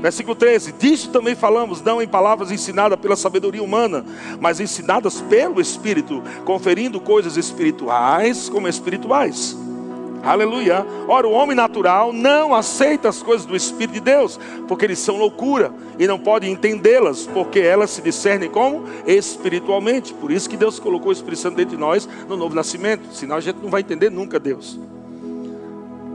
Versículo 0.00 0.34
13: 0.34 0.72
Disso 0.72 1.10
também 1.10 1.34
falamos, 1.34 1.82
não 1.82 2.00
em 2.00 2.08
palavras 2.08 2.50
ensinadas 2.50 2.98
pela 2.98 3.16
sabedoria 3.16 3.62
humana, 3.62 4.06
mas 4.40 4.58
ensinadas 4.58 5.20
pelo 5.20 5.60
Espírito, 5.60 6.22
conferindo 6.46 6.98
coisas 6.98 7.36
espirituais 7.36 8.48
como 8.48 8.68
espirituais 8.68 9.65
Aleluia. 10.26 10.84
Ora, 11.06 11.28
o 11.28 11.30
homem 11.30 11.54
natural 11.54 12.12
não 12.12 12.52
aceita 12.52 13.08
as 13.08 13.22
coisas 13.22 13.46
do 13.46 13.54
Espírito 13.54 13.94
de 13.94 14.00
Deus, 14.00 14.40
porque 14.66 14.84
eles 14.84 14.98
são 14.98 15.16
loucura 15.16 15.72
e 16.00 16.06
não 16.08 16.18
pode 16.18 16.50
entendê-las, 16.50 17.26
porque 17.26 17.60
elas 17.60 17.90
se 17.90 18.02
discernem 18.02 18.50
como? 18.50 18.82
Espiritualmente. 19.06 20.12
Por 20.12 20.32
isso 20.32 20.50
que 20.50 20.56
Deus 20.56 20.80
colocou 20.80 21.10
o 21.10 21.12
Espírito 21.12 21.38
Santo 21.38 21.56
dentro 21.56 21.76
de 21.76 21.80
nós 21.80 22.08
no 22.28 22.36
novo 22.36 22.56
nascimento, 22.56 23.06
senão 23.12 23.36
a 23.36 23.40
gente 23.40 23.60
não 23.62 23.70
vai 23.70 23.82
entender 23.82 24.10
nunca 24.10 24.40
Deus. 24.40 24.76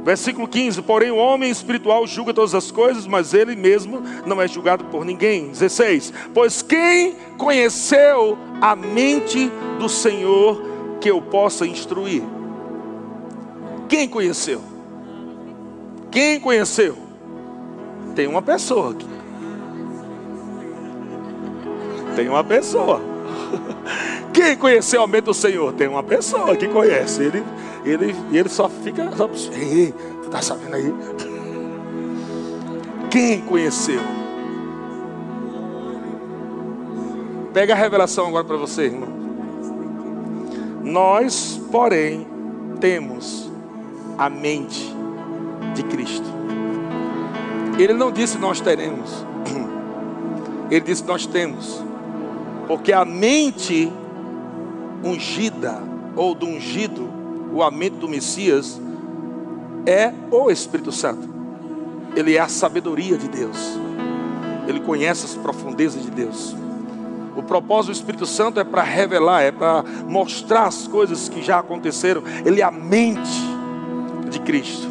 Versículo 0.03 0.45
15: 0.45 0.81
Porém, 0.81 1.11
o 1.11 1.15
homem 1.15 1.49
espiritual 1.49 2.05
julga 2.05 2.33
todas 2.33 2.53
as 2.53 2.69
coisas, 2.69 3.07
mas 3.07 3.33
ele 3.33 3.55
mesmo 3.55 4.01
não 4.25 4.41
é 4.41 4.47
julgado 4.47 4.83
por 4.85 5.05
ninguém. 5.05 5.49
16: 5.49 6.11
Pois 6.33 6.61
quem 6.61 7.15
conheceu 7.37 8.37
a 8.59 8.75
mente 8.75 9.49
do 9.79 9.87
Senhor 9.87 10.61
que 10.99 11.09
eu 11.09 11.21
possa 11.21 11.65
instruir? 11.65 12.40
Quem 13.91 14.07
conheceu? 14.07 14.61
Quem 16.09 16.39
conheceu? 16.39 16.95
Tem 18.15 18.25
uma 18.25 18.41
pessoa 18.41 18.91
aqui. 18.91 19.05
Tem 22.15 22.29
uma 22.29 22.41
pessoa. 22.41 23.01
Quem 24.31 24.55
conheceu 24.55 25.03
a 25.03 25.07
mente 25.07 25.25
do 25.25 25.33
Senhor? 25.33 25.73
Tem 25.73 25.89
uma 25.89 26.01
pessoa 26.01 26.55
que 26.55 26.69
conhece. 26.69 27.21
Ele, 27.21 27.43
ele, 27.83 28.15
ele 28.31 28.47
só 28.47 28.69
fica. 28.69 29.09
Ei, 29.53 29.93
tu 30.23 30.29
tá 30.29 30.41
sabendo 30.41 30.77
aí? 30.77 30.93
Quem 33.09 33.41
conheceu? 33.41 33.99
Pega 37.53 37.73
a 37.73 37.77
revelação 37.77 38.27
agora 38.27 38.45
para 38.45 38.55
você, 38.55 38.83
irmão. 38.83 39.09
Nós, 40.81 41.59
porém, 41.69 42.25
temos 42.79 43.50
a 44.21 44.29
mente 44.29 44.95
de 45.73 45.81
Cristo. 45.81 46.27
Ele 47.79 47.93
não 47.93 48.11
disse 48.11 48.37
nós 48.37 48.61
teremos. 48.61 49.25
Ele 50.69 50.81
disse: 50.81 51.03
Nós 51.03 51.25
temos. 51.25 51.83
Porque 52.67 52.93
a 52.93 53.03
mente 53.03 53.91
ungida, 55.03 55.81
ou 56.15 56.35
do 56.35 56.45
ungido, 56.45 57.09
o 57.51 57.63
a 57.63 57.71
mente 57.71 57.95
do 57.95 58.07
Messias, 58.07 58.79
é 59.87 60.13
o 60.29 60.51
Espírito 60.51 60.91
Santo. 60.91 61.27
Ele 62.15 62.35
é 62.37 62.39
a 62.39 62.47
sabedoria 62.47 63.17
de 63.17 63.27
Deus. 63.27 63.57
Ele 64.67 64.81
conhece 64.81 65.25
as 65.25 65.33
profundezas 65.33 66.03
de 66.03 66.11
Deus. 66.11 66.55
O 67.35 67.41
propósito 67.41 67.91
do 67.91 67.95
Espírito 67.95 68.27
Santo 68.27 68.59
é 68.59 68.63
para 68.63 68.83
revelar, 68.83 69.41
é 69.41 69.51
para 69.51 69.83
mostrar 70.07 70.65
as 70.65 70.87
coisas 70.87 71.27
que 71.27 71.41
já 71.41 71.57
aconteceram. 71.57 72.21
Ele 72.45 72.61
é 72.61 72.63
a 72.63 72.69
mente 72.69 73.50
de 74.31 74.39
Cristo. 74.39 74.87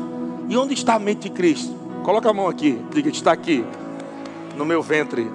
E 0.49 0.57
onde 0.57 0.74
está 0.74 0.95
a 0.95 0.99
mente 0.99 1.28
de 1.28 1.30
Cristo? 1.30 1.74
Coloca 2.05 2.30
a 2.30 2.32
mão 2.32 2.49
aqui, 2.49 2.80
diga, 2.93 3.09
está 3.09 3.32
aqui, 3.32 3.64
no 4.57 4.64
meu 4.64 4.82
ventre. 4.82 5.30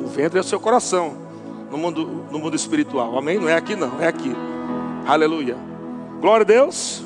O 0.00 0.06
ventre 0.06 0.38
é 0.38 0.40
o 0.40 0.44
seu 0.44 0.60
coração, 0.60 1.14
no 1.70 1.78
mundo, 1.78 2.24
no 2.30 2.38
mundo 2.38 2.54
espiritual. 2.54 3.18
Amém? 3.18 3.38
Não 3.38 3.48
é 3.48 3.54
aqui, 3.54 3.74
não, 3.74 4.00
é 4.00 4.06
aqui. 4.06 4.34
Aleluia. 5.06 5.56
Glória 6.20 6.42
a 6.42 6.46
Deus. 6.46 7.02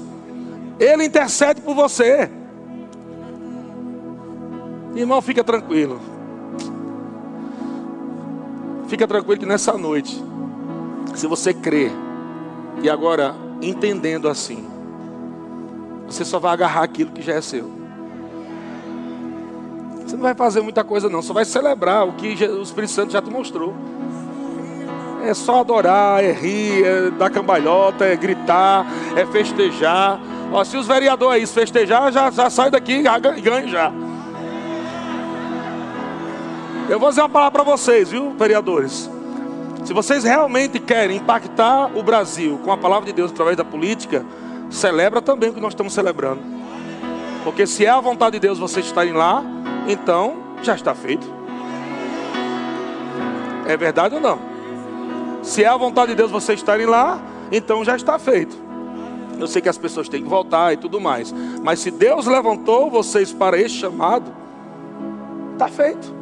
Ele 0.79 1.05
intercede 1.05 1.61
por 1.61 1.75
você. 1.75 2.29
Irmão, 4.95 5.21
fica 5.23 5.45
tranquilo. 5.45 6.01
Fica 8.89 9.07
tranquilo 9.07 9.41
que 9.41 9.47
nessa 9.47 9.73
noite, 9.79 10.23
se 11.15 11.27
você 11.27 11.55
crer, 11.55 11.91
e 12.83 12.91
agora 12.91 13.35
entendendo 13.63 14.29
assim, 14.29 14.67
você 16.07 16.25
só 16.25 16.39
vai 16.39 16.53
agarrar 16.53 16.83
aquilo 16.83 17.11
que 17.11 17.23
já 17.23 17.35
é 17.35 17.41
seu. 17.41 17.71
Você 20.05 20.17
não 20.17 20.23
vai 20.23 20.35
fazer 20.35 20.61
muita 20.61 20.85
coisa, 20.85 21.09
não, 21.09 21.23
só 21.23 21.33
vai 21.33 21.45
celebrar 21.45 22.07
o 22.07 22.13
que 22.13 22.45
o 22.45 22.63
Espírito 22.63 22.93
Santo 22.93 23.13
já 23.13 23.23
te 23.23 23.31
mostrou. 23.31 23.75
É 25.25 25.33
só 25.33 25.61
adorar, 25.61 26.23
é 26.23 26.33
rir, 26.33 26.85
é 26.85 27.11
dar 27.11 27.31
cambalhota, 27.31 28.05
é 28.05 28.15
gritar, 28.15 28.87
é 29.17 29.25
festejar. 29.25 30.21
Ó, 30.53 30.63
se 30.63 30.77
os 30.77 30.87
vereadores 30.87 31.35
aí 31.35 31.47
festejar, 31.47 32.13
já, 32.13 32.31
já 32.31 32.51
sai 32.51 32.71
daqui 32.71 33.03
e 33.03 33.41
ganha 33.41 33.67
já. 33.67 33.91
Eu 36.89 37.01
vou 37.01 37.09
dizer 37.09 37.23
uma 37.23 37.29
palavra 37.31 37.63
para 37.63 37.73
vocês, 37.73 38.11
viu, 38.11 38.35
vereadores? 38.39 39.11
Se 39.85 39.95
vocês 39.95 40.23
realmente 40.23 40.79
querem 40.79 41.17
impactar 41.17 41.91
o 41.97 42.03
Brasil 42.03 42.61
com 42.63 42.71
a 42.71 42.77
palavra 42.77 43.07
de 43.07 43.13
Deus 43.13 43.31
através 43.31 43.57
da 43.57 43.65
política, 43.65 44.25
celebra 44.71 45.21
também 45.23 45.51
o 45.51 45.55
que 45.55 45.61
nós 45.61 45.73
estamos 45.73 45.93
celebrando. 45.93 46.41
Porque 47.43 47.67
se 47.67 47.85
é 47.85 47.91
a 47.91 48.01
vontade 48.01 48.33
de 48.33 48.41
Deus 48.41 48.59
vocês 48.59 48.87
estarem 48.87 49.13
lá, 49.13 49.45
então 49.87 50.37
já 50.63 50.75
está 50.75 50.95
feito. 50.95 51.27
É 53.67 53.77
verdade 53.77 54.15
ou 54.15 54.21
não? 54.21 54.39
Se 55.43 55.63
é 55.63 55.69
a 55.69 55.77
vontade 55.77 56.13
de 56.13 56.17
Deus 56.17 56.31
vocês 56.31 56.59
estarem 56.59 56.87
lá, 56.87 57.21
então 57.53 57.85
já 57.85 57.97
está 57.97 58.19
feito. 58.19 58.57
Eu 59.39 59.47
sei 59.47 59.61
que 59.61 59.69
as 59.69 59.77
pessoas 59.77 60.09
têm 60.09 60.23
que 60.23 60.29
voltar 60.29 60.73
e 60.73 60.77
tudo 60.77 61.01
mais. 61.01 61.35
Mas 61.63 61.81
se 61.81 61.91
Deus 61.91 62.27
levantou 62.27 62.91
vocês 62.91 63.33
para 63.33 63.59
esse 63.59 63.75
chamado, 63.75 64.33
está 65.53 65.69
feito. 65.69 66.15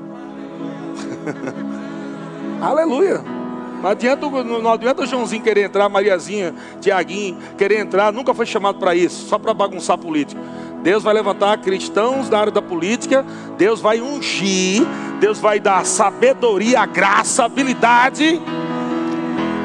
Aleluia. 2.61 3.41
Não 3.83 3.91
adianta, 3.91 4.30
não 4.30 4.72
adianta 4.72 5.03
o 5.03 5.07
Joãozinho 5.07 5.43
querer 5.43 5.64
entrar, 5.64 5.89
Mariazinha, 5.89 6.55
Tiaguinho 6.80 7.37
querer 7.59 7.80
entrar, 7.80 8.12
nunca 8.12 8.33
foi 8.33 8.47
chamado 8.47 8.78
para 8.78 8.95
isso, 8.95 9.28
só 9.28 9.39
para 9.39 9.53
bagunçar 9.53 9.99
política. 9.99 10.41
Deus 10.83 11.03
vai 11.03 11.12
levantar 11.12 11.59
cristãos 11.59 12.28
da 12.28 12.39
área 12.39 12.53
da 12.53 12.62
política, 12.62 13.26
Deus 13.59 13.80
vai 13.80 14.01
ungir, 14.01 14.85
Deus 15.18 15.41
vai 15.41 15.59
dar 15.59 15.85
sabedoria, 15.85 16.87
graça, 16.87 17.45
habilidade 17.45 18.41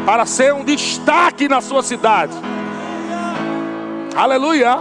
para 0.04 0.26
ser 0.26 0.52
um 0.52 0.64
destaque 0.64 1.48
na 1.48 1.62
sua 1.62 1.84
cidade. 1.84 2.34
Aleluia. 4.16 4.80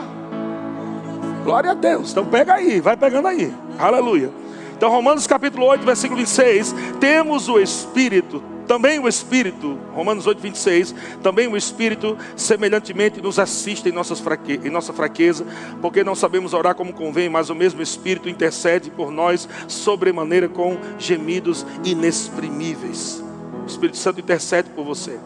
Glória 1.45 1.73
a 1.73 1.75
Deus. 1.75 2.11
Então 2.11 2.25
pega 2.25 2.55
aí, 2.55 2.81
vai 2.81 2.97
pegando 2.97 3.29
aí. 3.29 3.53
Aleluia. 3.79 4.31
Então, 4.77 4.91
Romanos 4.91 5.27
capítulo 5.27 5.67
8, 5.67 5.85
versículo 5.85 6.19
26, 6.19 6.75
temos 7.01 7.49
o 7.49 7.59
Espírito, 7.59 8.43
também 8.67 8.99
o 8.99 9.09
Espírito, 9.09 9.79
Romanos 9.95 10.27
8, 10.27 10.41
26, 10.41 10.95
também 11.23 11.47
o 11.49 11.57
Espírito 11.57 12.17
semelhantemente 12.37 13.21
nos 13.21 13.39
assiste 13.39 13.89
em, 13.89 13.93
nossas 13.93 14.21
fraque, 14.21 14.61
em 14.65 14.71
nossa 14.71 14.93
fraqueza, 14.93 15.47
porque 15.81 16.03
não 16.05 16.15
sabemos 16.15 16.53
orar 16.53 16.75
como 16.75 16.93
convém, 16.93 17.29
mas 17.29 17.51
o 17.51 17.55
mesmo 17.55 17.81
Espírito 17.81 18.29
intercede 18.29 18.91
por 18.91 19.11
nós 19.11 19.49
sobremaneira 19.69 20.49
com 20.49 20.77
gemidos 20.99 21.65
inexprimíveis. 21.85 23.23
O 23.63 23.67
Espírito 23.67 23.97
Santo 23.97 24.21
intercede 24.21 24.71
por 24.71 24.85
você. 24.85 25.19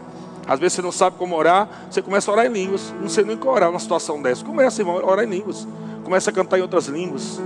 Às 0.47 0.59
vezes 0.59 0.75
você 0.75 0.83
não 0.83 0.93
sabe 0.93 1.17
como 1.17 1.37
orar, 1.37 1.87
você 1.91 2.03
começa 2.03 2.31
a 2.31 2.35
orar 2.35 2.47
em 2.47 2.53
línguas. 2.53 2.93
Não 3.01 3.09
sei 3.09 3.25
nem 3.25 3.37
como 3.37 3.53
orar 3.53 3.69
numa 3.69 3.79
situação 3.79 4.21
dessa. 4.21 4.45
Começa, 4.45 4.81
irmão, 4.83 4.99
a 4.99 5.07
orar 5.07 5.25
em 5.25 5.31
línguas. 5.31 5.67
Começa 6.03 6.31
a 6.31 6.33
cantar 6.33 6.59
em 6.59 6.63
outras 6.63 6.87
línguas. 6.87 7.41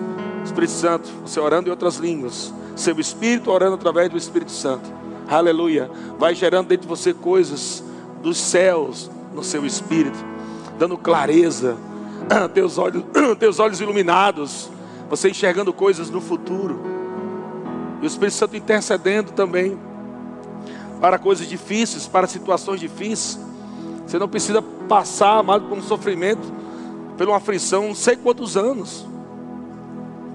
Espírito 0.45 0.73
Santo, 0.73 1.09
você 1.25 1.41
orando 1.41 1.69
em 1.69 1.71
outras 1.71 1.97
línguas, 1.97 2.53
seu 2.77 2.99
Espírito 3.01 3.51
orando 3.51 3.75
através 3.75 4.11
do 4.11 4.17
Espírito 4.17 4.53
Santo, 4.53 4.91
aleluia, 5.29 5.91
vai 6.19 6.35
gerando 6.35 6.69
dentro 6.69 6.83
de 6.83 6.89
você 6.89 7.13
coisas 7.13 7.83
dos 8.23 8.39
céus 8.39 9.11
no 9.35 9.43
seu 9.43 9.67
espírito, 9.67 10.19
dando 10.79 10.97
clareza, 10.97 11.77
teus 12.55 12.79
olhos, 12.79 13.05
teus 13.39 13.59
olhos 13.59 13.81
iluminados, 13.81 14.71
você 15.09 15.31
enxergando 15.31 15.73
coisas 15.73 16.11
no 16.11 16.21
futuro, 16.21 16.81
e 18.01 18.05
o 18.05 18.07
Espírito 18.07 18.35
Santo 18.35 18.57
intercedendo 18.57 19.33
também 19.33 19.79
para 21.01 21.19
coisas 21.19 21.49
difíceis, 21.49 22.07
para 22.07 22.27
situações 22.27 22.79
difíceis. 22.79 23.39
Você 24.07 24.19
não 24.19 24.29
precisa 24.29 24.61
passar, 24.63 25.39
amado, 25.39 25.67
por 25.69 25.79
um 25.79 25.83
sofrimento, 25.83 26.53
por 27.17 27.27
uma 27.27 27.39
aflição, 27.39 27.89
não 27.89 27.95
sei 27.95 28.17
quantos 28.17 28.59
anos. 28.59 29.07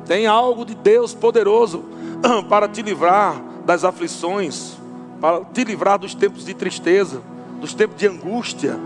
Tem 0.08 0.26
algo 0.26 0.66
de 0.66 0.74
Deus 0.74 1.14
poderoso 1.14 1.86
para 2.50 2.68
te 2.68 2.82
livrar 2.82 3.40
das 3.66 3.84
aflições, 3.84 4.79
para 5.20 5.44
te 5.46 5.64
livrar 5.64 6.00
dos 6.00 6.14
tempos 6.14 6.46
de 6.46 6.54
tristeza, 6.54 7.22
dos 7.60 7.74
tempos 7.74 7.98
de 7.98 8.08
angústia. 8.08 8.80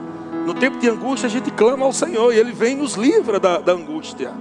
No 0.45 0.53
tempo 0.53 0.77
de 0.79 0.89
angústia 0.89 1.27
a 1.27 1.29
gente 1.29 1.51
clama 1.51 1.85
ao 1.85 1.93
Senhor 1.93 2.33
e 2.33 2.37
Ele 2.37 2.51
vem 2.51 2.73
e 2.73 2.75
nos 2.75 2.95
livra 2.95 3.39
da, 3.39 3.59
da 3.59 3.73
angústia. 3.73 4.31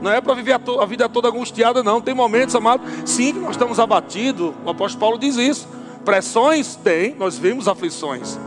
Não 0.00 0.10
é 0.10 0.20
para 0.20 0.34
viver 0.34 0.52
a, 0.52 0.58
to, 0.58 0.80
a, 0.80 0.86
vida 0.86 1.08
toda 1.08 1.28
angustiada, 1.28 1.82
não. 1.82 2.00
Tem 2.00 2.14
momentos, 2.14 2.54
amado, 2.54 2.82
sim, 3.04 3.32
que 3.32 3.38
nós 3.38 3.52
estamos 3.52 3.80
abatidos. 3.80 4.54
O 4.64 4.70
apóstolo 4.70 5.00
Paulo 5.00 5.18
diz 5.18 5.36
isso. 5.36 5.68
Pressões 6.04 6.76
tem, 6.76 7.14
nós 7.14 7.38
vimos 7.38 7.66
aflições. 7.66 8.38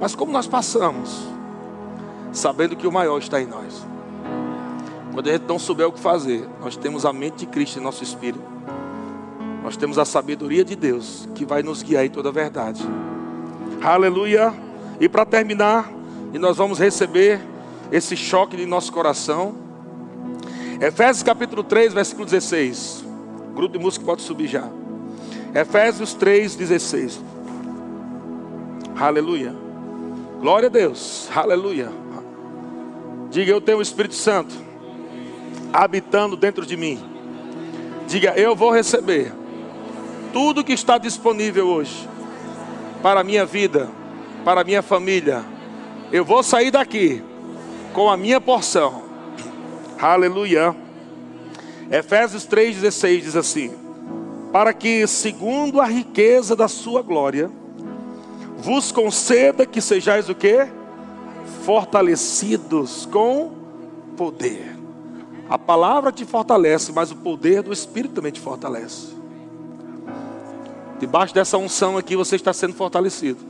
Mas 0.00 0.14
como 0.14 0.32
nós 0.32 0.46
passamos? 0.46 1.26
Sabendo 2.32 2.76
que 2.76 2.86
o 2.86 2.92
maior 2.92 3.18
está 3.18 3.40
em 3.40 3.46
nós. 3.46 3.86
Quando 5.12 5.28
a 5.28 5.32
gente 5.32 5.44
não 5.46 5.58
souber 5.58 5.86
o 5.86 5.92
que 5.92 6.00
fazer, 6.00 6.48
nós 6.60 6.76
temos 6.76 7.04
a 7.04 7.12
mente 7.12 7.38
de 7.38 7.46
Cristo 7.46 7.78
em 7.78 7.82
nosso 7.82 8.02
espírito. 8.02 8.42
Nós 9.62 9.76
temos 9.76 9.98
a 9.98 10.04
sabedoria 10.04 10.64
de 10.64 10.74
Deus 10.74 11.28
que 11.34 11.44
vai 11.44 11.62
nos 11.62 11.82
guiar 11.82 12.04
em 12.04 12.10
toda 12.10 12.30
a 12.30 12.32
verdade. 12.32 12.82
Aleluia. 13.80 14.52
E 15.00 15.08
para 15.08 15.24
terminar, 15.24 15.90
e 16.32 16.38
nós 16.38 16.56
vamos 16.56 16.78
receber 16.78 17.40
esse 17.90 18.16
choque 18.16 18.56
de 18.56 18.66
nosso 18.66 18.92
coração. 18.92 19.54
Efésios 20.80 21.22
capítulo 21.22 21.62
3, 21.62 21.92
versículo 21.92 22.24
16. 22.24 23.04
O 23.50 23.54
grupo 23.54 23.76
de 23.76 23.78
música 23.78 24.04
pode 24.04 24.22
subir 24.22 24.48
já. 24.48 24.68
Efésios 25.54 26.12
3, 26.14 26.56
16. 26.56 27.20
Aleluia. 28.98 29.54
Glória 30.40 30.68
a 30.68 30.70
Deus. 30.70 31.28
Aleluia. 31.34 31.88
Diga, 33.30 33.52
eu 33.52 33.60
tenho 33.60 33.78
o 33.78 33.82
Espírito 33.82 34.14
Santo 34.14 34.54
habitando 35.72 36.36
dentro 36.36 36.66
de 36.66 36.76
mim. 36.76 37.00
Diga, 38.08 38.34
eu 38.36 38.56
vou 38.56 38.70
receber 38.70 39.32
tudo 40.32 40.64
que 40.64 40.72
está 40.72 40.98
disponível 40.98 41.66
hoje 41.66 42.08
para 43.02 43.20
a 43.20 43.24
minha 43.24 43.44
vida, 43.44 43.90
para 44.44 44.60
a 44.60 44.64
minha 44.64 44.82
família. 44.82 45.44
Eu 46.10 46.24
vou 46.24 46.42
sair 46.42 46.70
daqui 46.70 47.22
com 47.92 48.10
a 48.10 48.16
minha 48.16 48.40
porção. 48.40 49.02
Aleluia. 50.00 50.74
Efésios 51.90 52.46
3,16 52.46 53.20
diz 53.20 53.36
assim: 53.36 53.72
Para 54.52 54.72
que, 54.72 55.06
segundo 55.06 55.80
a 55.80 55.86
riqueza 55.86 56.56
da 56.56 56.68
sua 56.68 57.02
glória, 57.02 57.50
vos 58.58 58.90
conceda 58.90 59.66
que 59.66 59.80
sejais 59.80 60.28
o 60.28 60.34
que? 60.34 60.66
Fortalecidos 61.64 63.06
com 63.06 63.52
poder 64.16 64.82
a 65.52 65.58
palavra 65.58 66.10
te 66.10 66.24
fortalece, 66.24 66.92
mas 66.92 67.10
o 67.10 67.16
poder 67.16 67.62
do 67.62 67.74
Espírito 67.74 68.14
também 68.14 68.32
te 68.32 68.40
fortalece. 68.40 69.08
Debaixo 71.02 71.34
dessa 71.34 71.58
unção 71.58 71.98
aqui 71.98 72.14
você 72.14 72.36
está 72.36 72.52
sendo 72.52 72.74
fortalecido. 72.74 73.40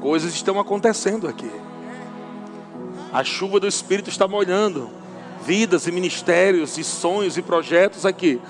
Coisas 0.00 0.34
estão 0.34 0.58
acontecendo 0.58 1.28
aqui. 1.28 1.48
A 3.12 3.22
chuva 3.22 3.60
do 3.60 3.68
Espírito 3.68 4.10
está 4.10 4.26
molhando 4.26 4.90
vidas 5.46 5.86
e 5.86 5.92
ministérios 5.92 6.76
e 6.76 6.82
sonhos 6.82 7.36
e 7.38 7.42
projetos 7.42 8.04
aqui. 8.04 8.40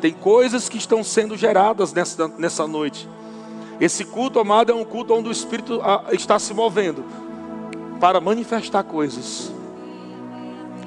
Tem 0.00 0.10
coisas 0.10 0.70
que 0.70 0.78
estão 0.78 1.04
sendo 1.04 1.36
geradas 1.36 1.92
nessa, 1.92 2.28
nessa 2.28 2.66
noite. 2.66 3.06
Esse 3.78 4.06
culto, 4.06 4.40
amado, 4.40 4.72
é 4.72 4.74
um 4.74 4.82
culto 4.82 5.12
onde 5.12 5.28
o 5.28 5.32
Espírito 5.32 5.82
ah, 5.82 6.06
está 6.12 6.38
se 6.38 6.54
movendo 6.54 7.04
para 8.00 8.22
manifestar 8.22 8.84
coisas. 8.84 9.52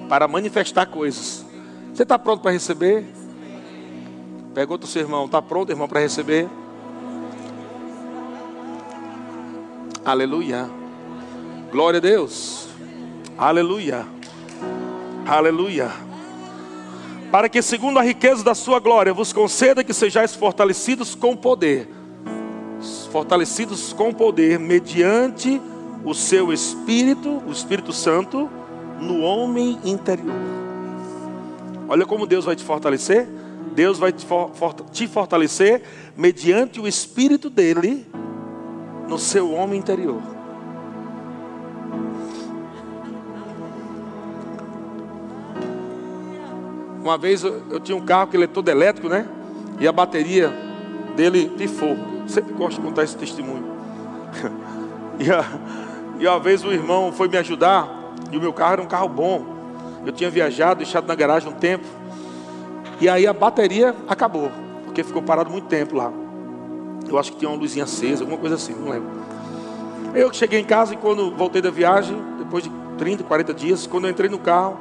Para 0.09 0.27
manifestar 0.27 0.87
coisas. 0.87 1.45
Você 1.93 2.01
está 2.01 2.17
pronto 2.17 2.41
para 2.41 2.49
receber? 2.49 3.20
Pergunta 4.53 4.85
o 4.85 4.87
seu 4.87 5.01
irmão: 5.01 5.25
está 5.25 5.41
pronto, 5.41 5.71
irmão, 5.71 5.87
para 5.87 5.99
receber? 5.99 6.47
Aleluia. 10.03 10.69
Glória 11.71 11.99
a 11.99 12.01
Deus. 12.01 12.67
Aleluia. 13.37 14.05
Aleluia. 15.25 15.91
Para 17.31 17.47
que, 17.47 17.61
segundo 17.61 17.97
a 17.97 18.01
riqueza 18.01 18.43
da 18.43 18.53
sua 18.53 18.79
glória, 18.79 19.13
vos 19.13 19.31
conceda 19.31 19.83
que 19.83 19.93
sejais 19.93 20.35
fortalecidos 20.35 21.15
com 21.15 21.35
poder. 21.35 21.87
Fortalecidos 23.09 23.93
com 23.93 24.13
poder, 24.13 24.59
mediante 24.59 25.61
o 26.03 26.13
seu 26.13 26.51
Espírito, 26.51 27.41
o 27.47 27.51
Espírito 27.51 27.93
Santo, 27.93 28.49
no 28.99 29.21
homem 29.21 29.79
interior. 29.85 30.35
Olha 31.87 32.05
como 32.05 32.25
Deus 32.25 32.43
vai 32.43 32.55
te 32.55 32.63
fortalecer. 32.63 33.40
Deus 33.73 33.97
vai 33.97 34.11
te 34.11 35.07
fortalecer 35.07 35.83
mediante 36.15 36.79
o 36.79 36.87
Espírito 36.87 37.49
dele 37.49 38.05
no 39.07 39.17
seu 39.17 39.51
homem 39.51 39.79
interior. 39.79 40.21
Uma 47.01 47.17
vez 47.17 47.43
eu, 47.43 47.63
eu, 47.71 47.79
tinha 47.79 47.97
um 47.97 48.05
carro 48.05 48.27
que 48.27 48.37
ele 48.37 48.43
é 48.43 48.47
todo 48.47 48.69
elétrico, 48.69 49.09
né? 49.09 49.27
E 49.79 49.87
a 49.87 49.91
bateria 49.91 50.53
dele 51.15 51.49
pifou. 51.57 51.97
sempre 52.27 52.53
gosto 52.53 52.79
de 52.79 52.87
contar 52.87 53.03
esse 53.03 53.17
testemunho. 53.17 53.65
e, 55.19 55.31
a, 55.31 55.43
e 56.19 56.27
uma 56.27 56.39
vez 56.39 56.63
o 56.63 56.71
irmão 56.71 57.11
foi 57.11 57.27
me 57.27 57.37
ajudar, 57.37 57.89
e 58.31 58.37
o 58.37 58.39
meu 58.39 58.53
carro 58.53 58.73
era 58.73 58.81
um 58.83 58.87
carro 58.87 59.09
bom. 59.09 59.45
Eu 60.05 60.11
tinha 60.11 60.29
viajado, 60.29 60.77
deixado 60.77 61.07
na 61.07 61.15
garagem 61.15 61.49
um 61.49 61.53
tempo. 61.53 61.85
E 63.01 63.09
aí 63.09 63.25
a 63.25 63.33
bateria 63.33 63.95
acabou, 64.07 64.51
porque 64.85 65.03
ficou 65.03 65.23
parado 65.23 65.49
muito 65.49 65.65
tempo 65.65 65.95
lá. 65.95 66.13
Eu 67.09 67.17
acho 67.17 67.31
que 67.31 67.39
tinha 67.39 67.49
uma 67.49 67.57
luzinha 67.57 67.83
acesa, 67.83 68.21
alguma 68.21 68.39
coisa 68.39 68.55
assim, 68.55 68.73
não 68.73 68.91
lembro. 68.91 69.09
Eu 70.13 70.31
cheguei 70.31 70.59
em 70.59 70.63
casa 70.63 70.93
e 70.93 70.97
quando 70.97 71.35
voltei 71.35 71.63
da 71.63 71.71
viagem, 71.71 72.15
depois 72.37 72.63
de 72.63 72.71
30, 72.99 73.23
40 73.23 73.53
dias, 73.55 73.87
quando 73.87 74.05
eu 74.05 74.11
entrei 74.11 74.29
no 74.29 74.37
carro, 74.37 74.77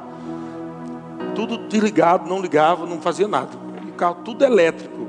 tudo 1.33 1.57
desligado, 1.67 2.29
não 2.29 2.39
ligava, 2.39 2.85
não 2.85 3.01
fazia 3.01 3.27
nada. 3.27 3.57
O 3.89 3.93
carro 3.93 4.17
tudo 4.23 4.45
elétrico. 4.45 5.07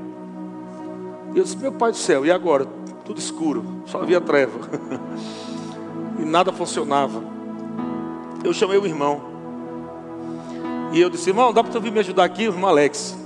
E 1.35 1.37
eu 1.37 1.43
disse, 1.43 1.57
meu 1.57 1.71
pai 1.71 1.91
do 1.91 1.97
céu, 1.97 2.25
e 2.25 2.31
agora? 2.31 2.65
Tudo 3.05 3.19
escuro, 3.19 3.63
só 3.85 4.01
havia 4.01 4.19
treva. 4.19 4.57
e 6.17 6.25
nada 6.25 6.51
funcionava. 6.51 7.23
Eu 8.43 8.53
chamei 8.53 8.79
o 8.79 8.87
irmão. 8.87 9.32
E 10.93 11.01
eu 11.01 11.09
disse, 11.09 11.31
irmão, 11.31 11.51
dá 11.51 11.63
para 11.63 11.73
tu 11.73 11.81
vir 11.81 11.91
me 11.91 11.99
ajudar 11.99 12.23
aqui? 12.23 12.43
Irmão 12.43 12.69
Alex. 12.69 13.17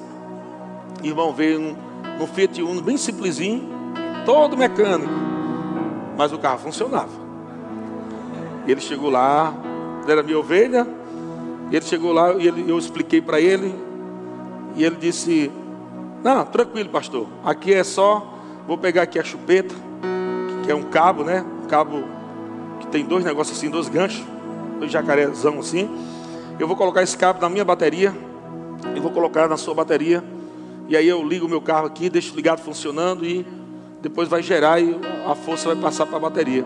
Irmão 1.03 1.33
veio 1.33 1.77
num 2.17 2.25
Fiat 2.25 2.61
Uno 2.63 2.81
bem 2.81 2.95
simplesinho 2.95 3.77
todo 4.25 4.57
mecânico, 4.57 5.11
mas 6.17 6.33
o 6.33 6.37
carro 6.37 6.59
funcionava. 6.59 7.11
Ele 8.67 8.81
chegou 8.81 9.09
lá, 9.09 9.53
era 10.05 10.21
minha 10.21 10.37
ovelha, 10.37 10.85
ele 11.71 11.85
chegou 11.85 12.11
lá 12.11 12.33
e 12.33 12.47
ele, 12.47 12.69
eu 12.69 12.77
expliquei 12.77 13.21
para 13.21 13.39
ele, 13.39 13.73
e 14.75 14.83
ele 14.83 14.97
disse: 14.97 15.49
Não, 16.21 16.43
tranquilo, 16.43 16.89
pastor, 16.89 17.27
aqui 17.43 17.73
é 17.73 17.85
só, 17.85 18.37
vou 18.67 18.77
pegar 18.77 19.03
aqui 19.03 19.17
a 19.17 19.23
chupeta, 19.23 19.73
que 20.65 20.71
é 20.71 20.75
um 20.75 20.83
cabo, 20.83 21.23
né? 21.23 21.45
Um 21.63 21.67
cabo 21.67 22.03
que 22.81 22.87
tem 22.87 23.05
dois 23.05 23.23
negócios 23.23 23.57
assim, 23.57 23.69
dois 23.69 23.87
ganchos, 23.87 24.25
dois 24.79 24.91
jacarezão 24.91 25.59
assim. 25.59 25.89
Eu 26.59 26.67
vou 26.67 26.75
colocar 26.75 27.03
esse 27.03 27.17
cabo 27.17 27.41
na 27.41 27.49
minha 27.49 27.63
bateria, 27.63 28.13
e 28.95 28.99
vou 28.99 29.11
colocar 29.11 29.47
na 29.47 29.57
sua 29.57 29.73
bateria. 29.73 30.23
E 30.87 30.95
aí 30.95 31.07
eu 31.07 31.23
ligo 31.23 31.45
o 31.45 31.49
meu 31.49 31.61
carro 31.61 31.85
aqui, 31.85 32.09
deixo 32.09 32.35
ligado 32.35 32.59
funcionando 32.59 33.25
e 33.25 33.45
depois 34.01 34.29
vai 34.29 34.41
gerar 34.41 34.79
e 34.79 34.97
a 35.27 35.35
força 35.35 35.67
vai 35.73 35.75
passar 35.75 36.05
para 36.05 36.17
a 36.17 36.19
bateria 36.19 36.63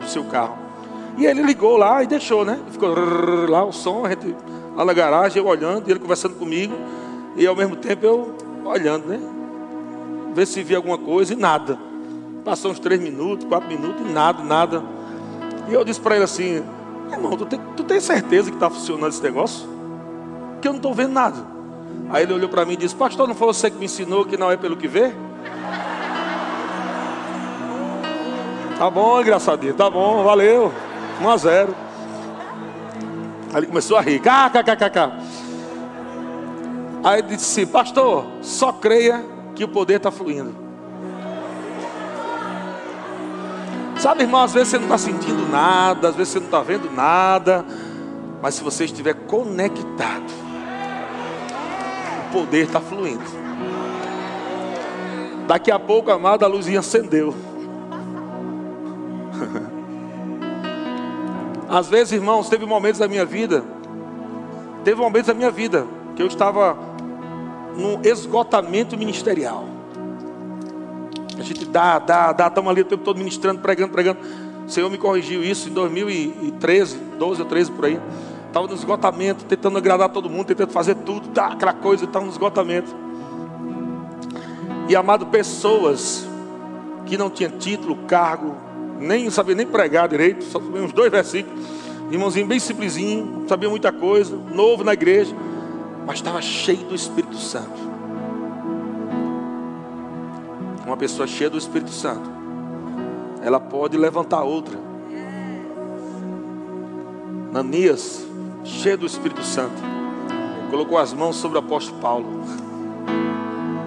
do 0.00 0.08
seu 0.08 0.24
carro. 0.24 0.56
E 1.18 1.26
ele 1.26 1.42
ligou 1.42 1.76
lá 1.76 2.02
e 2.02 2.06
deixou, 2.06 2.44
né? 2.44 2.58
Ficou 2.70 2.94
lá 3.48 3.64
o 3.64 3.72
som, 3.72 4.06
a 4.06 4.10
gente 4.10 4.34
lá 4.74 4.84
na 4.84 4.92
garagem, 4.94 5.42
eu 5.42 5.46
olhando, 5.46 5.88
ele 5.90 6.00
conversando 6.00 6.34
comigo, 6.34 6.74
e 7.36 7.46
ao 7.46 7.54
mesmo 7.54 7.76
tempo 7.76 8.06
eu 8.06 8.34
olhando, 8.64 9.06
né? 9.06 9.20
Ver 10.34 10.46
se 10.46 10.62
via 10.62 10.78
alguma 10.78 10.96
coisa 10.96 11.34
e 11.34 11.36
nada. 11.36 11.78
Passou 12.42 12.70
uns 12.70 12.78
três 12.78 13.00
minutos, 13.00 13.46
quatro 13.46 13.68
minutos 13.68 14.00
e 14.00 14.10
nada, 14.10 14.42
nada. 14.42 14.82
E 15.68 15.74
eu 15.74 15.84
disse 15.84 16.00
para 16.00 16.14
ele 16.14 16.24
assim: 16.24 16.64
irmão, 17.14 17.36
tu 17.36 17.46
tem, 17.46 17.60
tu 17.76 17.84
tem 17.84 18.00
certeza 18.00 18.50
que 18.50 18.56
está 18.56 18.68
funcionando 18.70 19.10
esse 19.10 19.22
negócio? 19.22 19.68
Que 20.60 20.68
eu 20.68 20.72
não 20.72 20.78
estou 20.78 20.94
vendo 20.94 21.12
nada. 21.12 21.44
Aí 22.10 22.24
ele 22.24 22.32
olhou 22.32 22.48
para 22.48 22.64
mim 22.64 22.74
e 22.74 22.76
disse: 22.76 22.94
Pastor, 22.94 23.26
não 23.26 23.34
foi 23.34 23.46
você 23.48 23.70
que 23.70 23.78
me 23.78 23.86
ensinou 23.86 24.24
que 24.24 24.36
não 24.36 24.50
é 24.50 24.56
pelo 24.56 24.76
que 24.76 24.88
vê? 24.88 25.12
Tá 28.78 28.90
bom, 28.90 29.20
engraçadinho, 29.20 29.74
tá 29.74 29.88
bom, 29.88 30.24
valeu. 30.24 30.72
1 31.20 31.28
a 31.28 31.36
0. 31.36 31.74
Aí 33.52 33.58
ele 33.58 33.66
começou 33.66 33.96
a 33.96 34.00
rir. 34.00 34.20
KKKKK. 34.20 35.12
Aí 37.04 37.18
ele 37.20 37.36
disse: 37.36 37.66
Pastor, 37.66 38.26
só 38.40 38.72
creia 38.72 39.24
que 39.54 39.64
o 39.64 39.68
poder 39.68 39.96
está 39.96 40.10
fluindo. 40.10 40.61
Sabe, 44.02 44.24
irmão, 44.24 44.42
às 44.42 44.52
vezes 44.52 44.70
você 44.70 44.78
não 44.78 44.86
está 44.86 44.98
sentindo 44.98 45.48
nada, 45.48 46.08
às 46.08 46.16
vezes 46.16 46.32
você 46.32 46.40
não 46.40 46.46
está 46.46 46.60
vendo 46.60 46.90
nada, 46.90 47.64
mas 48.42 48.56
se 48.56 48.64
você 48.64 48.84
estiver 48.84 49.14
conectado, 49.14 50.26
o 52.18 52.32
poder 52.32 52.64
está 52.64 52.80
fluindo. 52.80 53.22
Daqui 55.46 55.70
a 55.70 55.78
pouco, 55.78 56.10
amada, 56.10 56.44
a 56.44 56.48
luzinha 56.48 56.80
acendeu. 56.80 57.32
Às 61.70 61.88
vezes, 61.88 62.14
irmãos, 62.14 62.48
teve 62.48 62.66
momentos 62.66 62.98
da 62.98 63.06
minha 63.06 63.24
vida, 63.24 63.62
teve 64.82 65.00
momentos 65.00 65.28
da 65.28 65.34
minha 65.34 65.52
vida 65.52 65.86
que 66.16 66.22
eu 66.24 66.26
estava 66.26 66.76
num 67.76 68.00
esgotamento 68.02 68.98
ministerial. 68.98 69.64
A 71.42 71.44
gente 71.44 71.64
dá, 71.64 71.98
dá, 71.98 72.32
dá, 72.32 72.46
estamos 72.46 72.70
ali 72.70 72.82
o 72.82 72.84
tempo 72.84 73.02
todo 73.02 73.18
ministrando, 73.18 73.60
pregando, 73.60 73.92
pregando. 73.92 74.20
O 74.64 74.70
Senhor 74.70 74.88
me 74.88 74.96
corrigiu 74.96 75.42
isso 75.42 75.68
em 75.68 75.72
2013, 75.72 76.96
12 77.18 77.42
ou 77.42 77.48
13 77.48 77.72
por 77.72 77.84
aí. 77.86 78.00
Estava 78.46 78.68
no 78.68 78.74
esgotamento, 78.74 79.44
tentando 79.44 79.76
agradar 79.76 80.08
todo 80.10 80.30
mundo, 80.30 80.46
tentando 80.46 80.70
fazer 80.70 80.94
tudo, 80.94 81.28
tá, 81.30 81.48
aquela 81.48 81.72
coisa, 81.72 82.04
estava 82.04 82.24
no 82.24 82.30
esgotamento. 82.30 82.94
E 84.88 84.94
amado, 84.94 85.26
pessoas 85.26 86.24
que 87.06 87.18
não 87.18 87.28
tinham 87.28 87.50
título, 87.58 87.96
cargo, 88.06 88.54
nem 89.00 89.28
sabia 89.28 89.56
nem 89.56 89.66
pregar 89.66 90.08
direito, 90.08 90.44
só 90.44 90.60
sabia 90.60 90.80
uns 90.80 90.92
dois 90.92 91.10
versículos. 91.10 91.60
Irmãozinho 92.08 92.46
bem 92.46 92.60
simplesinho, 92.60 93.46
sabia 93.48 93.68
muita 93.68 93.90
coisa, 93.90 94.36
novo 94.36 94.84
na 94.84 94.92
igreja, 94.92 95.34
mas 96.06 96.16
estava 96.16 96.40
cheio 96.40 96.84
do 96.84 96.94
Espírito 96.94 97.36
Santo. 97.36 97.91
Uma 100.86 100.96
pessoa 100.96 101.26
cheia 101.26 101.48
do 101.48 101.56
Espírito 101.56 101.90
Santo, 101.90 102.28
ela 103.42 103.60
pode 103.60 103.96
levantar 103.96 104.42
outra. 104.42 104.78
Nanias, 107.52 108.26
cheio 108.64 108.98
do 108.98 109.06
Espírito 109.06 109.42
Santo, 109.42 109.80
colocou 110.70 110.98
as 110.98 111.12
mãos 111.12 111.36
sobre 111.36 111.58
o 111.58 111.60
apóstolo 111.60 112.00
Paulo 112.00 112.42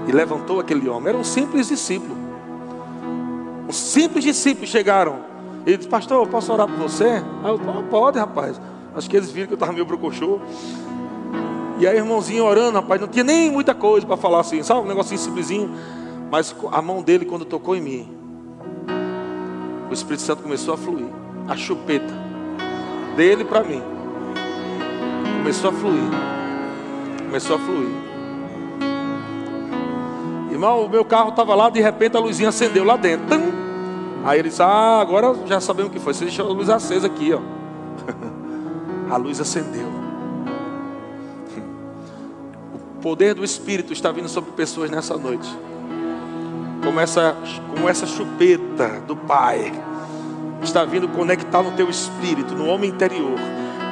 e 0.08 0.12
levantou 0.12 0.60
aquele 0.60 0.88
homem. 0.88 1.10
Era 1.10 1.18
um 1.18 1.24
simples 1.24 1.68
discípulo. 1.68 2.16
Um 3.68 3.74
simples 3.74 4.24
discípulo 4.24 4.68
chegaram. 4.68 5.18
Ele 5.66 5.78
disse, 5.78 5.90
pastor, 5.90 6.24
eu 6.24 6.30
posso 6.30 6.54
orar 6.54 6.68
por 6.68 6.78
você? 6.78 7.24
Aí 7.44 7.50
eu, 7.50 7.60
pode, 7.90 8.20
rapaz. 8.20 8.62
Acho 8.96 9.10
que 9.10 9.18
eles 9.18 9.32
viram 9.32 9.48
que 9.48 9.54
eu 9.54 9.56
estava 9.56 9.74
meio 9.74 9.86
brocochô. 9.86 10.40
E 11.80 11.88
aí, 11.88 11.98
irmãozinho 11.98 12.46
orando, 12.46 12.80
rapaz, 12.80 13.02
não 13.02 13.08
tinha 13.08 13.24
nem 13.24 13.52
muita 13.52 13.74
coisa 13.74 14.06
para 14.06 14.16
falar 14.16 14.40
assim, 14.40 14.64
sabe? 14.64 14.82
Um 14.82 14.88
negocinho 14.88 15.20
simplesinho. 15.20 15.72
Mas 16.32 16.56
a 16.72 16.82
mão 16.82 17.02
dele, 17.02 17.26
quando 17.26 17.46
tocou 17.46 17.76
em 17.76 17.82
mim, 17.82 18.10
o 19.90 19.94
Espírito 19.94 20.24
Santo 20.24 20.44
começou 20.44 20.74
a 20.74 20.78
fluir. 20.78 21.08
A 21.48 21.56
chupeta 21.56 22.14
dele 23.16 23.46
para 23.46 23.64
mim 23.64 23.82
começou 25.38 25.70
a 25.70 25.74
fluir. 25.74 26.10
Começou 27.26 27.56
a 27.56 27.60
fluir. 27.60 27.90
Irmão, 30.52 30.86
o 30.86 30.90
meu 30.90 31.06
carro 31.06 31.30
estava 31.30 31.54
lá, 31.54 31.70
de 31.70 31.80
repente 31.80 32.18
a 32.18 32.20
luzinha 32.20 32.50
acendeu 32.50 32.84
lá 32.84 32.98
dentro. 32.98 33.28
Tum! 33.28 33.52
Aí 34.24 34.40
ele 34.40 34.50
disse: 34.50 34.64
Ah, 34.64 35.00
agora 35.00 35.36
já 35.46 35.60
sabemos 35.60 35.92
o 35.92 35.94
que 35.94 36.00
foi. 36.00 36.16
Você 36.16 36.26
deixou 36.26 36.50
a 36.50 36.50
luz 36.54 36.68
acesa 36.68 37.06
aqui, 37.06 37.32
ó. 37.32 37.42
a 39.14 39.18
luz 39.18 39.40
acendeu. 39.40 39.86
O 42.74 43.08
poder 43.08 43.36
do 43.36 43.44
Espírito 43.44 43.94
está 43.94 44.12
vindo 44.12 44.28
sobre 44.28 44.52
pessoas 44.54 44.90
nessa 44.90 45.16
noite. 45.16 45.48
Como 46.86 47.00
essa, 47.00 47.36
como 47.70 47.90
essa 47.90 48.06
chupeta 48.06 49.02
do 49.06 49.16
Pai 49.16 49.74
está 50.62 50.86
vindo 50.86 51.08
conectar 51.10 51.62
no 51.62 51.72
teu 51.72 51.90
espírito, 51.90 52.54
no 52.54 52.68
homem 52.68 52.92
interior. 52.92 53.38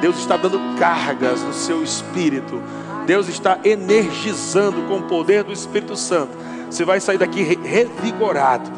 Deus 0.00 0.16
está 0.18 0.36
dando 0.36 0.60
cargas 0.78 1.42
no 1.42 1.52
seu 1.52 1.82
espírito. 1.82 2.62
Deus 3.06 3.28
está 3.28 3.58
energizando 3.64 4.82
com 4.82 4.98
o 4.98 5.02
poder 5.02 5.44
do 5.44 5.52
Espírito 5.52 5.96
Santo. 5.96 6.32
Você 6.70 6.84
vai 6.84 7.00
sair 7.00 7.18
daqui 7.18 7.42
revigorado. 7.42 8.70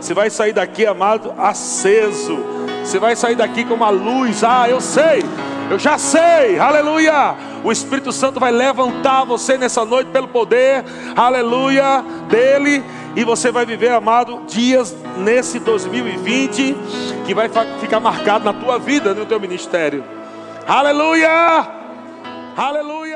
Você 0.00 0.14
vai 0.14 0.30
sair 0.30 0.52
daqui, 0.52 0.86
amado, 0.86 1.32
aceso. 1.36 2.38
Você 2.84 2.98
vai 2.98 3.16
sair 3.16 3.36
daqui 3.36 3.64
com 3.64 3.74
uma 3.74 3.90
luz. 3.90 4.42
Ah, 4.44 4.68
eu 4.68 4.80
sei. 4.80 5.22
Eu 5.70 5.78
já 5.78 5.98
sei. 5.98 6.58
Aleluia. 6.58 7.34
O 7.62 7.70
Espírito 7.70 8.10
Santo 8.12 8.40
vai 8.40 8.50
levantar 8.50 9.24
você 9.24 9.56
nessa 9.56 9.84
noite 9.84 10.10
pelo 10.10 10.28
poder. 10.28 10.84
Aleluia. 11.14 12.04
Dele 12.28 12.82
e 13.16 13.24
você 13.24 13.50
vai 13.50 13.66
viver, 13.66 13.90
amado, 13.90 14.42
dias 14.46 14.94
nesse 15.18 15.58
2020 15.58 16.76
que 17.26 17.34
vai 17.34 17.48
ficar 17.80 18.00
marcado 18.00 18.44
na 18.44 18.52
tua 18.52 18.78
vida, 18.78 19.14
no 19.14 19.26
teu 19.26 19.40
ministério. 19.40 20.04
Aleluia! 20.66 21.68
Aleluia! 22.56 23.09